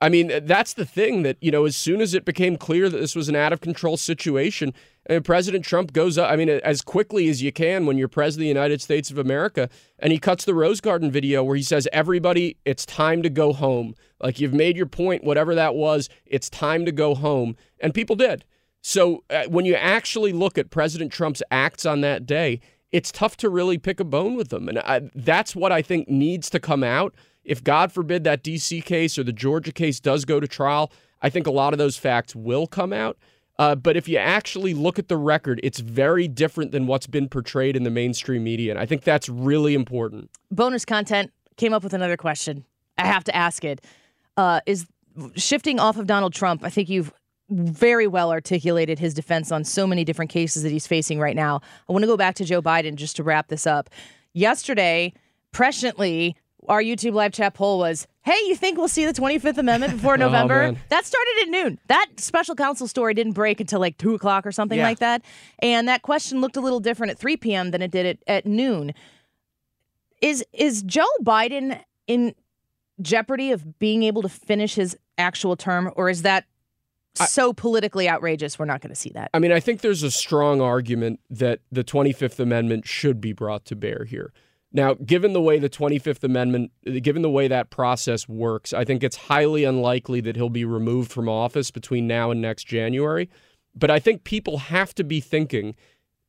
I 0.00 0.10
mean, 0.10 0.30
that's 0.42 0.74
the 0.74 0.84
thing 0.84 1.22
that, 1.22 1.38
you 1.40 1.50
know, 1.50 1.64
as 1.64 1.74
soon 1.74 2.02
as 2.02 2.12
it 2.12 2.26
became 2.26 2.56
clear 2.56 2.90
that 2.90 2.98
this 2.98 3.16
was 3.16 3.30
an 3.30 3.36
out 3.36 3.52
of 3.54 3.62
control 3.62 3.96
situation, 3.96 4.74
and 5.08 5.24
President 5.24 5.64
Trump 5.64 5.92
goes 5.92 6.18
up, 6.18 6.30
I 6.30 6.36
mean, 6.36 6.48
as 6.48 6.82
quickly 6.82 7.28
as 7.28 7.42
you 7.42 7.52
can 7.52 7.86
when 7.86 7.96
you're 7.96 8.08
president 8.08 8.42
of 8.42 8.54
the 8.54 8.60
United 8.60 8.82
States 8.82 9.10
of 9.10 9.18
America, 9.18 9.68
and 9.98 10.12
he 10.12 10.18
cuts 10.18 10.44
the 10.44 10.54
Rose 10.54 10.80
Garden 10.80 11.10
video 11.10 11.44
where 11.44 11.56
he 11.56 11.62
says, 11.62 11.88
Everybody, 11.92 12.56
it's 12.64 12.84
time 12.84 13.22
to 13.22 13.30
go 13.30 13.52
home. 13.52 13.94
Like 14.20 14.40
you've 14.40 14.54
made 14.54 14.76
your 14.76 14.86
point, 14.86 15.24
whatever 15.24 15.54
that 15.54 15.74
was, 15.74 16.08
it's 16.26 16.50
time 16.50 16.84
to 16.86 16.92
go 16.92 17.14
home. 17.14 17.56
And 17.80 17.94
people 17.94 18.16
did. 18.16 18.44
So 18.82 19.24
uh, 19.30 19.44
when 19.48 19.64
you 19.64 19.74
actually 19.74 20.32
look 20.32 20.58
at 20.58 20.70
President 20.70 21.12
Trump's 21.12 21.42
acts 21.50 21.86
on 21.86 22.00
that 22.02 22.26
day, 22.26 22.60
it's 22.92 23.12
tough 23.12 23.36
to 23.38 23.48
really 23.48 23.78
pick 23.78 24.00
a 24.00 24.04
bone 24.04 24.36
with 24.36 24.48
them. 24.48 24.68
And 24.68 24.78
I, 24.78 25.10
that's 25.14 25.56
what 25.56 25.72
I 25.72 25.82
think 25.82 26.08
needs 26.08 26.48
to 26.50 26.60
come 26.60 26.82
out. 26.82 27.14
If 27.44 27.62
God 27.62 27.92
forbid 27.92 28.24
that 28.24 28.42
DC 28.42 28.84
case 28.84 29.18
or 29.18 29.24
the 29.24 29.32
Georgia 29.32 29.72
case 29.72 30.00
does 30.00 30.24
go 30.24 30.40
to 30.40 30.48
trial, 30.48 30.90
I 31.20 31.30
think 31.30 31.46
a 31.46 31.52
lot 31.52 31.72
of 31.72 31.78
those 31.78 31.96
facts 31.96 32.34
will 32.34 32.66
come 32.66 32.92
out. 32.92 33.18
Uh, 33.58 33.74
but 33.74 33.96
if 33.96 34.08
you 34.08 34.18
actually 34.18 34.74
look 34.74 34.98
at 34.98 35.08
the 35.08 35.16
record, 35.16 35.60
it's 35.62 35.80
very 35.80 36.28
different 36.28 36.72
than 36.72 36.86
what's 36.86 37.06
been 37.06 37.28
portrayed 37.28 37.74
in 37.74 37.84
the 37.84 37.90
mainstream 37.90 38.44
media. 38.44 38.70
And 38.70 38.78
I 38.78 38.86
think 38.86 39.02
that's 39.02 39.28
really 39.28 39.74
important. 39.74 40.30
Bonus 40.50 40.84
content 40.84 41.32
came 41.56 41.72
up 41.72 41.82
with 41.82 41.94
another 41.94 42.16
question. 42.16 42.64
I 42.98 43.06
have 43.06 43.24
to 43.24 43.34
ask 43.34 43.64
it. 43.64 43.82
Uh, 44.36 44.60
is 44.66 44.86
shifting 45.34 45.78
off 45.80 45.96
of 45.96 46.06
Donald 46.06 46.34
Trump, 46.34 46.62
I 46.62 46.70
think 46.70 46.88
you've 46.88 47.12
very 47.48 48.06
well 48.06 48.30
articulated 48.30 48.98
his 48.98 49.14
defense 49.14 49.52
on 49.52 49.64
so 49.64 49.86
many 49.86 50.04
different 50.04 50.30
cases 50.30 50.62
that 50.62 50.72
he's 50.72 50.86
facing 50.86 51.18
right 51.18 51.36
now. 51.36 51.60
I 51.88 51.92
want 51.92 52.02
to 52.02 52.06
go 52.06 52.16
back 52.16 52.34
to 52.36 52.44
Joe 52.44 52.60
Biden 52.60 52.96
just 52.96 53.16
to 53.16 53.22
wrap 53.22 53.48
this 53.48 53.66
up. 53.66 53.88
Yesterday, 54.32 55.12
presciently, 55.52 56.34
our 56.68 56.82
YouTube 56.82 57.12
live 57.14 57.32
chat 57.32 57.54
poll 57.54 57.78
was, 57.78 58.06
"Hey, 58.22 58.38
you 58.46 58.56
think 58.56 58.78
we'll 58.78 58.88
see 58.88 59.04
the 59.06 59.12
25th 59.12 59.58
Amendment 59.58 59.94
before 59.94 60.14
oh, 60.14 60.16
November?" 60.16 60.72
man. 60.72 60.78
that 60.88 61.04
started 61.06 61.34
at 61.42 61.48
noon. 61.48 61.78
That 61.88 62.06
special 62.16 62.54
counsel 62.54 62.86
story 62.88 63.14
didn't 63.14 63.32
break 63.32 63.60
until 63.60 63.80
like 63.80 63.98
two 63.98 64.14
o'clock 64.14 64.46
or 64.46 64.52
something 64.52 64.78
Yeah. 64.78 64.84
like 64.84 64.98
that. 64.98 65.22
And 65.60 65.88
that 65.88 66.02
question 66.02 66.40
looked 66.40 66.56
a 66.56 66.60
little 66.60 66.80
different 66.80 67.10
at 67.12 67.18
3 67.18 67.36
p.m. 67.36 67.70
than 67.70 67.82
it 67.82 67.90
did 67.90 68.06
at, 68.06 68.18
at 68.26 68.46
noon. 68.46 68.92
Is 70.22 70.44
is 70.52 70.82
Joe 70.82 71.04
Biden 71.22 71.80
in 72.06 72.34
jeopardy 73.02 73.52
of 73.52 73.78
being 73.78 74.02
able 74.02 74.22
to 74.22 74.28
finish 74.28 74.74
his 74.74 74.96
actual 75.18 75.56
term, 75.56 75.92
or 75.96 76.08
is 76.08 76.22
that 76.22 76.44
so 77.14 77.52
politically 77.52 78.08
outrageous 78.08 78.58
we're 78.58 78.64
not 78.66 78.80
going 78.80 78.90
to 78.90 78.94
see 78.96 79.10
that? 79.10 79.30
I 79.34 79.38
mean, 79.38 79.52
I 79.52 79.60
think 79.60 79.80
there's 79.82 80.02
a 80.02 80.10
strong 80.10 80.60
argument 80.60 81.20
that 81.30 81.60
the 81.72 81.82
25th 81.84 82.38
Amendment 82.38 82.86
should 82.86 83.20
be 83.20 83.32
brought 83.32 83.64
to 83.66 83.76
bear 83.76 84.04
here. 84.08 84.32
Now, 84.72 84.94
given 84.94 85.32
the 85.32 85.40
way 85.40 85.58
the 85.58 85.70
25th 85.70 86.24
Amendment, 86.24 86.72
given 87.02 87.22
the 87.22 87.30
way 87.30 87.48
that 87.48 87.70
process 87.70 88.28
works, 88.28 88.72
I 88.72 88.84
think 88.84 89.02
it's 89.02 89.16
highly 89.16 89.64
unlikely 89.64 90.20
that 90.22 90.36
he'll 90.36 90.50
be 90.50 90.64
removed 90.64 91.12
from 91.12 91.28
office 91.28 91.70
between 91.70 92.06
now 92.06 92.30
and 92.30 92.42
next 92.42 92.64
January. 92.64 93.30
But 93.74 93.90
I 93.90 93.98
think 93.98 94.24
people 94.24 94.58
have 94.58 94.94
to 94.96 95.04
be 95.04 95.20
thinking 95.20 95.74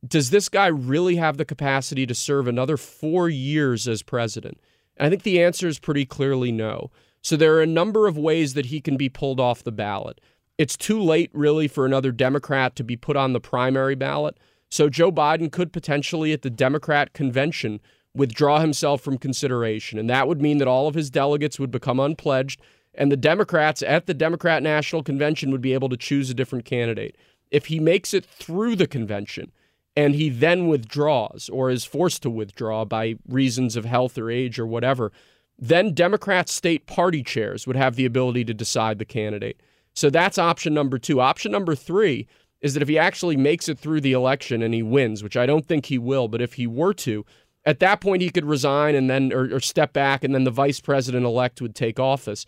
does 0.06 0.30
this 0.30 0.48
guy 0.48 0.68
really 0.68 1.16
have 1.16 1.38
the 1.38 1.44
capacity 1.44 2.06
to 2.06 2.14
serve 2.14 2.46
another 2.46 2.76
four 2.76 3.28
years 3.28 3.88
as 3.88 4.02
president? 4.02 4.60
And 4.96 5.06
I 5.06 5.10
think 5.10 5.24
the 5.24 5.42
answer 5.42 5.66
is 5.66 5.78
pretty 5.78 6.04
clearly 6.04 6.52
no. 6.52 6.90
So 7.20 7.36
there 7.36 7.54
are 7.56 7.62
a 7.62 7.66
number 7.66 8.06
of 8.06 8.16
ways 8.16 8.54
that 8.54 8.66
he 8.66 8.80
can 8.80 8.96
be 8.96 9.08
pulled 9.08 9.40
off 9.40 9.64
the 9.64 9.72
ballot. 9.72 10.20
It's 10.56 10.76
too 10.76 11.00
late, 11.00 11.30
really, 11.32 11.68
for 11.68 11.84
another 11.84 12.12
Democrat 12.12 12.76
to 12.76 12.84
be 12.84 12.96
put 12.96 13.16
on 13.16 13.32
the 13.32 13.40
primary 13.40 13.94
ballot. 13.94 14.38
So 14.70 14.88
Joe 14.88 15.10
Biden 15.10 15.50
could 15.50 15.72
potentially, 15.72 16.32
at 16.32 16.42
the 16.42 16.50
Democrat 16.50 17.12
convention, 17.12 17.80
withdraw 18.14 18.60
himself 18.60 19.00
from 19.00 19.18
consideration. 19.18 19.98
And 19.98 20.08
that 20.10 20.28
would 20.28 20.40
mean 20.40 20.58
that 20.58 20.68
all 20.68 20.88
of 20.88 20.94
his 20.94 21.10
delegates 21.10 21.58
would 21.58 21.70
become 21.70 22.00
unpledged, 22.00 22.60
and 22.94 23.12
the 23.12 23.16
Democrats 23.16 23.82
at 23.82 24.06
the 24.06 24.14
Democrat 24.14 24.62
National 24.62 25.02
Convention 25.02 25.50
would 25.50 25.60
be 25.60 25.74
able 25.74 25.88
to 25.88 25.96
choose 25.96 26.30
a 26.30 26.34
different 26.34 26.64
candidate. 26.64 27.16
If 27.50 27.66
he 27.66 27.78
makes 27.78 28.12
it 28.12 28.24
through 28.24 28.76
the 28.76 28.86
convention, 28.86 29.52
and 29.98 30.14
he 30.14 30.28
then 30.28 30.68
withdraws 30.68 31.48
or 31.52 31.70
is 31.70 31.84
forced 31.84 32.22
to 32.22 32.30
withdraw 32.30 32.84
by 32.84 33.16
reasons 33.26 33.74
of 33.74 33.84
health 33.84 34.16
or 34.16 34.30
age 34.30 34.56
or 34.56 34.64
whatever, 34.64 35.10
then 35.58 35.92
Democrat 35.92 36.48
state 36.48 36.86
party 36.86 37.20
chairs 37.20 37.66
would 37.66 37.74
have 37.74 37.96
the 37.96 38.04
ability 38.04 38.44
to 38.44 38.54
decide 38.54 39.00
the 39.00 39.04
candidate. 39.04 39.60
So 39.94 40.08
that's 40.08 40.38
option 40.38 40.72
number 40.72 40.98
two. 40.98 41.20
Option 41.20 41.50
number 41.50 41.74
three 41.74 42.28
is 42.60 42.74
that 42.74 42.82
if 42.82 42.88
he 42.88 42.96
actually 42.96 43.36
makes 43.36 43.68
it 43.68 43.76
through 43.76 44.00
the 44.00 44.12
election 44.12 44.62
and 44.62 44.72
he 44.72 44.84
wins, 44.84 45.24
which 45.24 45.36
I 45.36 45.46
don't 45.46 45.66
think 45.66 45.86
he 45.86 45.98
will, 45.98 46.28
but 46.28 46.40
if 46.40 46.54
he 46.54 46.68
were 46.68 46.94
to, 46.94 47.26
at 47.68 47.80
that 47.80 48.00
point 48.00 48.22
he 48.22 48.30
could 48.30 48.46
resign 48.46 48.94
and 48.94 49.10
then 49.10 49.30
or, 49.30 49.54
or 49.54 49.60
step 49.60 49.92
back 49.92 50.24
and 50.24 50.34
then 50.34 50.44
the 50.44 50.50
vice 50.50 50.80
president 50.80 51.26
elect 51.26 51.60
would 51.60 51.74
take 51.74 52.00
office. 52.00 52.46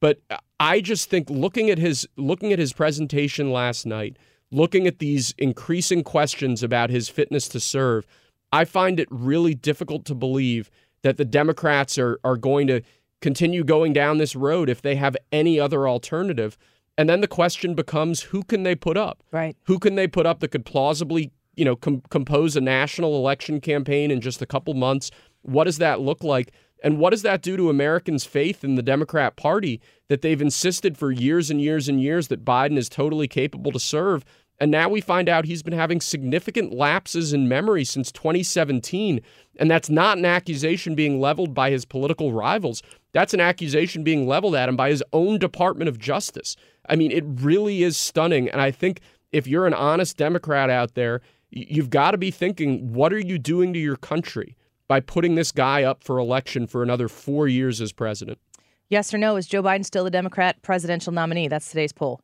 But 0.00 0.20
I 0.58 0.80
just 0.80 1.10
think 1.10 1.28
looking 1.28 1.68
at 1.68 1.78
his 1.78 2.08
looking 2.16 2.54
at 2.54 2.58
his 2.58 2.72
presentation 2.72 3.52
last 3.52 3.84
night, 3.84 4.16
looking 4.50 4.86
at 4.86 4.98
these 4.98 5.34
increasing 5.36 6.02
questions 6.02 6.62
about 6.62 6.88
his 6.88 7.10
fitness 7.10 7.48
to 7.48 7.60
serve, 7.60 8.06
I 8.50 8.64
find 8.64 8.98
it 8.98 9.08
really 9.10 9.54
difficult 9.54 10.06
to 10.06 10.14
believe 10.14 10.70
that 11.02 11.18
the 11.18 11.26
Democrats 11.26 11.98
are 11.98 12.18
are 12.24 12.38
going 12.38 12.66
to 12.68 12.80
continue 13.20 13.64
going 13.64 13.92
down 13.92 14.16
this 14.16 14.34
road 14.34 14.70
if 14.70 14.80
they 14.80 14.96
have 14.96 15.18
any 15.30 15.60
other 15.60 15.86
alternative. 15.86 16.56
And 16.96 17.10
then 17.10 17.20
the 17.20 17.28
question 17.28 17.74
becomes 17.74 18.22
who 18.22 18.42
can 18.42 18.62
they 18.62 18.74
put 18.74 18.96
up? 18.96 19.22
Right. 19.30 19.54
Who 19.64 19.78
can 19.78 19.96
they 19.96 20.06
put 20.08 20.24
up 20.24 20.40
that 20.40 20.48
could 20.48 20.64
plausibly, 20.64 21.30
you 21.54 21.64
know, 21.64 21.76
com- 21.76 22.02
compose 22.10 22.56
a 22.56 22.60
national 22.60 23.16
election 23.16 23.60
campaign 23.60 24.10
in 24.10 24.20
just 24.20 24.42
a 24.42 24.46
couple 24.46 24.74
months? 24.74 25.10
What 25.42 25.64
does 25.64 25.78
that 25.78 26.00
look 26.00 26.22
like? 26.22 26.52
And 26.82 26.98
what 26.98 27.10
does 27.10 27.22
that 27.22 27.42
do 27.42 27.56
to 27.56 27.70
Americans' 27.70 28.24
faith 28.24 28.64
in 28.64 28.74
the 28.74 28.82
Democrat 28.82 29.36
Party 29.36 29.80
that 30.08 30.20
they've 30.20 30.42
insisted 30.42 30.98
for 30.98 31.12
years 31.12 31.50
and 31.50 31.60
years 31.60 31.88
and 31.88 32.00
years 32.00 32.28
that 32.28 32.44
Biden 32.44 32.76
is 32.76 32.88
totally 32.88 33.28
capable 33.28 33.70
to 33.72 33.78
serve? 33.78 34.24
And 34.62 34.70
now 34.70 34.88
we 34.88 35.00
find 35.00 35.28
out 35.28 35.44
he's 35.44 35.62
been 35.62 35.72
having 35.72 36.00
significant 36.00 36.72
lapses 36.72 37.32
in 37.32 37.48
memory 37.48 37.84
since 37.84 38.12
2017. 38.12 39.20
And 39.58 39.70
that's 39.70 39.90
not 39.90 40.18
an 40.18 40.24
accusation 40.24 40.94
being 40.94 41.20
leveled 41.20 41.54
by 41.54 41.70
his 41.70 41.84
political 41.84 42.32
rivals. 42.32 42.82
That's 43.12 43.34
an 43.34 43.40
accusation 43.40 44.04
being 44.04 44.26
leveled 44.26 44.54
at 44.54 44.68
him 44.68 44.76
by 44.76 44.90
his 44.90 45.02
own 45.12 45.38
Department 45.38 45.88
of 45.88 45.98
Justice. 45.98 46.56
I 46.88 46.96
mean, 46.96 47.10
it 47.10 47.24
really 47.26 47.82
is 47.82 47.96
stunning. 47.96 48.48
And 48.48 48.60
I 48.60 48.70
think 48.70 49.00
if 49.32 49.46
you're 49.46 49.66
an 49.66 49.74
honest 49.74 50.16
Democrat 50.16 50.70
out 50.70 50.94
there, 50.94 51.22
you've 51.52 51.90
got 51.90 52.12
to 52.12 52.18
be 52.18 52.30
thinking, 52.30 52.92
what 52.92 53.12
are 53.12 53.20
you 53.20 53.38
doing 53.38 53.72
to 53.74 53.78
your 53.78 53.96
country 53.96 54.56
by 54.88 55.00
putting 55.00 55.34
this 55.34 55.52
guy 55.52 55.82
up 55.82 56.02
for 56.02 56.18
election 56.18 56.66
for 56.66 56.82
another 56.82 57.08
four 57.08 57.46
years 57.46 57.80
as 57.80 57.92
president? 57.92 58.38
Yes 58.88 59.12
or 59.14 59.18
no? 59.18 59.36
Is 59.36 59.46
Joe 59.46 59.62
Biden 59.62 59.84
still 59.84 60.04
the 60.04 60.10
Democrat 60.10 60.60
presidential 60.62 61.12
nominee? 61.12 61.48
That's 61.48 61.68
today's 61.68 61.92
poll. 61.92 62.20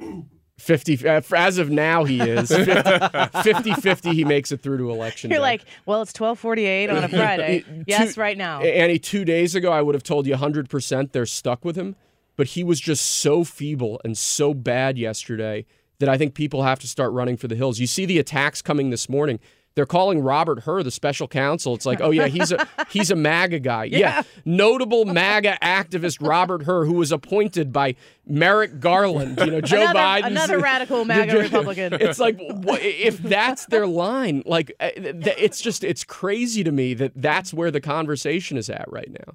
50 0.56 1.08
uh, 1.08 1.20
as 1.34 1.58
of 1.58 1.68
now 1.68 2.04
he 2.04 2.20
is 2.20 2.48
50 3.42 3.74
50 3.74 4.10
he 4.14 4.24
makes 4.24 4.52
it 4.52 4.62
through 4.62 4.78
to 4.78 4.88
election 4.90 5.28
You're 5.30 5.38
day. 5.38 5.42
like, 5.42 5.64
well, 5.84 6.00
it's 6.00 6.12
12:48 6.12 6.90
on 6.96 7.02
a 7.02 7.08
Friday. 7.08 7.64
yes, 7.88 8.16
right 8.16 8.38
now. 8.38 8.60
Annie, 8.62 9.00
two 9.00 9.24
days 9.24 9.56
ago, 9.56 9.72
I 9.72 9.82
would 9.82 9.96
have 9.96 10.04
told 10.04 10.28
you 10.28 10.34
100% 10.36 11.10
they're 11.10 11.26
stuck 11.26 11.64
with 11.64 11.74
him, 11.74 11.96
but 12.36 12.48
he 12.48 12.62
was 12.62 12.78
just 12.78 13.04
so 13.04 13.42
feeble 13.42 14.00
and 14.04 14.16
so 14.16 14.54
bad 14.54 14.96
yesterday 14.96 15.66
that 15.98 16.08
I 16.08 16.18
think 16.18 16.34
people 16.34 16.62
have 16.62 16.78
to 16.80 16.88
start 16.88 17.12
running 17.12 17.36
for 17.36 17.48
the 17.48 17.54
hills. 17.56 17.78
You 17.78 17.86
see 17.86 18.04
the 18.06 18.18
attacks 18.18 18.62
coming 18.62 18.90
this 18.90 19.08
morning. 19.08 19.38
they're 19.76 19.86
calling 19.86 20.20
Robert 20.20 20.60
Hur 20.60 20.84
the 20.84 20.90
special 20.92 21.26
counsel. 21.26 21.74
It's 21.74 21.84
like, 21.86 22.00
oh 22.00 22.10
yeah, 22.10 22.28
he's 22.28 22.52
a 22.52 22.66
he's 22.90 23.10
a 23.10 23.16
MAGA 23.16 23.58
guy. 23.60 23.84
Yeah. 23.84 23.98
Yeah. 23.98 24.22
notable 24.44 25.04
MAGA 25.04 25.58
activist 25.62 26.18
Robert 26.20 26.62
Hur, 26.62 26.84
who 26.84 26.92
was 26.94 27.10
appointed 27.10 27.72
by 27.72 27.96
Merrick 28.26 28.78
Garland. 28.78 29.36
You 29.40 29.46
know, 29.50 29.60
Joe 29.60 29.80
another, 29.82 29.98
Biden. 29.98 30.26
another 30.26 30.58
radical 30.60 31.04
MAGA 31.10 31.38
Republican. 31.38 31.94
It's 31.94 32.20
like 32.20 32.36
if 32.38 33.18
that's 33.18 33.66
their 33.66 33.86
line, 33.88 34.42
like 34.46 34.70
uh, 34.78 34.90
it's 34.96 35.60
just 35.60 35.82
it's 35.82 36.04
crazy 36.04 36.62
to 36.62 36.70
me 36.70 36.94
that 36.94 37.12
that's 37.16 37.52
where 37.52 37.72
the 37.72 37.80
conversation 37.80 38.56
is 38.56 38.70
at 38.70 38.84
right 38.92 39.10
now. 39.10 39.34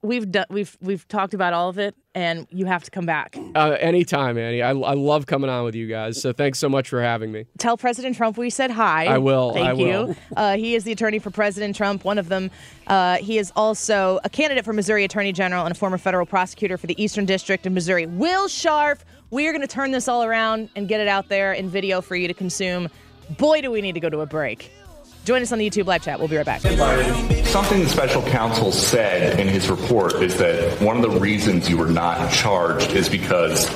We've 0.00 0.30
done 0.30 0.46
we've 0.48 0.76
we've 0.80 1.06
talked 1.08 1.34
about 1.34 1.54
all 1.54 1.68
of 1.68 1.78
it, 1.78 1.96
and 2.14 2.46
you 2.50 2.66
have 2.66 2.84
to 2.84 2.90
come 2.90 3.04
back. 3.04 3.36
Uh, 3.56 3.76
anytime, 3.80 4.38
Annie. 4.38 4.62
I, 4.62 4.70
I 4.70 4.94
love 4.94 5.26
coming 5.26 5.50
on 5.50 5.64
with 5.64 5.74
you 5.74 5.88
guys. 5.88 6.22
So 6.22 6.32
thanks 6.32 6.60
so 6.60 6.68
much 6.68 6.88
for 6.88 7.02
having 7.02 7.32
me. 7.32 7.46
Tell 7.58 7.76
President 7.76 8.14
Trump 8.16 8.38
we 8.38 8.48
said 8.48 8.70
hi. 8.70 9.06
I 9.06 9.18
will, 9.18 9.54
Thank 9.54 9.66
I 9.66 9.72
will. 9.72 10.08
you. 10.10 10.16
Uh, 10.36 10.56
he 10.56 10.76
is 10.76 10.84
the 10.84 10.92
attorney 10.92 11.18
for 11.18 11.30
President 11.30 11.74
Trump. 11.74 12.04
One 12.04 12.18
of 12.18 12.28
them. 12.28 12.48
Uh, 12.86 13.16
he 13.16 13.38
is 13.38 13.52
also 13.56 14.20
a 14.22 14.28
candidate 14.28 14.64
for 14.64 14.72
Missouri 14.72 15.02
Attorney 15.02 15.32
General 15.32 15.64
and 15.64 15.72
a 15.72 15.78
former 15.78 15.98
federal 15.98 16.26
prosecutor 16.26 16.78
for 16.78 16.86
the 16.86 17.02
Eastern 17.02 17.26
District 17.26 17.66
of 17.66 17.72
Missouri. 17.72 18.06
Will 18.06 18.46
Scharf. 18.46 19.00
We 19.30 19.48
are 19.48 19.52
going 19.52 19.62
to 19.62 19.66
turn 19.66 19.90
this 19.90 20.06
all 20.06 20.22
around 20.22 20.70
and 20.76 20.86
get 20.86 21.00
it 21.00 21.08
out 21.08 21.28
there 21.28 21.52
in 21.52 21.68
video 21.68 22.00
for 22.00 22.14
you 22.14 22.28
to 22.28 22.34
consume. 22.34 22.88
Boy, 23.36 23.60
do 23.60 23.70
we 23.70 23.82
need 23.82 23.92
to 23.92 24.00
go 24.00 24.08
to 24.08 24.20
a 24.20 24.26
break. 24.26 24.70
Join 25.28 25.42
us 25.42 25.52
on 25.52 25.58
the 25.58 25.68
YouTube 25.68 25.84
live 25.84 26.00
chat. 26.00 26.18
We'll 26.18 26.28
be 26.28 26.38
right 26.38 26.46
back. 26.46 26.62
Something 26.62 27.82
the 27.82 27.88
special 27.90 28.22
counsel 28.22 28.72
said 28.72 29.38
in 29.38 29.46
his 29.46 29.68
report 29.68 30.14
is 30.22 30.38
that 30.38 30.80
one 30.80 30.96
of 30.96 31.02
the 31.02 31.20
reasons 31.20 31.68
you 31.68 31.76
were 31.76 31.86
not 31.86 32.32
charged 32.32 32.92
is 32.92 33.10
because, 33.10 33.66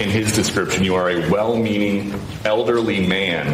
in 0.00 0.08
his 0.08 0.32
description, 0.32 0.84
you 0.84 0.94
are 0.94 1.10
a 1.10 1.30
well 1.30 1.54
meaning 1.54 2.18
elderly 2.46 3.06
man 3.06 3.46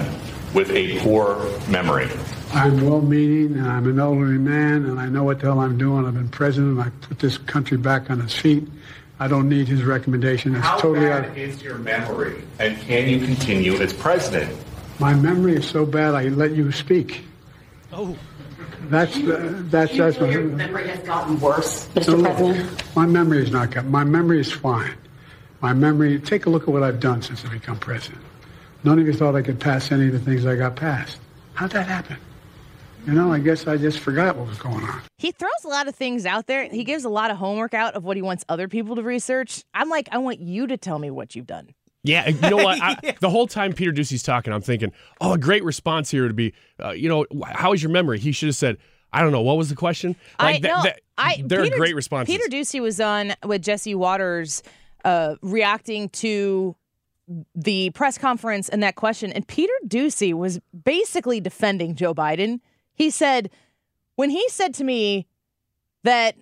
with 0.55 0.71
a 0.71 1.01
poor 1.01 1.45
memory. 1.69 2.09
I'm 2.55 2.89
well-meaning, 2.89 3.59
and 3.59 3.67
I'm 3.67 3.89
an 3.89 3.99
elderly 3.99 4.39
man, 4.39 4.85
and 4.85 5.01
I 5.01 5.09
know 5.09 5.25
what 5.25 5.41
the 5.41 5.47
hell 5.47 5.59
I'm 5.59 5.77
doing. 5.77 6.07
I've 6.07 6.15
been 6.15 6.29
president. 6.29 6.79
And 6.79 6.83
I 6.83 6.91
put 7.09 7.19
this 7.19 7.39
country 7.39 7.77
back 7.77 8.09
on 8.09 8.21
its 8.21 8.37
feet. 8.37 8.69
I 9.19 9.27
don't 9.27 9.49
need 9.49 9.67
his 9.67 9.83
recommendation. 9.83 10.55
It's 10.55 10.65
How 10.65 10.79
totally 10.79 11.09
bad 11.09 11.25
out. 11.25 11.37
is 11.37 11.61
your 11.61 11.79
memory, 11.79 12.41
and 12.61 12.81
can 12.83 13.09
you 13.09 13.19
continue 13.27 13.75
as 13.83 13.93
president? 13.93 14.57
My 15.01 15.13
memory 15.13 15.57
is 15.57 15.69
so 15.69 15.85
bad. 15.85 16.15
I 16.15 16.29
let 16.29 16.53
you 16.53 16.71
speak. 16.71 17.25
Oh. 17.93 18.17
That's 18.89 19.17
uh, 19.17 19.63
that's 19.67 19.97
that's 19.97 20.19
my 20.19 20.29
memory 20.29 20.89
has 20.89 21.01
gotten 21.01 21.39
worse, 21.39 21.89
Mr. 21.89 22.19
look, 22.19 22.37
President. 22.37 22.97
My 22.97 23.07
memory 23.07 23.43
is 23.43 23.51
not 23.51 23.71
good. 23.71 23.85
My 23.85 24.05
memory 24.05 24.41
is 24.41 24.53
fine. 24.53 24.95
My 25.61 25.73
memory. 25.73 26.19
Take 26.19 26.47
a 26.47 26.51
look 26.51 26.63
at 26.63 26.69
what 26.69 26.83
I've 26.83 27.01
done 27.01 27.23
since 27.23 27.45
I 27.45 27.49
become 27.49 27.79
president. 27.79 28.23
None 28.85 28.99
of 28.99 29.07
you 29.07 29.13
thought 29.13 29.37
I 29.37 29.43
could 29.43 29.61
pass 29.61 29.93
any 29.93 30.07
of 30.07 30.13
the 30.13 30.19
things 30.19 30.47
I 30.47 30.57
got 30.57 30.75
passed. 30.75 31.19
How'd 31.55 31.71
that 31.73 31.87
happen? 31.87 32.17
You 33.07 33.13
know, 33.15 33.33
I 33.33 33.39
guess 33.39 33.67
I 33.67 33.77
just 33.77 33.99
forgot 33.99 34.37
what 34.37 34.49
was 34.49 34.59
going 34.59 34.85
on. 34.85 35.03
He 35.19 35.33
throws 35.33 35.51
a 35.65 35.69
lot 35.69 35.89
of 35.89 35.95
things 35.95 36.25
out 36.25 36.47
there. 36.47 36.69
He 36.69 36.85
gives 36.85 37.05
a 37.05 37.09
lot 37.09 37.31
of 37.31 37.37
homework 37.37 37.75
out 37.75 37.95
of 37.95 38.05
what 38.05 38.17
he 38.17 38.23
wants 38.23 38.45
other 38.49 38.69
people 38.69 38.97
to 38.97 39.03
research. 39.03 39.65
I'm 39.75 39.89
like, 39.89 40.09
I 40.13 40.19
want 40.19 40.41
you 40.41 40.67
to 40.69 40.77
tell 40.77 40.99
me 40.99 41.11
what 41.11 41.35
you've 41.35 41.47
done. 41.47 41.75
Yeah, 42.05 42.29
you 42.29 42.51
know 42.51 42.57
what? 42.57 42.79
I, 42.83 43.15
the 43.21 43.31
whole 43.31 43.47
time 43.47 43.73
Peter 43.73 43.93
Doocy's 43.93 44.23
talking, 44.23 44.53
I'm 44.53 44.61
thinking, 44.61 44.93
oh, 45.21 45.35
a 45.35 45.39
great 45.39 45.65
response 45.65 46.11
here 46.11 46.25
would 46.25 46.37
be, 46.37 46.53
uh, 46.83 46.91
you 46.91 47.09
know, 47.09 47.27
how 47.47 47.73
is 47.73 47.83
your 47.83 47.93
memory? 47.93 48.19
He 48.19 48.33
should 48.33 48.49
have 48.49 48.57
said, 48.57 48.79
I 49.13 49.23
don't 49.23 49.33
know, 49.33 49.43
what 49.43 49.57
was 49.57 49.69
the 49.69 49.77
question? 49.77 50.17
I 50.39 50.53
th- 50.53 50.63
know. 50.63 50.83
th- 50.83 50.97
I 51.19 51.43
they're 51.45 51.65
Peter, 51.65 51.77
great 51.77 51.95
responses. 51.95 52.35
Peter 52.35 52.49
Doocy 52.49 52.81
was 52.81 53.01
on 53.01 53.35
with 53.45 53.63
Jesse 53.63 53.95
Watters, 53.95 54.63
uh, 55.05 55.37
reacting 55.43 56.09
to 56.11 56.75
the 57.55 57.91
press 57.91 58.19
conference 58.19 58.69
and 58.69 58.83
that 58.83 58.97
question, 58.97 59.33
and 59.33 59.47
Peter 59.47 59.73
Doocy 59.87 60.33
was 60.33 60.61
basically 60.85 61.41
defending 61.41 61.95
Joe 61.95 62.15
Biden. 62.15 62.61
He 62.95 63.11
said, 63.11 63.51
when 64.17 64.31
he 64.31 64.49
said 64.49 64.75
to 64.75 64.85
me 64.85 65.27
that 66.05 66.37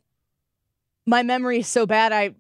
my 1.07 1.23
memory 1.23 1.59
is 1.61 1.69
so 1.69 1.87
bad, 1.87 2.13
I. 2.13 2.35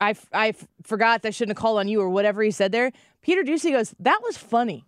I, 0.00 0.14
I 0.32 0.54
forgot 0.82 1.22
that 1.22 1.28
I 1.28 1.30
shouldn't 1.30 1.56
have 1.56 1.62
called 1.62 1.78
on 1.78 1.88
you 1.88 2.00
or 2.00 2.10
whatever 2.10 2.42
he 2.42 2.50
said 2.50 2.72
there. 2.72 2.92
Peter 3.22 3.42
Doocy 3.42 3.72
goes, 3.72 3.94
that 4.00 4.20
was 4.22 4.36
funny. 4.36 4.84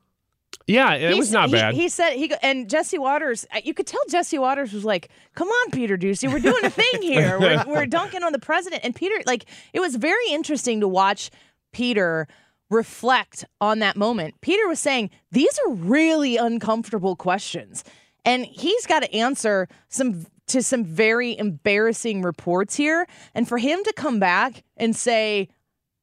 yeah, 0.66 0.94
it 0.94 1.16
was 1.16 1.32
not 1.32 1.48
he- 1.48 1.54
bad. 1.54 1.74
He 1.74 1.88
said 1.88 2.12
he 2.12 2.28
go- 2.28 2.36
and 2.42 2.68
Jesse 2.68 2.98
Watters. 2.98 3.46
You 3.64 3.72
could 3.74 3.86
tell 3.86 4.00
Jesse 4.10 4.38
Watters 4.38 4.72
was 4.72 4.84
like, 4.84 5.08
"Come 5.34 5.48
on, 5.48 5.70
Peter 5.70 5.96
Doocy, 5.96 6.30
we're 6.30 6.40
doing 6.40 6.64
a 6.64 6.70
thing 6.70 7.00
here. 7.02 7.38
We're, 7.40 7.64
we're 7.66 7.86
dunking 7.86 8.22
on 8.22 8.32
the 8.32 8.38
president." 8.38 8.84
And 8.84 8.94
Peter, 8.94 9.14
like, 9.26 9.46
it 9.72 9.80
was 9.80 9.96
very 9.96 10.28
interesting 10.30 10.80
to 10.80 10.88
watch 10.88 11.30
Peter 11.72 12.28
reflect 12.70 13.44
on 13.60 13.78
that 13.78 13.96
moment. 13.96 14.34
Peter 14.42 14.68
was 14.68 14.78
saying 14.78 15.10
these 15.32 15.58
are 15.66 15.72
really 15.72 16.36
uncomfortable 16.36 17.16
questions, 17.16 17.82
and 18.26 18.44
he's 18.44 18.86
got 18.86 19.00
to 19.00 19.14
answer 19.14 19.68
some 19.88 20.26
to 20.48 20.62
some 20.62 20.84
very 20.84 21.36
embarrassing 21.38 22.22
reports 22.22 22.74
here. 22.74 23.06
And 23.34 23.48
for 23.48 23.58
him 23.58 23.82
to 23.84 23.92
come 23.92 24.18
back 24.18 24.64
and 24.76 24.94
say, 24.94 25.48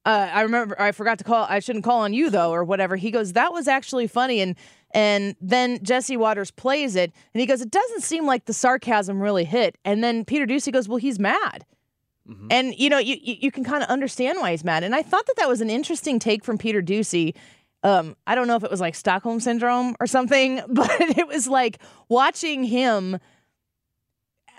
uh, 0.06 0.30
I 0.32 0.42
remember 0.42 0.80
I 0.80 0.92
forgot 0.92 1.18
to 1.18 1.24
call. 1.24 1.46
I 1.50 1.58
shouldn't 1.58 1.84
call 1.84 2.00
on 2.00 2.14
you 2.14 2.30
though, 2.30 2.52
or 2.52 2.62
whatever. 2.62 2.94
He 2.94 3.10
goes, 3.10 3.32
that 3.32 3.52
was 3.52 3.66
actually 3.66 4.06
funny, 4.06 4.40
and 4.40 4.54
and 4.92 5.34
then 5.40 5.82
Jesse 5.82 6.16
Watters 6.16 6.52
plays 6.52 6.94
it, 6.94 7.12
and 7.34 7.40
he 7.40 7.46
goes, 7.46 7.60
it 7.60 7.72
doesn't 7.72 8.02
seem 8.02 8.24
like 8.24 8.44
the 8.44 8.52
sarcasm 8.52 9.20
really 9.20 9.44
hit. 9.44 9.76
And 9.84 10.04
then 10.04 10.24
Peter 10.24 10.46
Doocy 10.46 10.72
goes, 10.72 10.88
well, 10.88 10.98
he's 10.98 11.18
mad, 11.18 11.66
and 12.50 12.72
you 12.78 12.88
know, 12.88 12.98
you 12.98 13.16
you, 13.20 13.34
you 13.40 13.50
can 13.50 13.64
kind 13.64 13.82
of 13.82 13.88
understand 13.88 14.38
why 14.40 14.52
he's 14.52 14.62
mad. 14.62 14.84
And 14.84 14.94
I 14.94 15.02
thought 15.02 15.26
that 15.26 15.36
that 15.38 15.48
was 15.48 15.60
an 15.60 15.70
interesting 15.70 16.20
take 16.20 16.44
from 16.44 16.56
Peter 16.56 16.80
Doocy. 16.80 17.34
Um, 17.82 18.16
I 18.28 18.36
don't 18.36 18.46
know 18.46 18.56
if 18.56 18.62
it 18.62 18.70
was 18.70 18.80
like 18.80 18.94
Stockholm 18.94 19.40
syndrome 19.40 19.96
or 19.98 20.06
something, 20.06 20.62
but 20.68 21.00
it 21.00 21.26
was 21.26 21.48
like 21.48 21.78
watching 22.08 22.62
him 22.62 23.18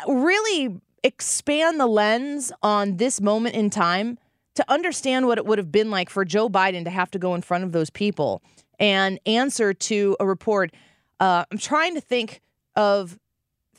really 0.08 0.82
expand 1.04 1.80
the 1.80 1.88
lens 1.88 2.52
on 2.62 2.98
this 2.98 3.22
moment 3.22 3.56
in 3.56 3.70
time 3.70 4.18
to 4.56 4.66
understand 4.72 5.28
what 5.28 5.38
it 5.38 5.46
would 5.46 5.58
have 5.58 5.72
been 5.72 5.92
like 5.92 6.10
for 6.10 6.26
Joe 6.26 6.50
Biden 6.50 6.84
to 6.84 6.90
have 6.90 7.12
to 7.12 7.20
go 7.20 7.36
in 7.36 7.42
front 7.42 7.64
of 7.64 7.72
those 7.72 7.90
people 7.90 8.42
and 8.80 9.20
answer 9.26 9.74
to 9.74 10.18
a 10.20 10.26
report. 10.26 10.74
Uh, 11.20 11.46
I'm 11.52 11.58
trying 11.58 11.94
to 11.96 12.02
think 12.02 12.42
of 12.76 13.18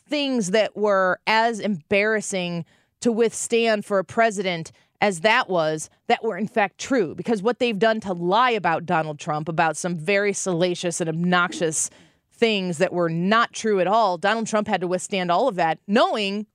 things 0.09 0.53
that 0.53 0.77
were 0.77 1.21
as 1.27 1.61
embarrassing 1.61 2.65
to 3.01 3.13
withstand 3.13 3.85
for 3.85 3.99
a 3.99 4.05
president 4.05 4.73
as 5.01 5.21
that 5.21 5.49
was, 5.49 5.91
that 6.09 6.25
were 6.25 6.37
in 6.37 6.49
fact 6.49 6.79
true. 6.79 7.15
Because 7.15 7.43
what 7.43 7.59
they've 7.59 7.79
done 7.79 8.01
to 8.01 8.13
lie 8.13 8.51
about 8.51 8.87
Donald 8.87 9.19
Trump, 9.19 9.49
about 9.49 9.77
some 9.77 9.97
very 9.97 10.33
salacious 10.33 11.01
and 11.01 11.09
obnoxious 11.09 11.91
things 12.39 12.79
that 12.79 12.93
were 12.93 13.11
not 13.11 13.53
true 13.53 13.81
at 13.81 13.87
all, 13.87 14.17
Donald 14.17 14.47
Trump 14.47 14.69
had 14.69 14.81
to 14.81 14.89
withstand 14.89 15.31
all 15.31 15.49
of 15.49 15.57
that, 15.57 15.79
knowing 15.87 16.47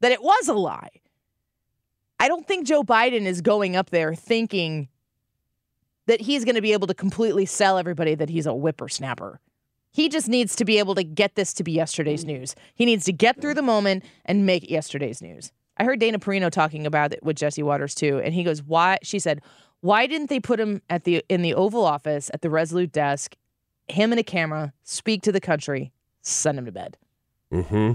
that 0.00 0.12
it 0.12 0.22
was 0.22 0.48
a 0.48 0.54
lie. 0.54 0.90
I 2.20 2.28
don't 2.28 2.46
think 2.46 2.66
Joe 2.66 2.84
Biden 2.84 3.22
is 3.22 3.40
going 3.40 3.74
up 3.74 3.90
there 3.90 4.14
thinking 4.14 4.88
that 6.06 6.20
he's 6.20 6.44
going 6.44 6.54
to 6.54 6.62
be 6.62 6.72
able 6.72 6.86
to 6.86 6.94
completely 6.94 7.46
sell 7.46 7.78
everybody 7.78 8.14
that 8.14 8.28
he's 8.28 8.46
a 8.46 8.52
whippersnapper. 8.52 9.40
He 9.90 10.08
just 10.08 10.28
needs 10.28 10.56
to 10.56 10.64
be 10.64 10.78
able 10.78 10.94
to 10.94 11.04
get 11.04 11.34
this 11.34 11.52
to 11.54 11.64
be 11.64 11.72
yesterday's 11.72 12.24
news. 12.24 12.54
He 12.74 12.84
needs 12.84 13.04
to 13.04 13.12
get 13.12 13.40
through 13.40 13.54
the 13.54 13.62
moment 13.62 14.04
and 14.24 14.46
make 14.46 14.70
yesterday's 14.70 15.20
news. 15.20 15.52
I 15.76 15.84
heard 15.84 16.00
Dana 16.00 16.18
Perino 16.18 16.50
talking 16.50 16.86
about 16.86 17.12
it 17.12 17.22
with 17.22 17.36
Jesse 17.36 17.62
Watters 17.62 17.94
too, 17.94 18.20
and 18.24 18.34
he 18.34 18.44
goes, 18.44 18.62
"Why?" 18.62 18.98
She 19.02 19.18
said, 19.18 19.40
"Why 19.80 20.06
didn't 20.06 20.28
they 20.28 20.40
put 20.40 20.60
him 20.60 20.80
at 20.88 21.04
the 21.04 21.24
in 21.28 21.42
the 21.42 21.54
Oval 21.54 21.84
Office 21.84 22.30
at 22.32 22.42
the 22.42 22.50
Resolute 22.50 22.92
desk, 22.92 23.36
him 23.88 24.12
and 24.12 24.18
a 24.18 24.24
camera, 24.24 24.72
speak 24.82 25.22
to 25.22 25.32
the 25.32 25.40
country, 25.40 25.92
send 26.20 26.58
him 26.58 26.66
to 26.66 26.72
bed?" 26.72 26.96
hmm 27.50 27.92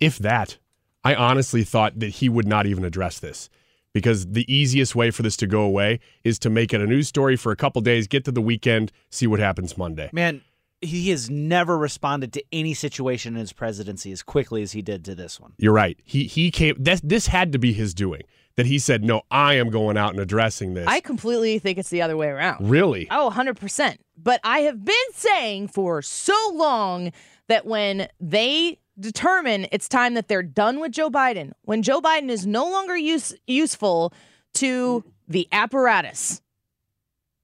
If 0.00 0.18
that, 0.18 0.58
I 1.04 1.14
honestly 1.14 1.62
thought 1.62 2.00
that 2.00 2.08
he 2.08 2.28
would 2.28 2.46
not 2.46 2.66
even 2.66 2.84
address 2.84 3.18
this 3.18 3.48
because 3.92 4.26
the 4.26 4.44
easiest 4.52 4.94
way 4.94 5.10
for 5.10 5.22
this 5.22 5.38
to 5.38 5.46
go 5.46 5.62
away 5.62 6.00
is 6.22 6.38
to 6.40 6.50
make 6.50 6.74
it 6.74 6.82
a 6.82 6.86
news 6.86 7.08
story 7.08 7.34
for 7.34 7.50
a 7.50 7.56
couple 7.56 7.80
days, 7.80 8.06
get 8.06 8.26
to 8.26 8.30
the 8.30 8.42
weekend, 8.42 8.92
see 9.08 9.26
what 9.26 9.40
happens 9.40 9.78
Monday. 9.78 10.10
Man, 10.12 10.42
he 10.80 11.10
has 11.10 11.30
never 11.30 11.76
responded 11.78 12.32
to 12.34 12.44
any 12.52 12.74
situation 12.74 13.34
in 13.34 13.40
his 13.40 13.52
presidency 13.52 14.12
as 14.12 14.22
quickly 14.22 14.62
as 14.62 14.72
he 14.72 14.82
did 14.82 15.04
to 15.06 15.14
this 15.14 15.40
one. 15.40 15.52
You're 15.58 15.72
right. 15.72 15.98
He 16.04 16.24
he 16.24 16.50
came. 16.50 16.76
This 16.78 17.00
this 17.02 17.26
had 17.26 17.52
to 17.52 17.58
be 17.58 17.72
his 17.72 17.94
doing. 17.94 18.22
That 18.56 18.66
he 18.66 18.78
said, 18.78 19.04
"No, 19.04 19.22
I 19.30 19.54
am 19.54 19.68
going 19.68 19.98
out 19.98 20.12
and 20.12 20.20
addressing 20.20 20.74
this." 20.74 20.86
I 20.88 21.00
completely 21.00 21.58
think 21.58 21.78
it's 21.78 21.90
the 21.90 22.00
other 22.02 22.16
way 22.16 22.28
around. 22.28 22.70
really. 22.70 23.06
Oh, 23.10 23.30
100%. 23.34 23.98
But 24.16 24.40
I 24.44 24.60
have 24.60 24.82
been 24.82 24.94
saying 25.12 25.68
for 25.68 26.00
so 26.00 26.52
long 26.54 27.12
that 27.48 27.66
when 27.66 28.08
they 28.18 28.78
determine 28.98 29.66
it's 29.72 29.88
time 29.88 30.14
that 30.14 30.28
they're 30.28 30.42
done 30.42 30.80
with 30.80 30.92
Joe 30.92 31.10
Biden, 31.10 31.52
when 31.62 31.82
Joe 31.82 32.00
Biden 32.00 32.30
is 32.30 32.46
no 32.46 32.64
longer 32.70 32.96
use, 32.96 33.34
useful 33.46 34.14
to 34.54 35.04
the 35.28 35.46
apparatus, 35.52 36.40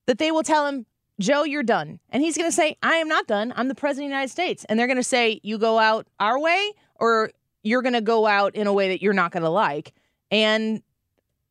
that 0.07 0.17
they 0.17 0.31
will 0.31 0.43
tell 0.43 0.67
him, 0.67 0.87
Joe, 1.21 1.45
you're 1.45 1.63
done. 1.63 2.01
And 2.11 2.23
he's 2.23 2.37
going 2.37 2.49
to 2.49 2.55
say, 2.55 2.77
I 2.83 2.97
am 2.97 3.09
not 3.09 3.27
done. 3.27 3.53
I'm 3.57 3.69
the 3.69 3.75
president 3.75 4.07
of 4.07 4.11
the 4.11 4.15
United 4.15 4.31
States. 4.31 4.65
And 4.69 4.79
they're 4.79 4.87
going 4.87 4.97
to 4.97 5.03
say, 5.03 5.41
You 5.43 5.59
go 5.59 5.79
out 5.79 6.07
our 6.19 6.39
way, 6.39 6.73
or 6.97 7.31
you're 7.63 7.83
going 7.83 7.95
to 7.95 8.01
go 8.01 8.27
out 8.27 8.55
in 8.55 8.67
a 8.67 8.73
way 8.73 8.89
that 8.89 9.03
you're 9.03 9.13
not 9.13 9.31
going 9.31 9.43
to 9.43 9.51
like. 9.51 9.93
And 10.31 10.83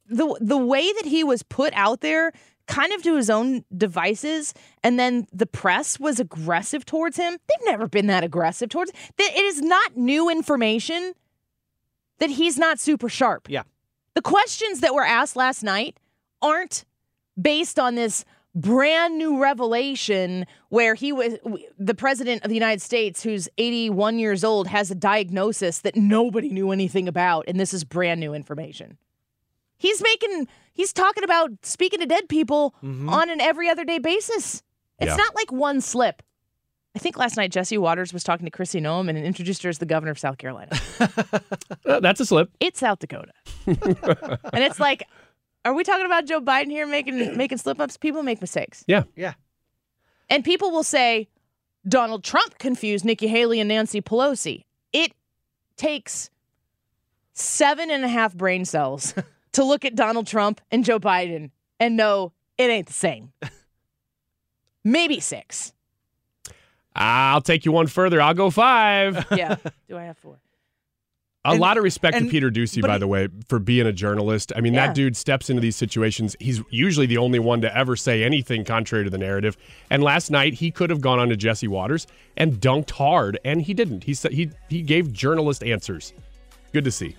the 0.07 0.38
the 0.41 0.57
way 0.57 0.91
that 0.93 1.05
he 1.05 1.24
was 1.24 1.43
put 1.43 1.74
out 1.74 2.01
there 2.01 2.34
kind 2.68 2.93
of 2.93 3.03
to 3.03 3.16
his 3.16 3.30
own 3.30 3.66
devices, 3.76 4.53
and 4.84 4.97
then 4.97 5.28
the 5.34 5.45
press 5.45 5.99
was 5.99 6.20
aggressive 6.20 6.86
towards 6.86 7.18
him. 7.18 7.32
They've 7.32 7.66
never 7.66 7.88
been 7.88 8.07
that 8.07 8.24
aggressive 8.24 8.70
towards. 8.70 8.91
That 9.18 9.32
it 9.36 9.41
is 9.41 9.62
not 9.62 9.97
new 9.97 10.30
information 10.30 11.14
that 12.20 12.30
he's 12.30 12.57
not 12.57 12.80
super 12.80 13.09
sharp. 13.09 13.49
Yeah. 13.49 13.64
The 14.14 14.22
questions 14.22 14.82
that 14.82 14.93
were 14.93 15.03
asked 15.03 15.36
last 15.36 15.64
night 15.64 15.97
aren't 16.41 16.86
based 17.41 17.80
on 17.80 17.95
this 17.95 18.24
brand 18.54 19.18
new 19.18 19.41
revelation 19.41 20.45
where 20.70 20.93
he 20.95 21.12
was 21.14 21.36
the 21.80 21.93
president 21.95 22.43
of 22.43 22.49
the 22.49 22.56
United 22.56 22.82
States 22.82 23.24
who's 23.24 23.47
81 23.58 24.20
years 24.20 24.43
old 24.43 24.68
has 24.68 24.91
a 24.91 24.95
diagnosis 24.95 25.80
that 25.80 25.95
nobody 25.95 26.49
knew 26.49 26.72
anything 26.72 27.08
about 27.08 27.45
and 27.47 27.60
this 27.60 27.74
is 27.74 27.84
brand 27.84 28.20
new 28.20 28.34
information. 28.34 28.97
He's 29.78 30.02
making 30.04 30.47
he's 30.74 30.91
talking 30.93 31.24
about 31.24 31.49
speaking 31.64 31.99
to 32.02 32.06
dead 32.06 32.28
people 32.30 32.76
Mm-hmm. 32.84 33.10
on 33.10 33.30
an 33.30 33.39
every 33.41 33.70
other 33.70 33.86
day 33.86 33.99
basis. 33.99 34.62
It's 34.99 35.10
Yeah. 35.12 35.16
not 35.16 35.34
like 35.36 35.52
one 35.52 35.80
slip. 35.82 36.22
I 36.93 36.99
think 36.99 37.18
last 37.18 37.38
night 37.38 37.52
Jesse 37.52 37.78
Watters 37.78 38.12
was 38.12 38.22
talking 38.22 38.45
to 38.45 38.52
Kristi 38.52 38.82
Noem 38.82 39.08
and 39.08 39.18
introduced 39.18 39.64
her 39.64 39.70
as 39.70 39.78
the 39.78 39.86
governor 39.86 40.12
of 40.12 40.20
South 40.20 40.38
Carolina. 40.38 40.72
Uh, 41.84 41.99
that's 41.99 42.20
a 42.20 42.26
slip. 42.26 42.49
It's 42.60 42.80
South 42.80 42.99
Dakota. 42.99 43.32
and 43.66 44.64
it's 44.64 44.80
like, 44.80 45.04
are 45.66 45.74
we 45.74 45.84
talking 45.84 46.05
about 46.05 46.26
Joe 46.26 46.41
Biden 46.41 46.70
here 46.70 46.88
making 46.88 47.38
making 47.38 47.57
slip 47.57 47.80
ups? 47.80 47.97
People 47.97 48.24
make 48.24 48.41
mistakes. 48.41 48.84
Yeah. 48.88 49.03
Yeah. 49.16 49.34
And 50.30 50.43
people 50.43 50.72
will 50.72 50.84
say 50.84 51.28
Donald 51.88 52.24
Trump 52.24 52.57
confused 52.57 53.05
Nikki 53.05 53.28
Haley 53.28 53.59
and 53.59 53.68
Nancy 53.68 54.01
Pelosi. 54.01 54.64
It 54.93 55.14
takes 55.78 56.30
seven 57.34 57.91
and 57.91 58.03
a 58.03 58.07
half 58.07 58.34
brain 58.34 58.66
cells 58.66 59.14
to 59.53 59.64
look 59.64 59.86
at 59.86 59.95
Donald 59.95 60.28
Trump 60.28 60.62
and 60.72 60.86
Joe 60.86 60.99
Biden 60.99 61.51
and 61.80 61.97
know 61.97 62.34
it 62.57 62.70
ain't 62.70 62.88
the 62.88 62.93
same. 62.93 63.34
Maybe 64.84 65.20
six. 65.20 65.74
I'll 66.95 67.41
take 67.41 67.66
you 67.66 67.72
one 67.72 67.88
further. 67.88 68.22
I'll 68.22 68.34
go 68.34 68.49
five. 68.49 69.26
Yeah. 69.32 69.55
Do 69.88 69.97
I 69.97 70.03
have 70.03 70.18
four? 70.18 70.39
A 71.43 71.49
And- 71.51 71.59
lot 71.59 71.75
of 71.77 71.83
respect 71.83 72.15
and- 72.15 72.27
to 72.27 72.31
Peter 72.31 72.51
Doocy, 72.51 72.83
by 72.83 72.93
he- 72.93 72.99
the 72.99 73.07
way, 73.07 73.27
for 73.47 73.57
being 73.57 73.87
a 73.87 73.91
journalist. 73.91 74.51
I 74.55 74.61
mean, 74.61 74.73
Yeah. 74.75 74.87
that 74.87 74.95
dude 74.95 75.17
steps 75.17 75.49
into 75.49 75.59
these 75.59 75.75
situations. 75.75 76.35
He's 76.39 76.61
usually 76.69 77.07
the 77.07 77.17
only 77.17 77.39
one 77.39 77.61
to 77.61 77.75
ever 77.75 77.95
say 77.95 78.23
anything 78.23 78.63
contrary 78.63 79.05
to 79.05 79.09
the 79.09 79.17
narrative. 79.17 79.57
And 79.89 80.03
last 80.03 80.29
night, 80.29 80.53
he 80.55 80.69
could 80.69 80.91
have 80.91 81.01
gone 81.01 81.17
on 81.17 81.29
to 81.29 81.35
Jesse 81.35 81.67
Watters 81.67 82.05
and 82.37 82.61
dunked 82.61 82.91
hard, 82.91 83.39
and 83.43 83.63
he 83.63 83.73
didn't. 83.73 84.03
He 84.03 84.13
said 84.13 84.33
he 84.33 84.51
he 84.69 84.83
gave 84.83 85.11
journalist 85.11 85.63
answers. 85.63 86.13
Good 86.73 86.83
to 86.83 86.91
see. 86.91 87.15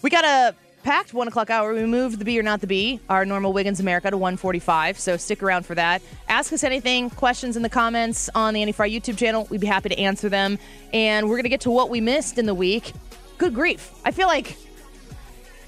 We 0.00 0.08
got 0.08 0.24
a 0.24 0.54
packed 0.82 1.12
one 1.12 1.28
o'clock 1.28 1.50
hour. 1.50 1.74
We 1.74 1.84
moved 1.84 2.18
the 2.20 2.24
B 2.24 2.38
or 2.38 2.42
not 2.42 2.60
the 2.62 2.66
B, 2.66 3.00
our 3.10 3.26
normal 3.26 3.52
Wiggins 3.52 3.80
America 3.80 4.10
to 4.10 4.16
145. 4.16 4.98
So 4.98 5.16
stick 5.18 5.42
around 5.42 5.66
for 5.66 5.74
that. 5.74 6.00
Ask 6.28 6.52
us 6.54 6.64
anything, 6.64 7.10
questions 7.10 7.54
in 7.56 7.62
the 7.62 7.68
comments 7.68 8.30
on 8.34 8.54
the 8.54 8.62
Annie 8.62 8.72
Frey 8.72 8.90
YouTube 8.90 9.18
channel. 9.18 9.46
We'd 9.50 9.60
be 9.60 9.66
happy 9.66 9.88
to 9.90 9.98
answer 9.98 10.28
them. 10.30 10.58
And 10.94 11.28
we're 11.28 11.36
gonna 11.36 11.48
get 11.50 11.60
to 11.62 11.70
what 11.70 11.90
we 11.90 12.00
missed 12.00 12.38
in 12.38 12.46
the 12.46 12.54
week. 12.54 12.92
Good 13.38 13.54
grief. 13.54 13.92
I 14.04 14.10
feel 14.10 14.28
like 14.28 14.56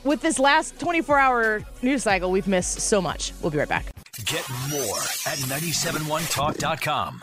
with 0.04 0.20
this 0.20 0.38
last 0.38 0.78
24 0.78 1.18
hour 1.18 1.62
news 1.82 2.02
cycle, 2.02 2.30
we've 2.30 2.48
missed 2.48 2.80
so 2.80 3.00
much. 3.00 3.32
We'll 3.42 3.50
be 3.50 3.58
right 3.58 3.68
back. 3.68 3.86
Get 4.24 4.48
more 4.70 4.98
at 5.26 5.38
971talk.com. 5.48 7.22